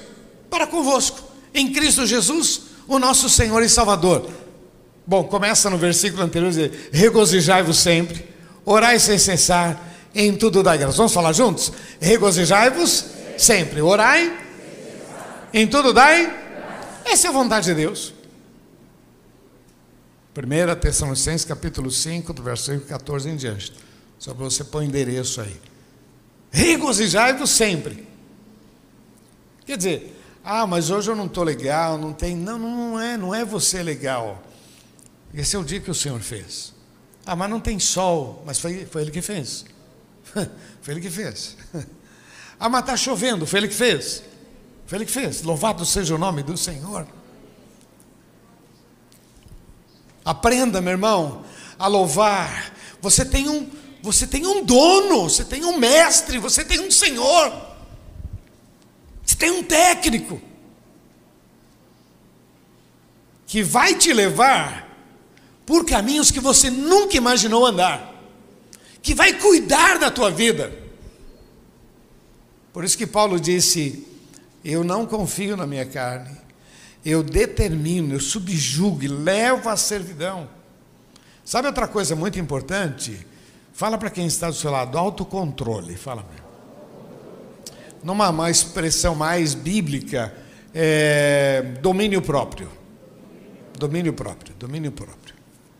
para 0.50 0.66
convosco 0.66 1.31
em 1.54 1.72
Cristo 1.72 2.06
Jesus, 2.06 2.62
o 2.88 3.00
nosso 3.00 3.30
Senhor 3.30 3.62
e 3.62 3.70
Salvador. 3.70 4.30
Bom, 5.06 5.24
começa 5.24 5.70
no 5.70 5.78
versículo 5.78 6.24
anterior, 6.24 6.50
dizer, 6.50 6.90
regozijai-vos 6.92 7.78
sempre, 7.78 8.26
orai 8.66 9.00
sem 9.00 9.18
cessar, 9.18 9.90
em 10.14 10.36
tudo 10.36 10.62
dai 10.62 10.78
graças. 10.78 10.98
Vamos 10.98 11.14
falar 11.14 11.34
juntos? 11.34 11.72
Regozijai-vos 12.00 13.06
sempre, 13.38 13.82
orai, 13.82 14.38
em 15.54 15.68
tudo 15.68 15.94
dai. 15.94 16.40
Essa 17.06 17.28
é 17.28 17.30
a 17.30 17.34
vontade 17.34 17.66
de 17.66 17.74
Deus. 17.74 18.14
1 20.36 20.80
Tessalonicenses 20.80 21.44
capítulo 21.44 21.92
5, 21.92 22.32
do 22.32 22.42
versículo 22.42 22.82
14 22.82 23.30
em 23.30 23.36
diante. 23.36 23.74
Só 24.18 24.34
para 24.34 24.46
você 24.46 24.64
pôr 24.64 24.80
o 24.80 24.84
endereço 24.84 25.42
aí. 25.42 25.60
Regozijai-vos 26.52 27.50
sempre. 27.50 28.08
Quer 29.66 29.78
dizer, 29.78 30.21
ah, 30.44 30.66
mas 30.66 30.90
hoje 30.90 31.10
eu 31.10 31.16
não 31.16 31.28
estou 31.28 31.44
legal, 31.44 31.98
não 31.98 32.14
tem. 32.14 32.36
Não, 32.36 32.58
não 32.58 33.00
é, 33.00 33.16
não 33.16 33.34
é 33.34 33.46
você 33.46 33.84
legal. 33.84 34.42
Esse 35.34 35.56
é 35.56 35.60
o 35.60 35.64
dia 35.64 35.80
que 35.80 35.92
o 35.92 35.96
Senhor 35.96 36.20
fez. 36.20 36.74
Ah, 37.26 37.36
mas 37.36 37.50
não 37.50 37.60
tem 37.60 37.80
sol, 37.80 38.42
mas 38.46 38.60
foi, 38.60 38.86
foi 38.86 39.04
Ele 39.04 39.12
que 39.12 39.22
fez. 39.22 39.66
foi 40.82 40.94
Ele 40.94 41.02
que 41.02 41.10
fez. 41.10 41.56
ah, 42.60 42.68
mas 42.68 42.82
está 42.82 42.98
chovendo, 42.98 43.46
foi 43.46 43.60
Ele 43.60 43.68
que 43.68 43.76
fez. 43.76 44.24
Foi 44.88 44.98
Ele 44.98 45.06
que 45.06 45.12
fez. 45.12 45.44
Louvado 45.44 45.86
seja 45.86 46.16
o 46.16 46.18
nome 46.18 46.42
do 46.42 46.58
Senhor. 46.58 47.08
Aprenda, 50.26 50.82
meu 50.82 50.92
irmão, 50.92 51.46
a 51.78 51.88
louvar. 51.88 52.74
Você 53.00 53.24
tem 53.24 53.48
um, 53.48 53.70
você 54.02 54.26
tem 54.26 54.46
um 54.46 54.64
dono, 54.66 55.30
você 55.30 55.46
tem 55.46 55.64
um 55.66 55.78
mestre, 55.78 56.40
você 56.40 56.66
tem 56.66 56.80
um 56.80 56.90
Senhor. 56.90 57.71
Tem 59.42 59.50
um 59.50 59.64
técnico 59.64 60.40
que 63.48 63.64
vai 63.64 63.96
te 63.96 64.14
levar 64.14 64.88
por 65.66 65.84
caminhos 65.84 66.30
que 66.30 66.40
você 66.40 66.70
nunca 66.70 67.18
imaginou 67.18 67.66
andar, 67.66 68.14
que 69.02 69.16
vai 69.16 69.34
cuidar 69.34 69.98
da 69.98 70.12
tua 70.12 70.30
vida. 70.30 70.72
Por 72.72 72.84
isso 72.84 72.96
que 72.96 73.08
Paulo 73.08 73.40
disse: 73.40 74.08
Eu 74.64 74.84
não 74.84 75.08
confio 75.08 75.58
na 75.58 75.66
minha 75.66 75.88
carne, 75.88 76.38
eu 77.04 77.24
determino, 77.24 78.14
eu 78.14 78.20
subjugo 78.20 79.02
e 79.02 79.08
levo 79.08 79.70
à 79.70 79.76
servidão. 79.76 80.48
Sabe 81.44 81.68
outra 81.68 81.88
coisa 81.88 82.16
muito 82.16 82.38
importante? 82.38 83.26
Fala 83.74 83.98
para 83.98 84.12
quem 84.12 84.28
está 84.28 84.52
do 84.52 84.56
seu 84.56 84.70
lado, 84.70 85.00
autocontrole. 85.00 85.98
Fala 85.98 86.24
mesmo 86.30 86.51
numa 88.04 88.30
uma 88.30 88.50
expressão 88.50 89.16
mais 89.16 89.54
bíblica, 89.54 90.34
é, 90.74 91.62
domínio 91.82 92.22
próprio. 92.22 92.70
Domínio 93.78 94.14
próprio, 94.14 94.54
domínio 94.56 94.92
próprio. 94.92 95.36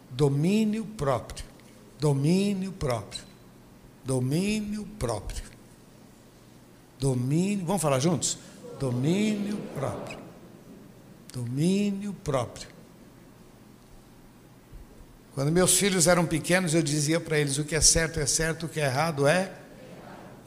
Domínio 0.10 0.86
próprio. 0.86 1.46
Domínio 2.00 2.72
próprio. 2.72 3.24
Domínio 4.04 4.88
próprio. 4.98 5.44
Domínio, 7.00 7.66
vamos 7.66 7.82
falar 7.82 8.00
juntos? 8.00 8.38
Domínio 8.80 9.58
próprio. 9.76 10.18
Domínio 11.34 12.14
próprio. 12.14 12.68
Quando 15.34 15.52
meus 15.52 15.78
filhos 15.78 16.08
eram 16.08 16.26
pequenos, 16.26 16.74
eu 16.74 16.82
dizia 16.82 17.20
para 17.20 17.40
eles: 17.40 17.58
o 17.58 17.64
que 17.64 17.76
é 17.76 17.82
certo 17.82 18.20
é 18.20 18.26
certo, 18.26 18.66
o 18.66 18.70
que 18.70 18.80
é 18.80 18.86
errado 18.86 19.28
é 19.28 19.61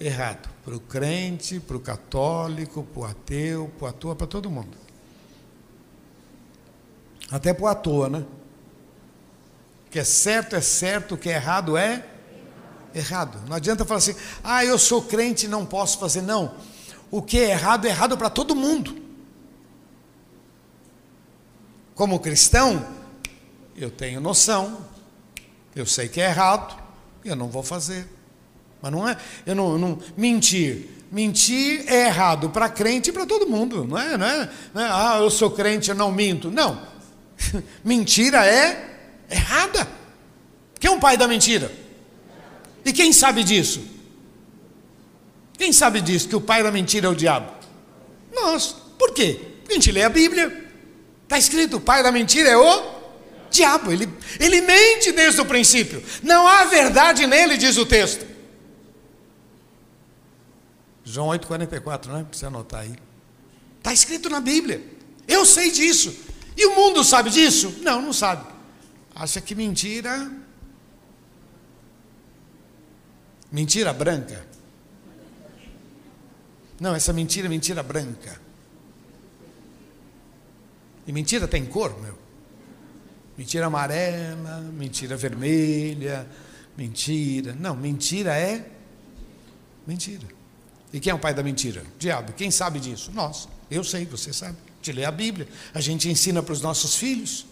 errado. 0.07 0.49
Para 0.65 0.77
o 0.77 0.81
crente, 0.81 1.61
para 1.61 1.77
o 1.77 1.81
católico, 1.81 2.83
para 2.83 3.01
o 3.01 3.05
ateu, 3.05 3.73
para 3.79 3.87
o 3.87 3.89
ator, 3.89 4.17
para 4.17 4.27
todo 4.27 4.51
mundo. 4.51 4.77
Até 7.31 7.53
para 7.53 7.65
o 7.65 7.69
ator, 7.69 8.11
né? 8.11 8.25
O 9.87 9.91
que 9.91 9.99
é 9.99 10.05
certo 10.05 10.57
é 10.57 10.61
certo, 10.61 11.15
o 11.15 11.19
que 11.19 11.29
é 11.31 11.35
errado 11.35 11.77
é 11.77 12.05
errado. 12.95 13.41
Não 13.49 13.57
adianta 13.57 13.85
falar 13.85 13.99
assim, 13.99 14.15
ah, 14.43 14.65
eu 14.65 14.79
sou 14.79 15.03
crente 15.03 15.47
e 15.47 15.49
não 15.49 15.65
posso 15.65 15.99
fazer. 15.99 16.23
Não. 16.23 16.55
O 17.11 17.23
que 17.23 17.39
é 17.39 17.51
errado 17.51 17.87
é 17.87 17.91
errado 17.91 18.17
para 18.17 18.29
todo 18.29 18.55
mundo. 18.55 19.03
Como 21.95 22.19
cristão, 22.19 22.87
eu 23.77 23.91
tenho 23.91 24.21
noção, 24.21 24.85
eu 25.77 25.87
sei 25.87 26.09
que 26.09 26.21
é 26.21 26.29
errado, 26.29 26.77
eu 27.25 27.37
não 27.37 27.49
vou 27.49 27.63
fazer. 27.63 28.09
Mas 28.85 28.93
não 28.93 29.09
é, 29.09 29.17
eu 29.47 29.55
não, 29.55 29.79
não 29.79 29.99
mentir. 30.15 30.91
Mentir 31.11 31.85
é 31.87 32.09
errado 32.09 32.51
para 32.51 32.69
crente 32.69 33.09
e 33.09 33.13
para 33.15 33.25
todo 33.25 33.47
mundo, 33.47 33.87
não 33.87 33.99
é, 33.99 34.19
não 34.19 34.27
é, 34.27 34.51
não 34.75 34.83
é? 34.83 34.89
Ah, 34.91 35.19
eu 35.23 35.31
sou 35.31 35.51
crente, 35.51 35.89
eu 35.89 35.97
não 35.97 36.13
minto. 36.13 36.51
Não. 36.51 36.87
Mentira 37.83 38.45
é 38.45 38.99
errada. 39.31 39.89
Quem 40.79 40.91
é 40.91 40.95
o 40.95 41.01
pai 41.01 41.17
da 41.17 41.27
mentira? 41.27 41.73
E 42.85 42.93
quem 42.93 43.11
sabe 43.11 43.43
disso? 43.43 43.83
Quem 45.57 45.73
sabe 45.73 46.03
disso, 46.03 46.29
que 46.29 46.37
o 46.37 46.41
pai 46.41 46.63
da 46.63 46.71
mentira 46.71 47.07
é 47.07 47.09
o 47.09 47.15
diabo? 47.15 47.51
Nós. 48.35 48.77
Por 48.99 49.15
quê? 49.15 49.41
Porque 49.61 49.73
a 49.73 49.77
gente 49.77 49.93
lê 49.93 50.03
a 50.03 50.11
Bíblia. 50.11 50.63
Está 51.23 51.39
escrito: 51.39 51.79
o 51.79 51.81
pai 51.81 52.03
da 52.03 52.13
mentira 52.13 52.51
é 52.51 52.57
o 52.59 52.83
diabo. 53.51 53.91
Ele, 53.91 54.07
ele 54.39 54.61
mente 54.61 55.11
desde 55.11 55.41
o 55.41 55.47
princípio. 55.47 56.03
Não 56.23 56.47
há 56.47 56.67
verdade 56.67 57.27
nele, 57.27 57.57
diz 57.57 57.79
o 57.79 57.87
texto. 57.87 58.34
João 61.05 61.29
8,44, 61.29 62.07
né? 62.07 62.25
Precisa 62.29 62.47
anotar 62.47 62.81
aí. 62.81 62.95
Está 63.79 63.93
escrito 63.93 64.31
na 64.31 64.41
Bíblia. 64.41 64.83
Eu 65.29 65.45
sei 65.45 65.71
disso. 65.71 66.15
E 66.57 66.67
o 66.67 66.75
mundo 66.75 67.05
sabe 67.05 67.31
disso? 67.31 67.81
Não, 67.83 68.01
não 68.01 68.13
sabe. 68.13 68.47
Acha 69.15 69.41
que 69.41 69.55
mentira. 69.55 70.31
Mentira 73.53 73.93
branca. 73.93 74.47
Não, 76.81 76.95
essa 76.95 77.13
mentira 77.13 77.47
é 77.47 77.51
mentira 77.51 77.83
branca. 77.83 78.41
E 81.07 81.13
mentira 81.13 81.47
tem 81.47 81.65
cor, 81.65 82.01
meu. 82.01 82.19
Mentira 83.37 83.67
amarela, 83.67 84.61
mentira 84.73 85.17
vermelha, 85.17 86.27
mentira. 86.77 87.53
Não, 87.53 87.77
mentira 87.77 88.37
é 88.37 88.71
mentira. 89.87 90.34
E 90.95 91.01
quem 91.01 91.11
é 91.11 91.15
o 91.15 91.19
pai 91.19 91.35
da 91.35 91.43
mentira? 91.43 91.83
Diabo. 91.99 92.33
Quem 92.35 92.53
sabe 92.53 92.79
disso? 92.79 93.11
Nós. 93.13 93.49
Eu 93.69 93.83
sei, 93.83 94.07
você 94.07 94.33
sabe. 94.33 94.57
A 94.57 94.77
gente 94.77 94.93
lê 94.93 95.05
a 95.05 95.11
Bíblia, 95.11 95.49
a 95.75 95.81
gente 95.81 96.09
ensina 96.09 96.41
para 96.41 96.53
os 96.53 96.61
nossos 96.61 96.95
filhos. 96.95 97.45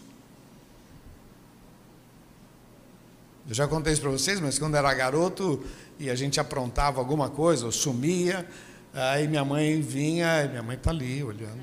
Eu 3.48 3.52
já 3.52 3.66
contei 3.66 3.92
isso 3.92 4.00
para 4.00 4.12
vocês, 4.12 4.38
mas 4.38 4.60
quando 4.60 4.76
era 4.76 4.94
garoto 4.94 5.60
e 5.98 6.08
a 6.08 6.14
gente 6.14 6.38
aprontava 6.38 7.00
alguma 7.00 7.28
coisa, 7.28 7.66
ou 7.66 7.72
sumia, 7.72 8.46
aí 8.94 9.26
minha 9.26 9.44
mãe 9.44 9.80
vinha, 9.80 10.46
minha 10.46 10.62
mãe 10.62 10.76
está 10.76 10.90
ali 10.90 11.24
olhando. 11.24 11.60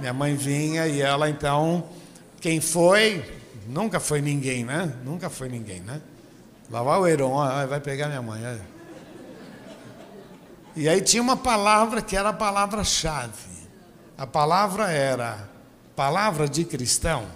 Minha 0.00 0.12
mãe 0.12 0.34
vinha 0.34 0.88
e 0.88 1.00
ela 1.00 1.30
então, 1.30 1.88
quem 2.40 2.60
foi? 2.60 3.24
Nunca 3.68 4.00
foi 4.00 4.20
ninguém, 4.20 4.64
né? 4.64 4.92
Nunca 5.04 5.30
foi 5.30 5.48
ninguém, 5.48 5.78
né? 5.78 6.02
Lá 6.68 6.82
vai 6.82 6.98
o 6.98 7.06
Heron, 7.06 7.36
vai 7.68 7.78
pegar 7.78 8.08
minha 8.08 8.20
mãe. 8.20 8.42
E 10.76 10.88
aí 10.88 11.00
tinha 11.00 11.22
uma 11.22 11.36
palavra 11.36 12.02
que 12.02 12.16
era 12.16 12.30
a 12.30 12.32
palavra-chave. 12.32 13.54
A 14.18 14.26
palavra 14.26 14.90
era 14.90 15.48
palavra 15.94 16.48
de 16.48 16.64
cristão. 16.64 17.26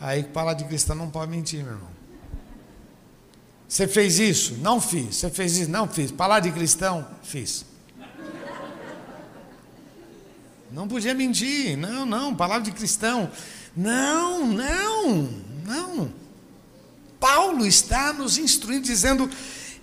Aí 0.00 0.24
palavra 0.24 0.56
de 0.56 0.64
cristão 0.64 0.96
não 0.96 1.10
pode 1.10 1.30
mentir, 1.30 1.62
meu 1.62 1.74
irmão. 1.74 1.90
Você 3.68 3.88
fez 3.88 4.18
isso? 4.18 4.54
Não 4.58 4.80
fiz. 4.80 5.16
Você 5.16 5.30
fez 5.30 5.56
isso? 5.56 5.70
Não 5.70 5.88
fiz. 5.88 6.10
Palavra 6.10 6.42
de 6.42 6.52
cristão? 6.52 7.06
Fiz. 7.22 7.64
Não 10.70 10.86
podia 10.86 11.14
mentir. 11.14 11.76
Não, 11.78 12.04
não. 12.04 12.34
Palavra 12.34 12.64
de 12.64 12.72
cristão. 12.72 13.30
Não, 13.74 14.46
não, 14.46 15.30
não. 15.64 16.12
Paulo 17.18 17.64
está 17.64 18.12
nos 18.12 18.36
instruindo, 18.36 18.82
dizendo: 18.82 19.30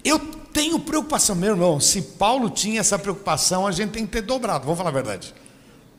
Eu 0.04 0.20
tenho 0.54 0.80
preocupação. 0.80 1.36
Meu 1.36 1.52
irmão, 1.52 1.80
se 1.80 2.02
Paulo 2.02 2.50
tinha 2.50 2.80
essa 2.80 2.98
preocupação, 2.98 3.66
a 3.66 3.72
gente 3.72 3.92
tem 3.92 4.06
que 4.06 4.12
ter 4.12 4.22
dobrado, 4.22 4.66
vamos 4.66 4.78
falar 4.78 4.90
a 4.90 4.94
verdade. 4.94 5.34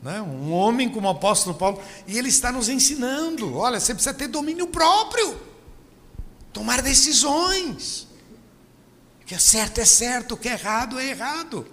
Né? 0.01 0.21
Um 0.21 0.51
homem 0.51 0.89
como 0.89 1.07
o 1.07 1.11
apóstolo 1.11 1.55
Paulo, 1.55 1.81
e 2.07 2.17
ele 2.17 2.29
está 2.29 2.51
nos 2.51 2.69
ensinando: 2.69 3.55
olha, 3.55 3.79
você 3.79 3.93
precisa 3.93 4.13
ter 4.13 4.27
domínio 4.27 4.67
próprio, 4.67 5.39
tomar 6.51 6.81
decisões. 6.81 8.07
O 9.21 9.25
que 9.25 9.35
é 9.35 9.39
certo 9.39 9.79
é 9.79 9.85
certo, 9.85 10.33
o 10.33 10.37
que 10.37 10.49
é 10.49 10.53
errado 10.53 10.99
é 10.99 11.09
errado. 11.09 11.67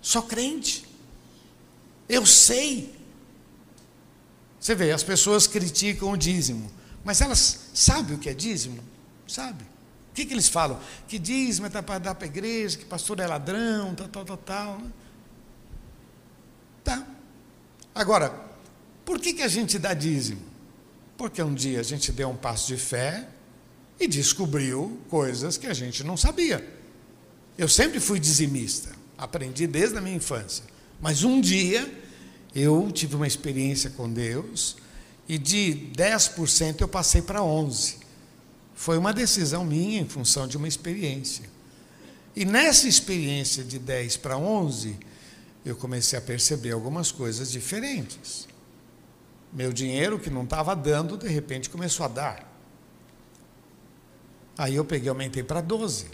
Só 0.00 0.22
crente. 0.22 0.86
Eu 2.08 2.24
sei. 2.24 2.94
Você 4.60 4.74
vê, 4.74 4.92
as 4.92 5.02
pessoas 5.02 5.46
criticam 5.46 6.12
o 6.12 6.16
dízimo, 6.16 6.70
mas 7.02 7.20
elas 7.20 7.70
sabem 7.74 8.16
o 8.16 8.18
que 8.18 8.28
é 8.28 8.34
dízimo? 8.34 8.82
Sabe? 9.26 9.73
O 10.14 10.16
que, 10.16 10.26
que 10.26 10.32
eles 10.32 10.48
falam? 10.48 10.78
Que 11.08 11.18
dízimo 11.18 11.66
é 11.66 11.70
para 11.70 11.98
dar 11.98 12.14
para 12.14 12.24
a 12.24 12.28
igreja, 12.28 12.78
que 12.78 12.84
pastor 12.84 13.18
é 13.18 13.26
ladrão, 13.26 13.96
tal, 13.96 14.06
tal, 14.06 14.24
tal, 14.24 14.36
tal. 14.36 14.78
Né? 14.78 14.92
Tá. 16.84 17.04
Agora, 17.92 18.32
por 19.04 19.18
que, 19.18 19.32
que 19.32 19.42
a 19.42 19.48
gente 19.48 19.76
dá 19.76 19.92
dízimo? 19.92 20.40
Porque 21.16 21.42
um 21.42 21.52
dia 21.52 21.80
a 21.80 21.82
gente 21.82 22.12
deu 22.12 22.28
um 22.28 22.36
passo 22.36 22.68
de 22.68 22.76
fé 22.76 23.26
e 23.98 24.06
descobriu 24.06 25.00
coisas 25.08 25.56
que 25.56 25.66
a 25.66 25.74
gente 25.74 26.04
não 26.04 26.16
sabia. 26.16 26.64
Eu 27.58 27.68
sempre 27.68 27.98
fui 27.98 28.20
dizimista, 28.20 28.92
aprendi 29.18 29.66
desde 29.66 29.98
a 29.98 30.00
minha 30.00 30.14
infância. 30.14 30.62
Mas 31.00 31.24
um 31.24 31.40
dia 31.40 31.92
eu 32.54 32.88
tive 32.92 33.16
uma 33.16 33.26
experiência 33.26 33.90
com 33.90 34.08
Deus 34.08 34.76
e 35.28 35.38
de 35.38 35.90
10% 35.96 36.82
eu 36.82 36.86
passei 36.88 37.20
para 37.20 37.40
11%. 37.40 38.03
Foi 38.74 38.98
uma 38.98 39.12
decisão 39.12 39.64
minha 39.64 40.00
em 40.00 40.08
função 40.08 40.46
de 40.46 40.56
uma 40.56 40.68
experiência. 40.68 41.48
E 42.34 42.44
nessa 42.44 42.88
experiência 42.88 43.62
de 43.62 43.78
10 43.78 44.16
para 44.16 44.36
11, 44.36 44.98
eu 45.64 45.76
comecei 45.76 46.18
a 46.18 46.22
perceber 46.22 46.72
algumas 46.72 47.12
coisas 47.12 47.50
diferentes. 47.50 48.48
Meu 49.52 49.72
dinheiro 49.72 50.18
que 50.18 50.28
não 50.28 50.42
estava 50.42 50.74
dando, 50.74 51.16
de 51.16 51.28
repente 51.28 51.70
começou 51.70 52.04
a 52.04 52.08
dar. 52.08 52.52
Aí 54.58 54.74
eu 54.74 54.84
peguei 54.84 55.06
e 55.06 55.08
aumentei 55.08 55.44
para 55.44 55.60
12. 55.60 56.06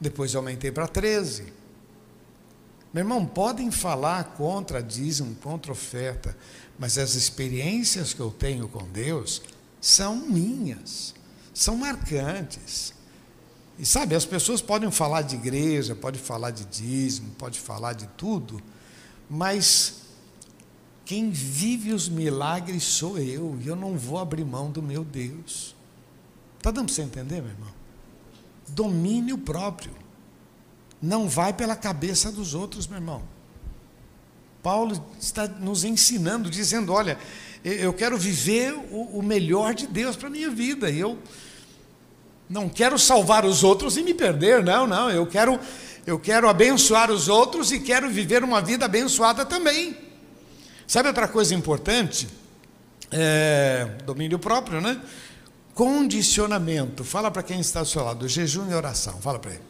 Depois 0.00 0.34
aumentei 0.34 0.72
para 0.72 0.88
13. 0.88 1.52
Meu 2.92 3.02
irmão, 3.02 3.26
podem 3.26 3.70
falar 3.70 4.24
contra 4.36 4.82
dízimo, 4.82 5.34
contra 5.36 5.70
oferta, 5.70 6.36
mas 6.78 6.96
as 6.96 7.14
experiências 7.14 8.14
que 8.14 8.20
eu 8.20 8.30
tenho 8.30 8.68
com 8.68 8.84
Deus 8.88 9.42
são 9.80 10.16
minhas, 10.16 11.14
são 11.52 11.76
marcantes. 11.76 12.94
E 13.78 13.84
sabe, 13.84 14.14
as 14.14 14.24
pessoas 14.24 14.62
podem 14.62 14.90
falar 14.90 15.22
de 15.22 15.36
igreja, 15.36 15.94
podem 15.94 16.20
falar 16.20 16.50
de 16.50 16.64
dízimo, 16.64 17.30
podem 17.32 17.60
falar 17.60 17.92
de 17.92 18.06
tudo, 18.08 18.60
mas 19.28 20.02
quem 21.04 21.30
vive 21.30 21.92
os 21.92 22.08
milagres 22.08 22.82
sou 22.82 23.18
eu, 23.18 23.58
e 23.62 23.68
eu 23.68 23.76
não 23.76 23.96
vou 23.96 24.18
abrir 24.18 24.44
mão 24.44 24.70
do 24.70 24.82
meu 24.82 25.04
Deus. 25.04 25.74
Está 26.58 26.70
dando 26.70 26.86
para 26.86 26.94
você 26.94 27.02
entender, 27.02 27.40
meu 27.40 27.52
irmão? 27.52 27.72
Domínio 28.68 29.38
próprio. 29.38 29.92
Não 31.00 31.28
vai 31.28 31.52
pela 31.52 31.76
cabeça 31.76 32.32
dos 32.32 32.54
outros, 32.54 32.88
meu 32.88 32.98
irmão. 32.98 33.22
Paulo 34.62 35.00
está 35.20 35.46
nos 35.46 35.84
ensinando, 35.84 36.50
dizendo: 36.50 36.92
olha, 36.92 37.16
eu 37.66 37.92
quero 37.92 38.16
viver 38.16 38.72
o, 38.92 39.20
melhor 39.20 39.74
de 39.74 39.88
Deus 39.88 40.14
para 40.14 40.28
a 40.28 40.30
minha 40.30 40.48
vida. 40.48 40.88
E 40.88 41.00
eu 41.00 41.18
não 42.48 42.68
quero 42.68 42.96
salvar 42.96 43.44
os 43.44 43.64
outros 43.64 43.96
e 43.96 44.02
me 44.04 44.14
perder, 44.14 44.62
não, 44.62 44.86
não. 44.86 45.10
Eu 45.10 45.26
quero, 45.26 45.58
eu 46.06 46.16
quero 46.16 46.48
abençoar 46.48 47.10
os 47.10 47.28
outros 47.28 47.72
e 47.72 47.80
quero 47.80 48.08
viver 48.08 48.44
uma 48.44 48.60
vida 48.60 48.84
abençoada 48.84 49.44
também. 49.44 49.96
Sabe 50.86 51.08
outra 51.08 51.26
coisa 51.26 51.56
importante? 51.56 52.28
É, 53.10 53.96
domínio 54.04 54.38
próprio, 54.38 54.80
né? 54.80 55.00
Condicionamento. 55.74 57.02
Fala 57.02 57.32
para 57.32 57.42
quem 57.42 57.58
está 57.58 57.80
ao 57.80 57.86
seu 57.86 58.04
lado, 58.04 58.28
jejum 58.28 58.70
e 58.70 58.74
oração. 58.74 59.14
Fala 59.20 59.40
para 59.40 59.50
ele. 59.50 59.62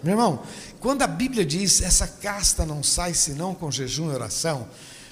Meu 0.00 0.12
irmão, 0.12 0.44
quando 0.78 1.02
a 1.02 1.08
Bíblia 1.08 1.44
diz 1.44 1.82
essa 1.82 2.06
casta 2.06 2.64
não 2.64 2.84
sai 2.84 3.14
senão 3.14 3.52
com 3.52 3.68
jejum 3.68 4.12
e 4.12 4.14
oração, 4.14 4.68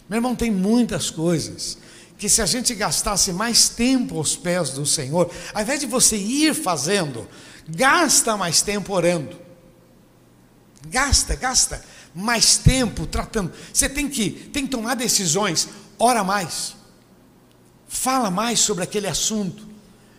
meu 0.09 0.19
irmão, 0.19 0.37
tem 0.37 0.51
muitas 0.51 1.11
coisas 1.11 1.79
que 2.17 2.29
se 2.29 2.41
a 2.41 2.47
gente 2.47 2.75
gastasse 2.75 3.33
mais 3.33 3.69
tempo 3.69 4.17
aos 4.17 4.37
pés 4.37 4.71
do 4.71 4.87
Senhor, 4.87 5.31
ao 5.53 5.63
invés 5.63 5.81
de 5.81 5.87
você 5.87 6.17
ir 6.17 6.55
fazendo, 6.55 7.29
gasta 7.69 8.37
mais 8.37 8.63
tempo 8.63 8.93
orando. 8.93 9.37
Gasta, 10.89 11.35
gasta 11.35 11.83
mais 12.15 12.57
tempo 12.57 13.07
tratando. 13.07 13.53
Você 13.73 13.89
tem 13.89 14.09
que, 14.09 14.31
tem 14.31 14.65
que 14.65 14.71
tomar 14.71 14.95
decisões, 14.95 15.69
ora 15.99 16.23
mais. 16.23 16.77
Fala 17.89 18.31
mais 18.31 18.61
sobre 18.61 18.85
aquele 18.85 19.07
assunto. 19.07 19.67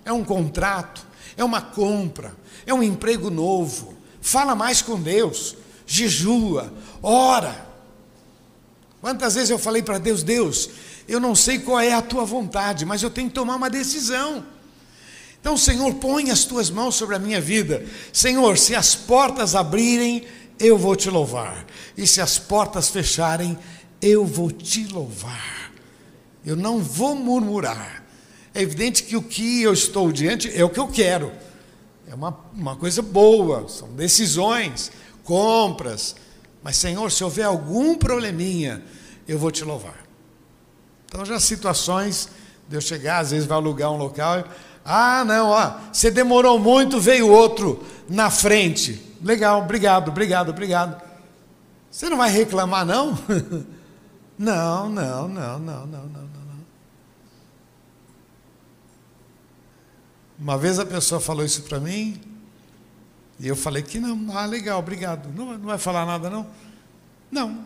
É 0.03 0.11
um 0.11 0.23
contrato, 0.23 1.05
é 1.37 1.43
uma 1.43 1.61
compra, 1.61 2.35
é 2.65 2.73
um 2.73 2.83
emprego 2.83 3.29
novo. 3.29 3.95
Fala 4.21 4.55
mais 4.55 4.81
com 4.81 4.99
Deus, 4.99 5.55
jejua, 5.85 6.73
ora. 7.01 7.65
Quantas 9.05 9.35
vezes 9.35 9.51
eu 9.51 9.59
falei 9.59 9.83
para 9.83 9.99
Deus, 9.99 10.23
Deus, 10.23 10.67
eu 11.07 11.19
não 11.19 11.35
sei 11.35 11.59
qual 11.59 11.79
é 11.79 11.93
a 11.93 12.01
tua 12.01 12.25
vontade, 12.25 12.87
mas 12.87 13.03
eu 13.03 13.09
tenho 13.11 13.27
que 13.27 13.35
tomar 13.35 13.55
uma 13.55 13.69
decisão. 13.69 14.43
Então, 15.39 15.55
Senhor, 15.55 15.93
põe 15.93 16.31
as 16.31 16.43
tuas 16.43 16.71
mãos 16.71 16.95
sobre 16.95 17.15
a 17.15 17.19
minha 17.19 17.39
vida. 17.39 17.85
Senhor, 18.11 18.57
se 18.57 18.73
as 18.73 18.95
portas 18.95 19.53
abrirem, 19.53 20.25
eu 20.57 20.75
vou 20.75 20.95
te 20.95 21.07
louvar. 21.07 21.67
E 21.95 22.07
se 22.07 22.19
as 22.19 22.39
portas 22.39 22.89
fecharem, 22.89 23.55
eu 24.01 24.25
vou 24.25 24.49
te 24.49 24.87
louvar. 24.87 25.71
Eu 26.43 26.55
não 26.55 26.79
vou 26.79 27.13
murmurar. 27.13 28.03
É 28.55 28.63
evidente 28.63 29.03
que 29.03 29.15
o 29.15 29.21
que 29.21 29.61
eu 29.61 29.71
estou 29.71 30.11
diante 30.11 30.51
é 30.51 30.65
o 30.65 30.69
que 30.71 30.79
eu 30.79 30.87
quero. 30.87 31.31
É 32.07 32.15
uma, 32.15 32.35
uma 32.51 32.75
coisa 32.75 33.03
boa, 33.03 33.69
são 33.69 33.89
decisões, 33.89 34.91
compras. 35.23 36.15
Mas, 36.65 36.77
Senhor, 36.77 37.11
se 37.11 37.23
houver 37.23 37.43
algum 37.43 37.93
probleminha, 37.93 38.83
eu 39.27 39.37
vou 39.37 39.51
te 39.51 39.63
louvar. 39.63 40.03
Então, 41.05 41.23
já 41.23 41.39
situações 41.39 42.27
de 42.67 42.75
eu 42.75 42.81
chegar, 42.81 43.19
às 43.19 43.29
vezes 43.29 43.45
vai 43.45 43.55
alugar 43.55 43.91
um 43.91 43.97
local, 43.97 44.43
ah, 44.83 45.23
não, 45.23 45.49
ó, 45.49 45.73
você 45.93 46.09
demorou 46.09 46.57
muito, 46.57 46.99
veio 46.99 47.29
outro 47.29 47.85
na 48.09 48.31
frente. 48.31 48.99
Legal, 49.23 49.61
obrigado, 49.61 50.09
obrigado, 50.09 50.49
obrigado. 50.49 50.99
Você 51.91 52.09
não 52.09 52.17
vai 52.17 52.31
reclamar, 52.31 52.83
não? 52.83 53.11
não, 54.35 54.89
não, 54.89 55.27
não, 55.27 55.59
não, 55.59 55.59
não, 55.59 55.85
não, 55.85 56.07
não. 56.07 56.65
Uma 60.39 60.57
vez 60.57 60.79
a 60.79 60.85
pessoa 60.85 61.21
falou 61.21 61.45
isso 61.45 61.61
para 61.61 61.79
mim, 61.79 62.19
e 63.39 63.47
eu 63.47 63.55
falei 63.55 63.83
que 63.83 63.99
não, 63.99 64.37
ah, 64.37 64.45
legal, 64.45 64.79
obrigado. 64.79 65.29
Não, 65.33 65.57
não 65.57 65.65
vai 65.65 65.77
falar 65.77 66.05
nada, 66.05 66.29
não? 66.29 66.47
Não, 67.31 67.65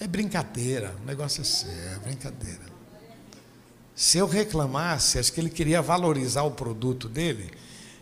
é 0.00 0.06
brincadeira, 0.06 0.94
o 1.02 1.06
negócio 1.06 1.40
é 1.40 1.44
sério, 1.44 1.96
é 1.96 1.98
brincadeira. 1.98 2.68
Se 3.94 4.18
eu 4.18 4.28
reclamasse, 4.28 5.18
acho 5.18 5.32
que 5.32 5.40
ele 5.40 5.50
queria 5.50 5.82
valorizar 5.82 6.42
o 6.42 6.52
produto 6.52 7.08
dele, 7.08 7.50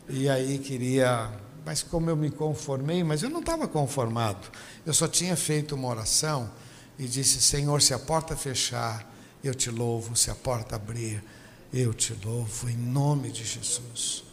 e 0.08 0.28
aí 0.28 0.58
queria. 0.58 1.30
Mas 1.64 1.82
como 1.82 2.08
eu 2.10 2.16
me 2.16 2.30
conformei, 2.30 3.02
mas 3.02 3.22
eu 3.22 3.30
não 3.30 3.40
estava 3.40 3.66
conformado. 3.66 4.46
Eu 4.84 4.94
só 4.94 5.08
tinha 5.08 5.34
feito 5.34 5.74
uma 5.74 5.88
oração 5.88 6.50
e 6.98 7.06
disse: 7.06 7.40
Senhor, 7.40 7.80
se 7.80 7.94
a 7.94 7.98
porta 7.98 8.36
fechar, 8.36 9.10
eu 9.42 9.54
te 9.54 9.70
louvo, 9.70 10.14
se 10.14 10.30
a 10.30 10.34
porta 10.34 10.76
abrir, 10.76 11.24
Eu 11.72 11.92
te 11.92 12.14
louvo 12.24 12.68
em 12.68 12.76
nome 12.76 13.30
de 13.30 13.44
Jesus. 13.44 14.25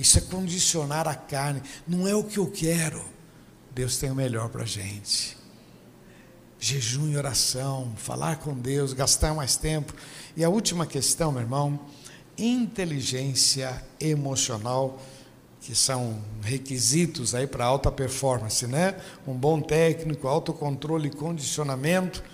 Isso 0.00 0.16
é 0.16 0.22
condicionar 0.22 1.06
a 1.06 1.14
carne, 1.14 1.62
não 1.86 2.08
é 2.08 2.14
o 2.14 2.24
que 2.24 2.38
eu 2.38 2.46
quero. 2.46 3.04
Deus 3.70 3.98
tem 3.98 4.10
o 4.10 4.14
melhor 4.14 4.48
para 4.48 4.62
a 4.62 4.66
gente. 4.66 5.36
Jejum 6.58 7.10
e 7.10 7.18
oração, 7.18 7.92
falar 7.96 8.36
com 8.36 8.54
Deus, 8.54 8.94
gastar 8.94 9.34
mais 9.34 9.58
tempo. 9.58 9.94
E 10.34 10.42
a 10.42 10.48
última 10.48 10.86
questão, 10.86 11.30
meu 11.30 11.42
irmão, 11.42 11.78
inteligência 12.38 13.84
emocional, 14.00 14.98
que 15.60 15.74
são 15.74 16.24
requisitos 16.40 17.34
aí 17.34 17.46
para 17.46 17.66
alta 17.66 17.92
performance, 17.92 18.66
né? 18.66 18.96
Um 19.26 19.34
bom 19.34 19.60
técnico, 19.60 20.26
autocontrole 20.26 21.08
e 21.08 21.12
condicionamento 21.12 22.24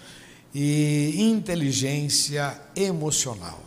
e 0.55 1.21
inteligência 1.21 2.57
emocional. 2.77 3.61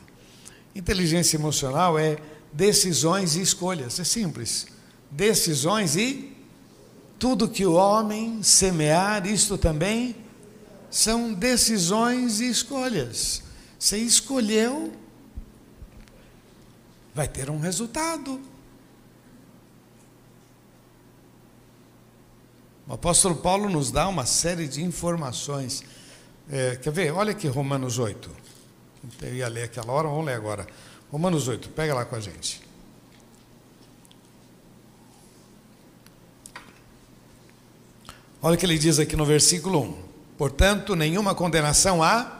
Inteligência 0.73 1.35
emocional 1.35 1.99
é 1.99 2.17
decisões 2.51 3.35
e 3.35 3.41
escolhas, 3.41 3.99
é 3.99 4.03
simples. 4.03 4.67
Decisões 5.11 5.95
e 5.95 6.35
tudo 7.17 7.49
que 7.49 7.65
o 7.65 7.73
homem 7.73 8.41
semear, 8.41 9.27
isto 9.27 9.57
também 9.57 10.15
são 10.89 11.33
decisões 11.33 12.39
e 12.39 12.49
escolhas. 12.49 13.43
Você 13.77 13.97
escolheu, 13.97 14.93
vai 17.13 17.27
ter 17.27 17.49
um 17.49 17.59
resultado. 17.59 18.39
O 22.87 22.93
apóstolo 22.93 23.35
Paulo 23.35 23.69
nos 23.69 23.91
dá 23.91 24.07
uma 24.07 24.25
série 24.25 24.67
de 24.67 24.83
informações. 24.83 25.83
É, 26.49 26.75
quer 26.77 26.91
ver? 26.91 27.13
Olha 27.13 27.31
aqui 27.31 27.47
Romanos 27.47 27.99
8. 27.99 28.29
Eu 29.21 29.35
ia 29.35 29.47
ler 29.47 29.63
aquela 29.63 29.93
hora, 29.93 30.07
vamos 30.07 30.25
ler 30.25 30.33
agora. 30.33 30.65
Romanos 31.11 31.47
8, 31.47 31.69
pega 31.69 31.93
lá 31.93 32.05
com 32.05 32.15
a 32.15 32.19
gente. 32.19 32.61
Olha 38.41 38.55
o 38.55 38.57
que 38.57 38.65
ele 38.65 38.77
diz 38.77 38.99
aqui 38.99 39.15
no 39.15 39.25
versículo 39.25 39.81
1. 39.81 39.97
Portanto, 40.37 40.95
nenhuma 40.95 41.35
condenação 41.35 42.01
há 42.01 42.39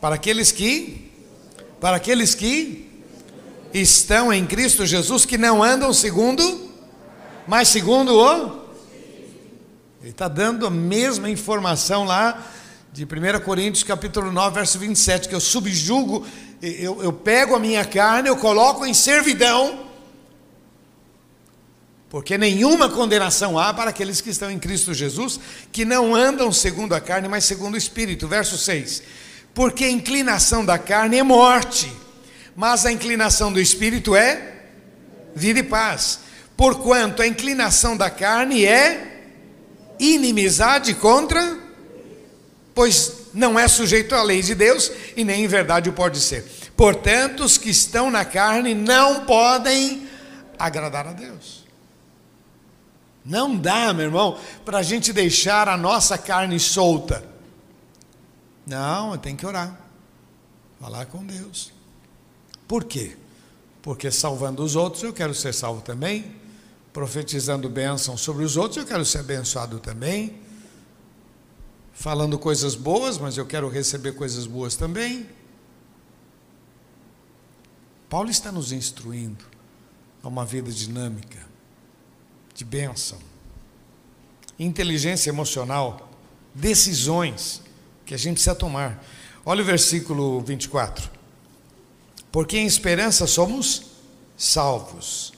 para 0.00 0.16
aqueles 0.16 0.52
que 0.52 1.10
para 1.80 1.96
aqueles 1.96 2.34
que 2.34 2.88
estão 3.72 4.32
em 4.32 4.46
Cristo 4.46 4.86
Jesus, 4.86 5.24
que 5.24 5.36
não 5.36 5.62
andam 5.62 5.92
segundo, 5.92 6.70
mas 7.46 7.68
segundo 7.68 8.14
o 8.14 8.62
ele 10.00 10.10
está 10.10 10.28
dando 10.28 10.66
a 10.66 10.70
mesma 10.70 11.30
informação 11.30 12.04
lá 12.04 12.44
de 12.92 13.04
1 13.04 13.40
Coríntios 13.44 13.82
capítulo 13.84 14.30
9, 14.30 14.54
verso 14.54 14.78
27, 14.78 15.28
que 15.28 15.34
eu 15.34 15.40
subjugo, 15.40 16.26
eu, 16.62 17.02
eu 17.02 17.12
pego 17.12 17.56
a 17.56 17.58
minha 17.58 17.84
carne, 17.84 18.28
eu 18.28 18.36
coloco 18.36 18.86
em 18.86 18.94
servidão, 18.94 19.80
porque 22.08 22.38
nenhuma 22.38 22.88
condenação 22.88 23.58
há 23.58 23.74
para 23.74 23.90
aqueles 23.90 24.20
que 24.20 24.30
estão 24.30 24.50
em 24.50 24.58
Cristo 24.58 24.94
Jesus, 24.94 25.40
que 25.72 25.84
não 25.84 26.14
andam 26.14 26.52
segundo 26.52 26.94
a 26.94 27.00
carne, 27.00 27.26
mas 27.26 27.44
segundo 27.44 27.74
o 27.74 27.78
Espírito. 27.78 28.28
Verso 28.28 28.56
6. 28.56 29.02
Porque 29.54 29.84
a 29.84 29.90
inclinação 29.90 30.64
da 30.64 30.78
carne 30.78 31.18
é 31.18 31.22
morte, 31.22 31.90
mas 32.54 32.86
a 32.86 32.92
inclinação 32.92 33.52
do 33.52 33.58
Espírito 33.58 34.14
é 34.14 34.52
vida 35.34 35.60
e 35.60 35.62
paz. 35.62 36.20
Porquanto 36.54 37.22
a 37.22 37.26
inclinação 37.26 37.96
da 37.96 38.10
carne 38.10 38.64
é 38.64 39.24
inimizade 39.98 40.94
contra 40.94 41.58
pois 42.74 43.26
não 43.34 43.58
é 43.58 43.68
sujeito 43.68 44.14
à 44.14 44.22
lei 44.22 44.42
de 44.42 44.54
Deus 44.54 44.90
e 45.16 45.24
nem 45.24 45.44
em 45.44 45.48
verdade 45.48 45.88
o 45.88 45.92
pode 45.92 46.20
ser. 46.20 46.44
Portanto, 46.76 47.44
os 47.44 47.58
que 47.58 47.70
estão 47.70 48.10
na 48.10 48.24
carne 48.24 48.74
não 48.74 49.24
podem 49.24 50.08
agradar 50.58 51.06
a 51.06 51.12
Deus. 51.12 51.64
Não 53.24 53.56
dá, 53.56 53.92
meu 53.92 54.06
irmão, 54.06 54.38
para 54.64 54.78
a 54.78 54.82
gente 54.82 55.12
deixar 55.12 55.68
a 55.68 55.76
nossa 55.76 56.18
carne 56.18 56.58
solta. 56.58 57.24
Não, 58.66 59.16
tem 59.16 59.36
que 59.36 59.46
orar, 59.46 59.78
falar 60.80 61.06
com 61.06 61.24
Deus. 61.24 61.72
Por 62.66 62.84
quê? 62.84 63.16
Porque 63.80 64.10
salvando 64.10 64.62
os 64.62 64.76
outros 64.76 65.02
eu 65.02 65.12
quero 65.12 65.34
ser 65.34 65.52
salvo 65.52 65.82
também, 65.82 66.36
profetizando 66.92 67.68
bênção 67.68 68.16
sobre 68.16 68.44
os 68.44 68.56
outros 68.56 68.78
eu 68.78 68.86
quero 68.86 69.04
ser 69.04 69.18
abençoado 69.18 69.78
também 69.78 70.40
falando 71.92 72.38
coisas 72.38 72.74
boas, 72.74 73.18
mas 73.18 73.36
eu 73.36 73.46
quero 73.46 73.68
receber 73.68 74.12
coisas 74.12 74.46
boas 74.46 74.76
também. 74.76 75.28
Paulo 78.08 78.30
está 78.30 78.52
nos 78.52 78.72
instruindo 78.72 79.44
a 80.22 80.28
uma 80.28 80.44
vida 80.44 80.70
dinâmica, 80.70 81.38
de 82.54 82.64
bênção, 82.64 83.18
inteligência 84.58 85.30
emocional, 85.30 86.10
decisões 86.54 87.62
que 88.04 88.14
a 88.14 88.18
gente 88.18 88.34
precisa 88.34 88.54
tomar. 88.54 89.02
Olha 89.44 89.62
o 89.62 89.64
versículo 89.64 90.40
24. 90.40 91.10
Porque 92.30 92.58
em 92.58 92.66
esperança 92.66 93.26
somos 93.26 93.92
salvos. 94.36 95.32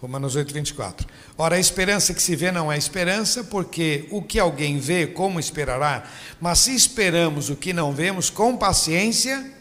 Romanos 0.00 0.34
8, 0.34 0.54
24. 0.54 1.06
Ora, 1.36 1.56
a 1.56 1.60
esperança 1.60 2.14
que 2.14 2.22
se 2.22 2.34
vê 2.34 2.50
não 2.50 2.72
é 2.72 2.78
esperança, 2.78 3.44
porque 3.44 4.06
o 4.10 4.22
que 4.22 4.38
alguém 4.38 4.78
vê, 4.78 5.06
como 5.06 5.38
esperará? 5.38 6.04
Mas 6.40 6.60
se 6.60 6.74
esperamos 6.74 7.50
o 7.50 7.56
que 7.56 7.74
não 7.74 7.92
vemos, 7.92 8.30
com 8.30 8.56
paciência, 8.56 9.52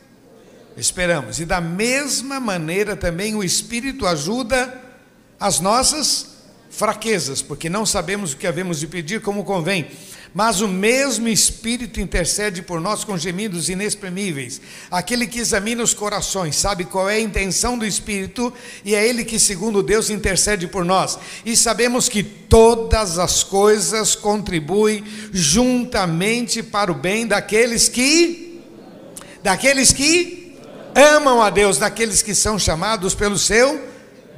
esperamos. 0.77 1.41
E 1.41 1.45
da 1.45 1.59
mesma 1.59 2.39
maneira 2.39 2.95
também 2.95 3.35
o 3.35 3.43
Espírito 3.43 4.07
ajuda 4.07 4.81
as 5.37 5.59
nossas 5.59 6.37
fraquezas, 6.69 7.41
porque 7.41 7.69
não 7.69 7.85
sabemos 7.85 8.31
o 8.31 8.37
que 8.37 8.47
havemos 8.47 8.79
de 8.79 8.87
pedir 8.87 9.19
como 9.21 9.43
convém 9.43 9.91
mas 10.33 10.61
o 10.61 10.67
mesmo 10.67 11.27
Espírito 11.27 11.99
intercede 11.99 12.61
por 12.61 12.79
nós 12.79 13.03
com 13.03 13.17
gemidos 13.17 13.69
inexprimíveis. 13.69 14.61
Aquele 14.91 15.25
que 15.25 15.39
examina 15.39 15.83
os 15.83 15.93
corações 15.93 16.55
sabe 16.55 16.85
qual 16.85 17.09
é 17.09 17.15
a 17.15 17.19
intenção 17.19 17.77
do 17.77 17.85
Espírito 17.85 18.53
e 18.85 18.93
é 18.95 19.07
Ele 19.07 19.25
que, 19.25 19.39
segundo 19.39 19.81
Deus, 19.81 20.09
intercede 20.09 20.67
por 20.67 20.85
nós. 20.85 21.17
E 21.45 21.55
sabemos 21.55 22.07
que 22.07 22.23
todas 22.23 23.17
as 23.17 23.43
coisas 23.43 24.15
contribuem 24.15 25.03
juntamente 25.31 26.61
para 26.61 26.91
o 26.91 26.95
bem 26.95 27.25
daqueles 27.27 27.87
que 27.87 28.61
daqueles 29.41 29.93
que 29.93 30.57
amam 30.93 31.41
a 31.41 31.49
Deus, 31.49 31.77
daqueles 31.77 32.21
que 32.21 32.35
são 32.35 32.59
chamados 32.59 33.15
pelo 33.15 33.37
seu 33.37 33.81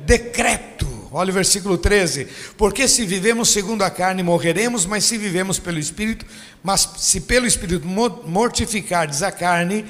decreto. 0.06 0.91
Olha 1.14 1.30
o 1.30 1.34
versículo 1.34 1.78
13. 1.78 2.28
Porque 2.58 2.88
se 2.88 3.06
vivemos 3.06 3.50
segundo 3.50 3.82
a 3.82 3.90
carne, 3.90 4.24
morreremos, 4.24 4.86
mas 4.86 5.04
se 5.04 5.18
vivemos 5.18 5.60
pelo 5.60 5.78
Espírito, 5.78 6.26
mas 6.64 6.90
se 6.98 7.20
pelo 7.20 7.46
Espírito 7.46 7.86
mortificardes 7.86 9.22
a 9.22 9.32
carne, 9.32 9.86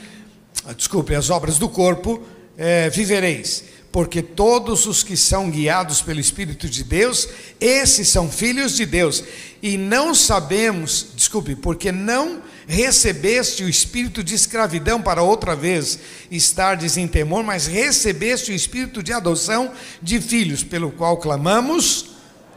ah, 0.65 0.73
desculpe, 0.73 1.13
as 1.13 1.29
obras 1.29 1.59
do 1.59 1.69
corpo, 1.69 2.23
é, 2.57 2.89
vivereis. 2.89 3.65
Porque 3.91 4.21
todos 4.21 4.87
os 4.87 5.03
que 5.03 5.15
são 5.15 5.51
guiados 5.51 6.01
pelo 6.01 6.19
Espírito 6.19 6.67
de 6.67 6.83
Deus, 6.83 7.27
esses 7.59 8.09
são 8.09 8.29
filhos 8.31 8.75
de 8.75 8.85
Deus. 8.85 9.23
E 9.61 9.77
não 9.77 10.15
sabemos, 10.15 11.07
desculpe, 11.15 11.55
porque 11.55 11.91
não 11.91 12.41
recebeste 12.67 13.63
o 13.63 13.69
espírito 13.69 14.23
de 14.23 14.35
escravidão 14.35 15.01
para 15.01 15.23
outra 15.23 15.55
vez 15.55 15.99
estardes 16.29 16.97
em 16.97 17.07
temor, 17.07 17.43
mas 17.43 17.67
recebeste 17.67 18.51
o 18.51 18.55
espírito 18.55 19.01
de 19.01 19.13
adoção 19.13 19.71
de 20.01 20.21
filhos, 20.21 20.63
pelo 20.63 20.91
qual 20.91 21.17
clamamos, 21.17 22.11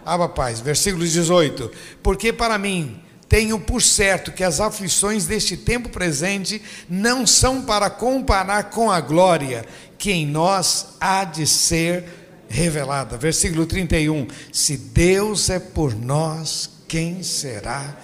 Abba 0.04 0.28
Paz. 0.28 0.60
Versículo 0.60 1.04
18: 1.04 1.70
Porque 2.02 2.32
para 2.32 2.58
mim 2.58 3.00
tenho 3.28 3.58
por 3.58 3.82
certo 3.82 4.32
que 4.32 4.44
as 4.44 4.60
aflições 4.60 5.26
deste 5.26 5.56
tempo 5.56 5.88
presente 5.88 6.60
não 6.88 7.26
são 7.26 7.62
para 7.62 7.90
comparar 7.90 8.70
com 8.70 8.90
a 8.90 9.00
glória 9.00 9.64
que 9.98 10.12
em 10.12 10.26
nós 10.26 10.88
há 11.00 11.24
de 11.24 11.46
ser 11.46 12.04
revelada. 12.48 13.16
Versículo 13.16 13.66
31: 13.66 14.26
Se 14.52 14.76
Deus 14.76 15.50
é 15.50 15.58
por 15.58 15.94
nós, 15.94 16.70
quem 16.86 17.22
será 17.22 17.96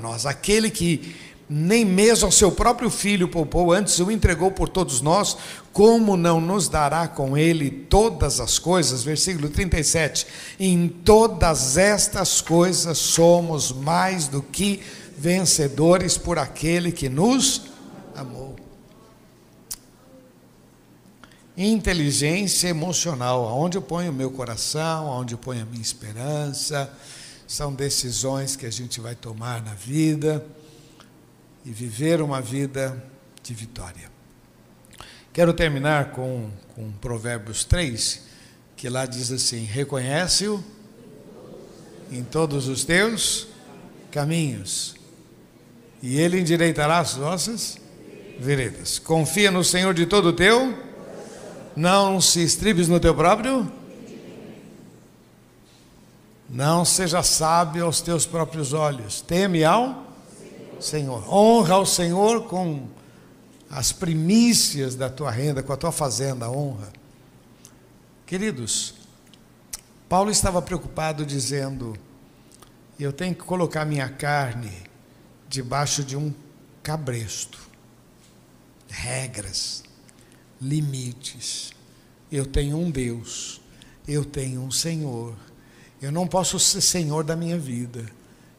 nós? 0.00 0.26
Aquele 0.26 0.70
que 0.70 1.14
nem 1.48 1.84
mesmo 1.84 2.26
ao 2.26 2.32
seu 2.32 2.50
próprio 2.50 2.88
filho 2.88 3.28
poupou, 3.28 3.72
antes 3.72 3.98
o 3.98 4.10
entregou 4.10 4.50
por 4.50 4.68
todos 4.68 5.02
nós, 5.02 5.36
como 5.72 6.16
não 6.16 6.40
nos 6.40 6.68
dará 6.68 7.06
com 7.06 7.36
ele 7.36 7.70
todas 7.70 8.40
as 8.40 8.58
coisas? 8.58 9.04
Versículo 9.04 9.50
37. 9.50 10.26
Em 10.58 10.88
todas 10.88 11.76
estas 11.76 12.40
coisas 12.40 12.96
somos 12.96 13.70
mais 13.70 14.28
do 14.28 14.40
que 14.40 14.80
vencedores 15.18 16.16
por 16.16 16.38
aquele 16.38 16.90
que 16.90 17.08
nos 17.08 17.62
amou. 18.16 18.56
Inteligência 21.54 22.68
emocional, 22.68 23.46
aonde 23.46 23.76
eu 23.76 23.82
ponho 23.82 24.10
o 24.10 24.14
meu 24.14 24.30
coração, 24.30 25.08
aonde 25.08 25.34
eu 25.34 25.38
ponho 25.38 25.62
a 25.62 25.66
minha 25.66 25.82
esperança, 25.82 26.90
são 27.46 27.74
decisões 27.74 28.56
que 28.56 28.66
a 28.66 28.70
gente 28.70 29.00
vai 29.00 29.14
tomar 29.14 29.62
na 29.62 29.74
vida 29.74 30.44
e 31.64 31.70
viver 31.70 32.20
uma 32.20 32.40
vida 32.40 33.02
de 33.42 33.54
vitória. 33.54 34.10
Quero 35.32 35.52
terminar 35.52 36.12
com, 36.12 36.50
com 36.74 36.92
Provérbios 36.92 37.64
3, 37.64 38.22
que 38.76 38.88
lá 38.88 39.06
diz 39.06 39.32
assim: 39.32 39.64
Reconhece-o 39.64 40.62
em 42.10 42.22
todos 42.22 42.68
os 42.68 42.84
teus 42.84 43.48
caminhos, 44.10 44.94
e 46.02 46.18
ele 46.18 46.38
endireitará 46.38 46.98
as 46.98 47.16
nossas 47.16 47.78
veredas. 48.38 48.98
Confia 48.98 49.50
no 49.50 49.64
Senhor 49.64 49.94
de 49.94 50.04
todo 50.04 50.26
o 50.26 50.32
teu, 50.32 50.76
não 51.74 52.20
se 52.20 52.42
estribes 52.42 52.88
no 52.88 53.00
teu 53.00 53.14
próprio, 53.14 53.70
não 56.52 56.84
seja 56.84 57.22
sábio 57.22 57.86
aos 57.86 58.02
teus 58.02 58.26
próprios 58.26 58.74
olhos, 58.74 59.22
teme 59.22 59.64
ao 59.64 60.06
Senhor, 60.78 61.26
honra 61.32 61.76
ao 61.76 61.86
Senhor 61.86 62.44
com 62.44 62.86
as 63.70 63.90
primícias 63.90 64.94
da 64.94 65.08
tua 65.08 65.30
renda, 65.30 65.62
com 65.62 65.72
a 65.72 65.76
tua 65.78 65.90
fazenda, 65.90 66.50
honra. 66.50 66.92
Queridos, 68.26 68.94
Paulo 70.10 70.30
estava 70.30 70.60
preocupado 70.60 71.24
dizendo: 71.24 71.96
eu 73.00 73.14
tenho 73.14 73.34
que 73.34 73.44
colocar 73.44 73.86
minha 73.86 74.10
carne 74.10 74.72
debaixo 75.48 76.04
de 76.04 76.18
um 76.18 76.34
cabresto, 76.82 77.58
regras, 78.88 79.84
limites. 80.60 81.72
Eu 82.30 82.44
tenho 82.44 82.76
um 82.76 82.90
Deus, 82.90 83.60
eu 84.06 84.22
tenho 84.22 84.60
um 84.60 84.70
Senhor. 84.70 85.34
Eu 86.02 86.10
não 86.10 86.26
posso 86.26 86.58
ser 86.58 86.80
senhor 86.80 87.22
da 87.22 87.36
minha 87.36 87.56
vida. 87.56 88.04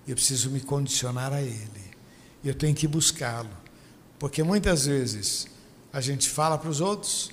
Eu 0.07 0.15
preciso 0.15 0.49
me 0.49 0.61
condicionar 0.61 1.33
a 1.33 1.41
Ele. 1.41 1.93
Eu 2.41 2.55
tenho 2.55 2.73
que 2.73 2.87
buscá-lo. 2.87 3.49
Porque 4.17 4.41
muitas 4.41 4.85
vezes 4.85 5.47
a 5.91 5.99
gente 5.99 6.29
fala 6.29 6.57
para 6.57 6.69
os 6.69 6.79
outros 6.79 7.31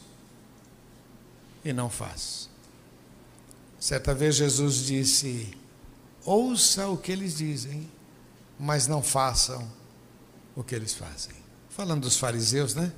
e 1.64 1.72
não 1.72 1.88
faz. 1.88 2.50
Certa 3.78 4.12
vez 4.12 4.34
Jesus 4.34 4.84
disse: 4.84 5.56
ouça 6.24 6.88
o 6.88 6.96
que 6.96 7.12
eles 7.12 7.36
dizem, 7.36 7.88
mas 8.58 8.88
não 8.88 9.04
façam 9.04 9.70
o 10.56 10.64
que 10.64 10.74
eles 10.74 10.92
fazem. 10.92 11.34
Falando 11.68 12.02
dos 12.02 12.16
fariseus, 12.16 12.74
né? 12.74 12.92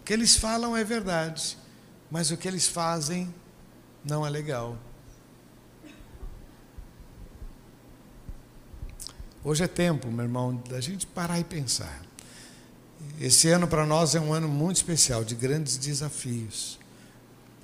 O 0.00 0.02
que 0.02 0.14
eles 0.14 0.34
falam 0.34 0.74
é 0.74 0.82
verdade, 0.82 1.58
mas 2.10 2.30
o 2.30 2.38
que 2.38 2.48
eles 2.48 2.66
fazem 2.66 3.32
não 4.02 4.26
é 4.26 4.30
legal. 4.30 4.78
Hoje 9.46 9.62
é 9.62 9.68
tempo, 9.68 10.10
meu 10.10 10.24
irmão, 10.24 10.60
da 10.68 10.80
gente 10.80 11.06
parar 11.06 11.38
e 11.38 11.44
pensar. 11.44 12.02
Esse 13.20 13.48
ano 13.48 13.68
para 13.68 13.86
nós 13.86 14.16
é 14.16 14.20
um 14.20 14.32
ano 14.32 14.48
muito 14.48 14.78
especial, 14.78 15.22
de 15.22 15.36
grandes 15.36 15.76
desafios, 15.76 16.80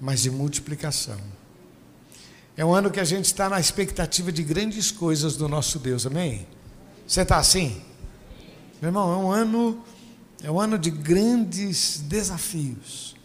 mas 0.01 0.23
de 0.23 0.31
multiplicação. 0.31 1.19
É 2.57 2.65
um 2.65 2.73
ano 2.73 2.89
que 2.89 3.01
a 3.01 3.05
gente 3.05 3.25
está 3.25 3.49
na 3.49 3.59
expectativa 3.59 4.31
de 4.31 4.45
grandes 4.45 4.93
coisas 4.93 5.37
do 5.37 5.49
nosso 5.49 5.81
Deus, 5.81 6.07
amém? 6.07 6.47
Você 7.05 7.23
está 7.23 7.39
assim? 7.39 7.83
Meu 8.81 8.91
irmão, 8.91 9.13
é 9.13 9.17
um 9.17 9.33
ano, 9.33 9.85
é 10.41 10.49
um 10.53 10.61
ano 10.61 10.79
de 10.79 10.89
grandes 10.89 11.99
desafios. 12.07 13.17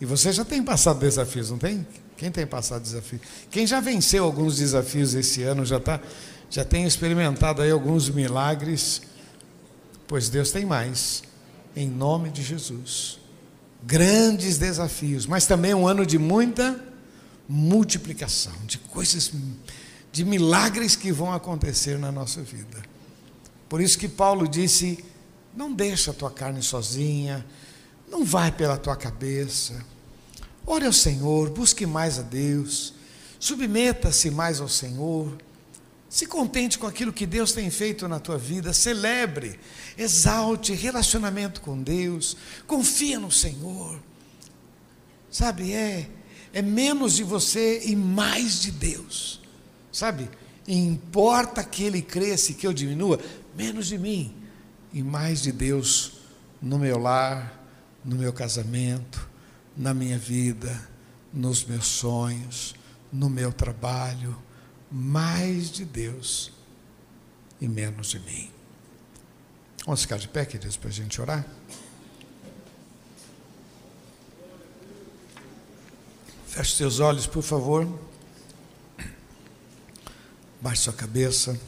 E 0.00 0.06
você 0.06 0.32
já 0.32 0.46
tem 0.46 0.62
passado 0.62 0.98
desafios, 0.98 1.50
não 1.50 1.58
tem? 1.58 1.86
Quem 2.22 2.30
tem 2.30 2.46
passado 2.46 2.82
desafios? 2.82 3.20
Quem 3.50 3.66
já 3.66 3.80
venceu 3.80 4.22
alguns 4.22 4.58
desafios 4.58 5.12
esse 5.12 5.42
ano, 5.42 5.66
já, 5.66 5.80
tá, 5.80 6.00
já 6.48 6.64
tem 6.64 6.84
experimentado 6.84 7.62
aí 7.62 7.70
alguns 7.72 8.08
milagres 8.08 9.02
pois 10.12 10.28
Deus 10.28 10.50
tem 10.50 10.66
mais, 10.66 11.22
em 11.74 11.88
nome 11.88 12.28
de 12.28 12.42
Jesus. 12.42 13.18
Grandes 13.82 14.58
desafios, 14.58 15.24
mas 15.24 15.46
também 15.46 15.72
um 15.72 15.88
ano 15.88 16.04
de 16.04 16.18
muita 16.18 16.78
multiplicação, 17.48 18.52
de 18.66 18.76
coisas, 18.76 19.32
de 20.12 20.22
milagres 20.22 20.94
que 20.96 21.10
vão 21.10 21.32
acontecer 21.32 21.98
na 21.98 22.12
nossa 22.12 22.42
vida. 22.42 22.82
Por 23.70 23.80
isso 23.80 23.98
que 23.98 24.06
Paulo 24.06 24.46
disse: 24.46 25.02
não 25.56 25.72
deixa 25.72 26.10
a 26.10 26.14
tua 26.14 26.30
carne 26.30 26.62
sozinha, 26.62 27.42
não 28.06 28.22
vai 28.22 28.52
pela 28.52 28.76
tua 28.76 28.96
cabeça. 28.96 29.82
Ore 30.66 30.86
ao 30.86 30.92
Senhor, 30.92 31.50
busque 31.50 31.86
mais 31.86 32.18
a 32.18 32.22
Deus, 32.22 32.94
submeta-se 33.38 34.30
mais 34.30 34.60
ao 34.60 34.68
Senhor. 34.68 35.36
Se 36.08 36.26
contente 36.26 36.78
com 36.78 36.86
aquilo 36.86 37.12
que 37.12 37.26
Deus 37.26 37.52
tem 37.52 37.70
feito 37.70 38.06
na 38.06 38.20
tua 38.20 38.36
vida, 38.36 38.72
celebre, 38.72 39.58
exalte 39.96 40.72
relacionamento 40.74 41.60
com 41.62 41.82
Deus, 41.82 42.36
confia 42.66 43.18
no 43.18 43.30
Senhor. 43.30 43.98
Sabe, 45.30 45.72
é 45.72 46.08
é 46.52 46.60
menos 46.60 47.16
de 47.16 47.24
você 47.24 47.82
e 47.84 47.96
mais 47.96 48.60
de 48.60 48.70
Deus. 48.70 49.40
Sabe? 49.90 50.28
Importa 50.68 51.64
que 51.64 51.82
ele 51.82 52.02
cresça 52.02 52.52
e 52.52 52.54
que 52.54 52.66
eu 52.66 52.72
diminua, 52.72 53.18
menos 53.56 53.86
de 53.86 53.98
mim 53.98 54.34
e 54.92 55.02
mais 55.02 55.42
de 55.42 55.50
Deus 55.50 56.12
no 56.60 56.78
meu 56.78 56.98
lar, 56.98 57.60
no 58.04 58.16
meu 58.16 58.32
casamento, 58.32 59.28
na 59.76 59.94
minha 59.94 60.18
vida, 60.18 60.88
nos 61.32 61.64
meus 61.64 61.86
sonhos, 61.86 62.74
no 63.12 63.28
meu 63.28 63.52
trabalho 63.52 64.36
mais 64.90 65.70
de 65.70 65.84
Deus 65.84 66.52
e 67.60 67.66
menos 67.66 68.08
de 68.08 68.18
mim. 68.20 68.50
Vamos 69.86 70.02
ficar 70.02 70.18
de 70.18 70.28
pé, 70.28 70.44
queridos, 70.44 70.76
para 70.76 70.90
a 70.90 70.92
gente 70.92 71.20
orar? 71.20 71.46
Feche 76.46 76.76
seus 76.76 77.00
olhos, 77.00 77.26
por 77.26 77.42
favor. 77.42 77.88
Baixe 80.60 80.82
sua 80.82 80.92
cabeça. 80.92 81.58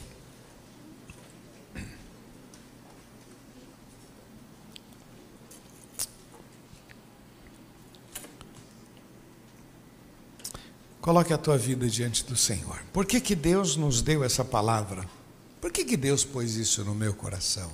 Coloque 11.05 11.35
a 11.35 11.37
tua 11.37 11.59
vida 11.59 11.87
diante 11.87 12.25
do 12.25 12.35
Senhor. 12.35 12.83
Por 12.91 13.05
que, 13.05 13.21
que 13.21 13.35
Deus 13.35 13.77
nos 13.77 14.01
deu 14.01 14.25
essa 14.25 14.43
palavra? 14.43 15.07
Por 15.61 15.71
que, 15.71 15.85
que 15.85 15.99
Deus 15.99 16.25
pôs 16.25 16.55
isso 16.55 16.83
no 16.83 16.95
meu 16.95 17.13
coração? 17.13 17.71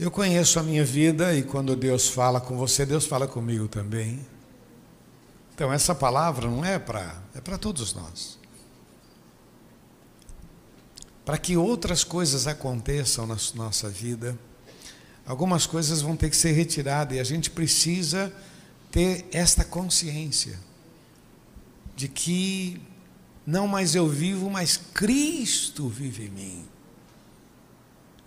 Eu 0.00 0.10
conheço 0.10 0.58
a 0.58 0.62
minha 0.62 0.82
vida 0.82 1.34
e 1.34 1.42
quando 1.42 1.76
Deus 1.76 2.08
fala 2.08 2.40
com 2.40 2.56
você, 2.56 2.86
Deus 2.86 3.04
fala 3.04 3.28
comigo 3.28 3.68
também. 3.68 4.26
Então 5.54 5.70
essa 5.70 5.94
palavra 5.94 6.48
não 6.48 6.64
é 6.64 6.78
para 6.78 7.14
é 7.34 7.42
para 7.42 7.58
todos 7.58 7.92
nós. 7.92 8.38
Para 11.26 11.36
que 11.36 11.58
outras 11.58 12.04
coisas 12.04 12.46
aconteçam 12.46 13.26
na 13.26 13.36
nossa 13.54 13.90
vida, 13.90 14.34
algumas 15.26 15.66
coisas 15.66 16.00
vão 16.00 16.16
ter 16.16 16.30
que 16.30 16.36
ser 16.38 16.52
retiradas 16.52 17.18
e 17.18 17.20
a 17.20 17.24
gente 17.24 17.50
precisa 17.50 18.32
ter 18.94 19.26
esta 19.32 19.64
consciência 19.64 20.56
de 21.96 22.06
que 22.06 22.80
não 23.44 23.66
mais 23.66 23.96
eu 23.96 24.08
vivo, 24.08 24.48
mas 24.48 24.76
Cristo 24.76 25.88
vive 25.88 26.26
em 26.26 26.28
mim. 26.28 26.64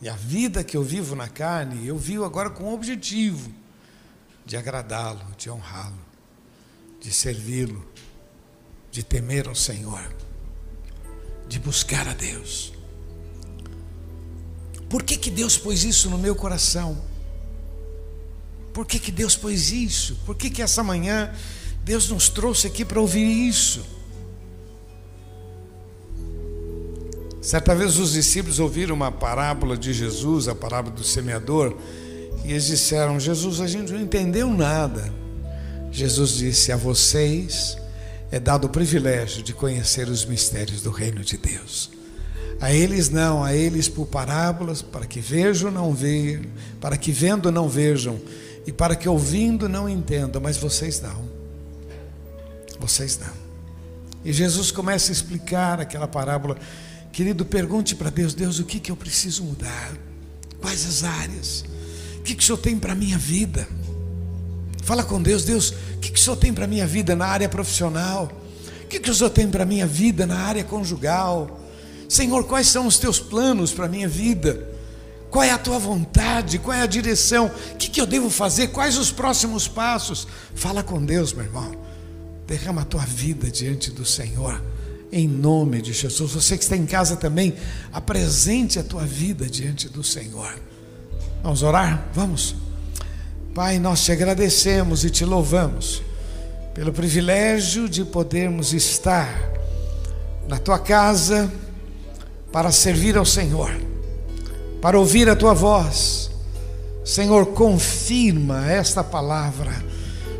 E 0.02 0.10
a 0.10 0.16
vida 0.18 0.66
que 0.66 0.76
eu 0.76 0.84
vivo 0.84 1.16
na 1.16 1.30
carne, 1.30 1.88
eu 1.88 1.98
vivo 1.98 2.26
agora 2.26 2.50
com 2.50 2.66
o 2.66 2.74
objetivo 2.74 3.50
de 4.46 4.58
agradá-lo, 4.58 5.26
de 5.38 5.50
honrá-lo, 5.50 6.06
de 7.00 7.14
servi-lo, 7.14 7.90
de 8.92 9.04
temer 9.04 9.48
ao 9.48 9.56
Senhor, 9.56 10.14
de 11.48 11.60
buscar 11.60 12.10
a 12.10 12.14
Deus. 12.14 12.74
Por 14.90 15.02
que, 15.02 15.16
que 15.16 15.32
Deus 15.32 15.58
pôs 15.58 15.86
isso 15.86 16.10
no 16.10 16.18
meu 16.18 16.36
coração? 16.36 17.02
Por 18.78 18.86
que, 18.86 19.00
que 19.00 19.12
Deus 19.12 19.36
pôs 19.36 19.72
isso? 19.72 20.20
Por 20.24 20.36
que, 20.36 20.52
que 20.52 20.62
essa 20.62 20.84
manhã 20.84 21.32
Deus 21.84 22.10
nos 22.10 22.30
trouxe 22.30 22.68
aqui 22.68 22.86
para 22.86 23.02
ouvir 23.02 23.26
isso? 23.26 23.84
Certa 27.42 27.74
vez 27.74 27.98
os 27.98 28.12
discípulos 28.12 28.60
ouviram 28.60 28.94
uma 28.94 29.12
parábola 29.12 29.76
de 29.76 29.92
Jesus, 29.92 30.48
a 30.48 30.54
parábola 30.54 30.96
do 30.96 31.04
semeador, 31.04 31.76
e 32.46 32.52
eles 32.52 32.68
disseram: 32.68 33.20
Jesus, 33.20 33.62
a 33.62 33.66
gente 33.66 33.92
não 33.92 34.00
entendeu 34.00 34.48
nada. 34.48 35.12
Jesus 35.92 36.34
disse: 36.34 36.72
A 36.72 36.78
vocês 36.78 37.80
é 38.30 38.40
dado 38.40 38.66
o 38.66 38.70
privilégio 38.70 39.42
de 39.42 39.54
conhecer 39.54 40.08
os 40.08 40.24
mistérios 40.24 40.84
do 40.84 40.92
reino 40.92 41.24
de 41.24 41.36
Deus. 41.36 41.90
A 42.62 42.72
eles 42.72 43.10
não, 43.10 43.44
a 43.44 43.56
eles 43.56 43.90
por 43.90 44.06
parábolas, 44.06 44.84
para 44.84 45.08
que 45.08 45.20
vejam, 45.20 45.72
não 45.72 45.96
vejam, 45.96 46.44
para 46.80 46.96
que 46.96 47.12
vendo, 47.12 47.52
não 47.52 47.68
vejam, 47.68 48.20
e 48.68 48.72
para 48.72 48.96
que 48.96 49.10
ouvindo 49.10 49.68
não 49.68 49.90
entendam, 49.90 50.40
mas 50.40 50.58
vocês 50.58 51.02
não. 51.02 51.26
Vocês 52.80 53.18
não. 53.18 53.34
E 54.24 54.32
Jesus 54.32 54.70
começa 54.70 55.12
a 55.12 55.14
explicar 55.14 55.82
aquela 55.82 56.08
parábola. 56.08 56.58
Querido, 57.12 57.44
pergunte 57.44 57.96
para 57.96 58.12
Deus: 58.12 58.36
Deus, 58.36 58.60
o 58.60 58.66
que, 58.66 58.80
que 58.80 58.92
eu 58.92 58.96
preciso 58.96 59.44
mudar? 59.44 59.94
Quais 60.62 60.86
as 60.86 61.04
áreas? 61.04 61.66
que, 62.28 62.36
que 62.36 62.44
o 62.44 62.46
Senhor 62.46 62.58
tem 62.58 62.78
para 62.78 62.92
a 62.92 62.96
minha 62.96 63.18
vida? 63.18 63.66
Fala 64.84 65.04
com 65.04 65.22
Deus, 65.22 65.46
Deus, 65.46 65.70
o 65.70 66.00
que, 66.02 66.12
que 66.12 66.20
o 66.20 66.22
Senhor 66.22 66.36
tem 66.36 66.54
para 66.54 66.66
a 66.66 66.68
minha 66.68 66.86
vida 66.86 67.16
na 67.16 67.26
área 67.26 67.48
profissional? 67.48 68.30
O 68.84 68.88
que, 68.88 69.00
que 69.00 69.10
o 69.10 69.16
Senhor 69.16 69.30
tem 69.30 69.48
para 69.48 69.64
a 69.64 69.66
minha 69.66 69.88
vida 69.88 70.26
na 70.26 70.38
área 70.38 70.64
conjugal? 70.64 71.62
Senhor, 72.10 72.44
quais 72.44 72.68
são 72.68 72.86
os 72.86 72.98
teus 72.98 73.20
planos 73.20 73.72
para 73.72 73.86
a 73.86 73.90
minha 73.90 74.08
vida? 74.08 74.68
Qual 75.30 75.44
é 75.44 75.52
a 75.52 75.58
tua 75.58 75.78
vontade? 75.78 76.58
Qual 76.60 76.76
é 76.76 76.82
a 76.82 76.86
direção? 76.86 77.48
O 77.74 77.76
que, 77.76 77.90
que 77.90 78.02
eu 78.02 78.06
devo 78.06 78.30
fazer? 78.30 78.68
Quais 78.68 78.98
os 78.98 79.12
próximos 79.12 79.68
passos? 79.68 80.28
Fala 80.56 80.84
com 80.84 81.04
Deus, 81.04 81.34
meu 81.34 81.46
irmão. 81.46 81.76
Derrama 82.48 82.82
a 82.82 82.86
tua 82.86 83.06
vida 83.06 83.52
diante 83.52 83.92
do 83.92 84.06
Senhor, 84.06 84.62
em 85.12 85.28
nome 85.28 85.82
de 85.82 85.92
Jesus. 85.92 86.32
Você 86.32 86.58
que 86.58 86.64
está 86.64 86.78
em 86.78 86.86
casa 86.86 87.18
também, 87.18 87.54
apresente 87.92 88.80
a 88.80 88.84
tua 88.84 89.06
vida 89.06 89.50
diante 89.50 89.90
do 89.90 90.04
Senhor. 90.04 90.60
Vamos 91.44 91.62
orar? 91.62 92.08
Vamos. 92.14 92.56
Pai, 93.54 93.80
nós 93.80 94.04
te 94.06 94.12
agradecemos 94.12 95.04
e 95.04 95.10
te 95.10 95.26
louvamos 95.26 96.02
pelo 96.74 96.94
privilégio 96.94 97.90
de 97.90 98.06
podermos 98.06 98.72
estar 98.72 99.28
na 100.48 100.60
tua 100.60 100.78
casa 100.78 101.52
para 102.52 102.72
servir 102.72 103.18
ao 103.18 103.26
Senhor, 103.26 103.72
para 104.82 104.98
ouvir 104.98 105.30
a 105.30 105.36
tua 105.36 105.54
voz. 105.54 106.30
Senhor, 107.04 107.48
confirma 107.48 108.70
esta 108.70 109.04
palavra 109.04 109.72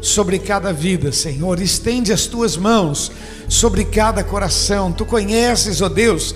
sobre 0.02 0.40
cada 0.40 0.74
vida, 0.74 1.12
Senhor. 1.12 1.62
Estende 1.62 2.12
as 2.12 2.26
tuas 2.26 2.58
mãos 2.58 3.12
sobre 3.48 3.86
cada 3.86 4.24
coração. 4.24 4.92
Tu 4.92 5.06
conheces, 5.06 5.82
ó 5.82 5.90
Deus, 5.90 6.36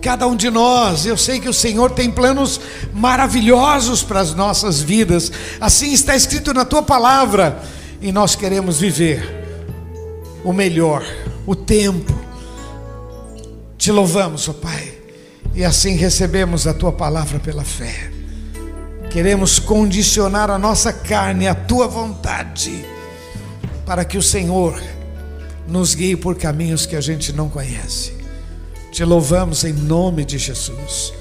cada 0.00 0.26
um 0.26 0.36
de 0.36 0.50
nós. 0.50 1.06
Eu 1.06 1.16
sei 1.16 1.40
que 1.40 1.48
o 1.48 1.54
Senhor 1.54 1.90
tem 1.92 2.10
planos 2.10 2.60
maravilhosos 2.92 4.02
para 4.02 4.20
as 4.20 4.34
nossas 4.34 4.80
vidas. 4.80 5.30
Assim 5.60 5.92
está 5.92 6.14
escrito 6.14 6.52
na 6.52 6.64
tua 6.64 6.82
palavra, 6.82 7.62
e 8.00 8.12
nós 8.12 8.34
queremos 8.34 8.78
viver 8.78 9.40
o 10.44 10.52
melhor, 10.52 11.04
o 11.46 11.54
tempo. 11.54 12.14
Te 13.76 13.90
louvamos, 13.90 14.48
ó 14.48 14.52
Pai, 14.52 14.99
e 15.54 15.64
assim 15.64 15.96
recebemos 15.96 16.66
a 16.66 16.74
tua 16.74 16.92
palavra 16.92 17.38
pela 17.38 17.64
fé. 17.64 18.10
Queremos 19.10 19.58
condicionar 19.58 20.50
a 20.50 20.58
nossa 20.58 20.92
carne 20.92 21.48
à 21.48 21.54
tua 21.54 21.88
vontade, 21.88 22.84
para 23.84 24.04
que 24.04 24.16
o 24.16 24.22
Senhor 24.22 24.80
nos 25.66 25.94
guie 25.94 26.16
por 26.16 26.36
caminhos 26.36 26.86
que 26.86 26.94
a 26.94 27.00
gente 27.00 27.32
não 27.32 27.48
conhece. 27.48 28.12
Te 28.92 29.04
louvamos 29.04 29.64
em 29.64 29.72
nome 29.72 30.24
de 30.24 30.38
Jesus. 30.38 31.12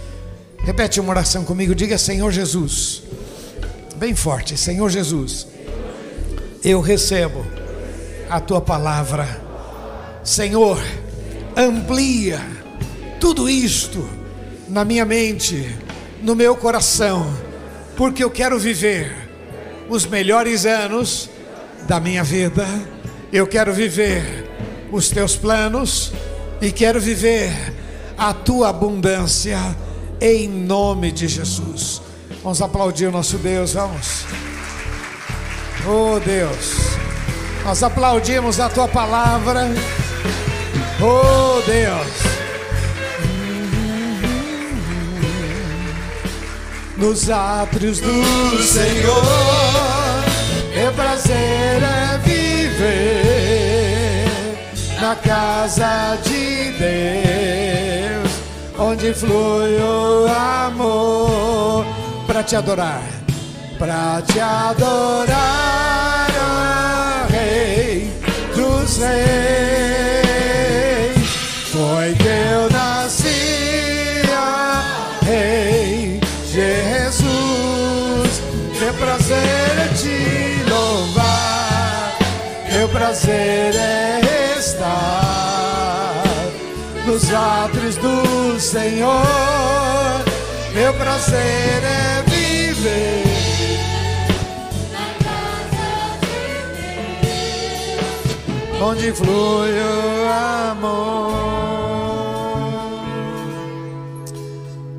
Repete 0.59 0.99
uma 0.99 1.09
oração 1.09 1.43
comigo, 1.43 1.73
diga 1.73 1.97
Senhor 1.97 2.31
Jesus. 2.31 3.03
Bem 3.95 4.15
forte, 4.15 4.55
Senhor 4.55 4.89
Jesus. 4.89 5.47
Eu 6.63 6.81
recebo 6.81 7.45
a 8.29 8.39
tua 8.39 8.61
palavra. 8.61 9.41
Senhor, 10.23 10.79
amplia 11.57 12.39
tudo 13.19 13.49
isto 13.49 14.18
na 14.69 14.85
minha 14.85 15.03
mente, 15.03 15.75
no 16.21 16.35
meu 16.35 16.55
coração, 16.55 17.31
porque 17.97 18.23
eu 18.23 18.29
quero 18.29 18.57
viver 18.59 19.29
os 19.89 20.05
melhores 20.05 20.65
anos 20.65 21.29
da 21.87 21.99
minha 21.99 22.23
vida. 22.23 22.65
Eu 23.33 23.47
quero 23.47 23.73
viver 23.73 24.47
os 24.91 25.09
teus 25.09 25.35
planos 25.35 26.13
e 26.61 26.71
quero 26.71 26.99
viver 26.99 27.51
a 28.17 28.33
tua 28.33 28.69
abundância 28.69 29.59
em 30.21 30.47
nome 30.47 31.11
de 31.11 31.27
Jesus. 31.27 32.01
Vamos 32.43 32.61
aplaudir 32.61 33.07
o 33.07 33.11
nosso 33.11 33.37
Deus, 33.37 33.73
vamos. 33.73 34.25
Oh 35.87 36.19
Deus, 36.19 36.75
nós 37.63 37.81
aplaudimos 37.81 38.59
a 38.59 38.69
tua 38.69 38.87
palavra. 38.87 39.67
Oh 41.01 41.61
Deus. 41.65 42.48
Nos 46.99 47.29
átrios 47.29 47.99
do 48.01 48.61
Senhor, 48.61 49.23
é 50.75 50.91
prazer 50.91 51.81
é 51.81 52.17
viver 52.25 53.39
na 54.99 55.15
casa 55.15 56.17
de 56.23 56.73
Deus, 56.77 58.29
onde 58.77 59.13
flui 59.13 59.77
o 59.79 60.27
amor 60.27 61.85
para 62.27 62.43
te 62.43 62.57
adorar, 62.57 63.01
para 63.79 64.21
te 64.21 64.37
adorar, 64.41 65.37
Rei 67.29 68.11
dos 68.53 68.97
Reis. 68.97 70.19
Foi 71.71 72.13
prazer 82.91 83.75
é 83.75 84.19
estar 84.57 86.23
nos 87.05 87.33
atos 87.33 87.95
do 87.97 88.59
Senhor. 88.59 89.23
Meu 90.73 90.93
prazer 90.93 91.83
é 91.83 92.23
viver. 92.27 93.23
Onde 98.81 99.11
flui 99.11 99.71
o 99.73 100.29
amor. 100.71 101.29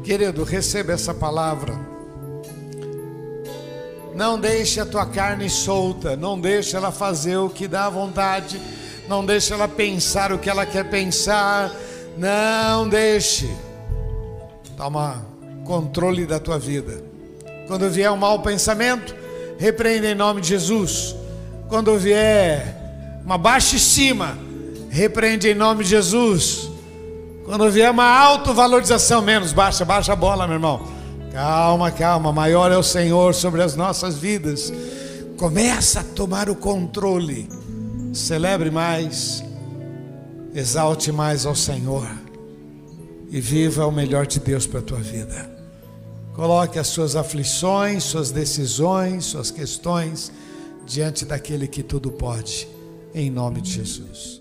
Querido, 0.04 0.44
receba 0.44 0.92
essa 0.92 1.14
palavra. 1.14 1.89
Não 4.20 4.38
deixe 4.38 4.78
a 4.78 4.84
tua 4.84 5.06
carne 5.06 5.48
solta, 5.48 6.14
não 6.14 6.38
deixe 6.38 6.76
ela 6.76 6.92
fazer 6.92 7.38
o 7.38 7.48
que 7.48 7.66
dá 7.66 7.88
vontade, 7.88 8.60
não 9.08 9.24
deixe 9.24 9.50
ela 9.50 9.66
pensar 9.66 10.30
o 10.30 10.38
que 10.38 10.50
ela 10.50 10.66
quer 10.66 10.90
pensar, 10.90 11.74
não 12.18 12.86
deixe. 12.86 13.48
Toma 14.76 15.24
controle 15.64 16.26
da 16.26 16.38
tua 16.38 16.58
vida. 16.58 17.02
Quando 17.66 17.88
vier 17.88 18.10
um 18.10 18.16
mau 18.18 18.40
pensamento, 18.40 19.16
repreenda 19.58 20.08
em 20.08 20.14
nome 20.14 20.42
de 20.42 20.48
Jesus. 20.48 21.16
Quando 21.66 21.98
vier 21.98 22.76
uma 23.24 23.38
baixa 23.38 23.76
estima, 23.76 24.36
repreende 24.90 25.48
em 25.48 25.54
nome 25.54 25.82
de 25.82 25.88
Jesus. 25.88 26.70
Quando 27.46 27.70
vier 27.70 27.90
uma 27.90 28.04
autovalorização, 28.04 29.22
menos 29.22 29.54
baixa, 29.54 29.82
baixa 29.82 30.12
a 30.12 30.16
bola, 30.16 30.46
meu 30.46 30.56
irmão. 30.56 30.99
Calma, 31.32 31.92
calma, 31.92 32.32
maior 32.32 32.72
é 32.72 32.76
o 32.76 32.82
Senhor 32.82 33.34
sobre 33.34 33.62
as 33.62 33.76
nossas 33.76 34.16
vidas. 34.18 34.72
Começa 35.36 36.00
a 36.00 36.04
tomar 36.04 36.50
o 36.50 36.56
controle. 36.56 37.48
Celebre 38.12 38.70
mais, 38.70 39.44
exalte 40.52 41.12
mais 41.12 41.46
ao 41.46 41.54
Senhor 41.54 42.08
e 43.30 43.40
viva 43.40 43.86
o 43.86 43.92
melhor 43.92 44.26
de 44.26 44.40
Deus 44.40 44.66
para 44.66 44.80
a 44.80 44.82
tua 44.82 44.98
vida. 44.98 45.48
Coloque 46.34 46.78
as 46.78 46.88
suas 46.88 47.14
aflições, 47.14 48.02
suas 48.02 48.32
decisões, 48.32 49.26
suas 49.26 49.50
questões 49.50 50.32
diante 50.84 51.24
daquele 51.24 51.68
que 51.68 51.82
tudo 51.82 52.10
pode, 52.10 52.66
em 53.14 53.30
nome 53.30 53.60
de 53.60 53.70
Jesus. 53.70 54.39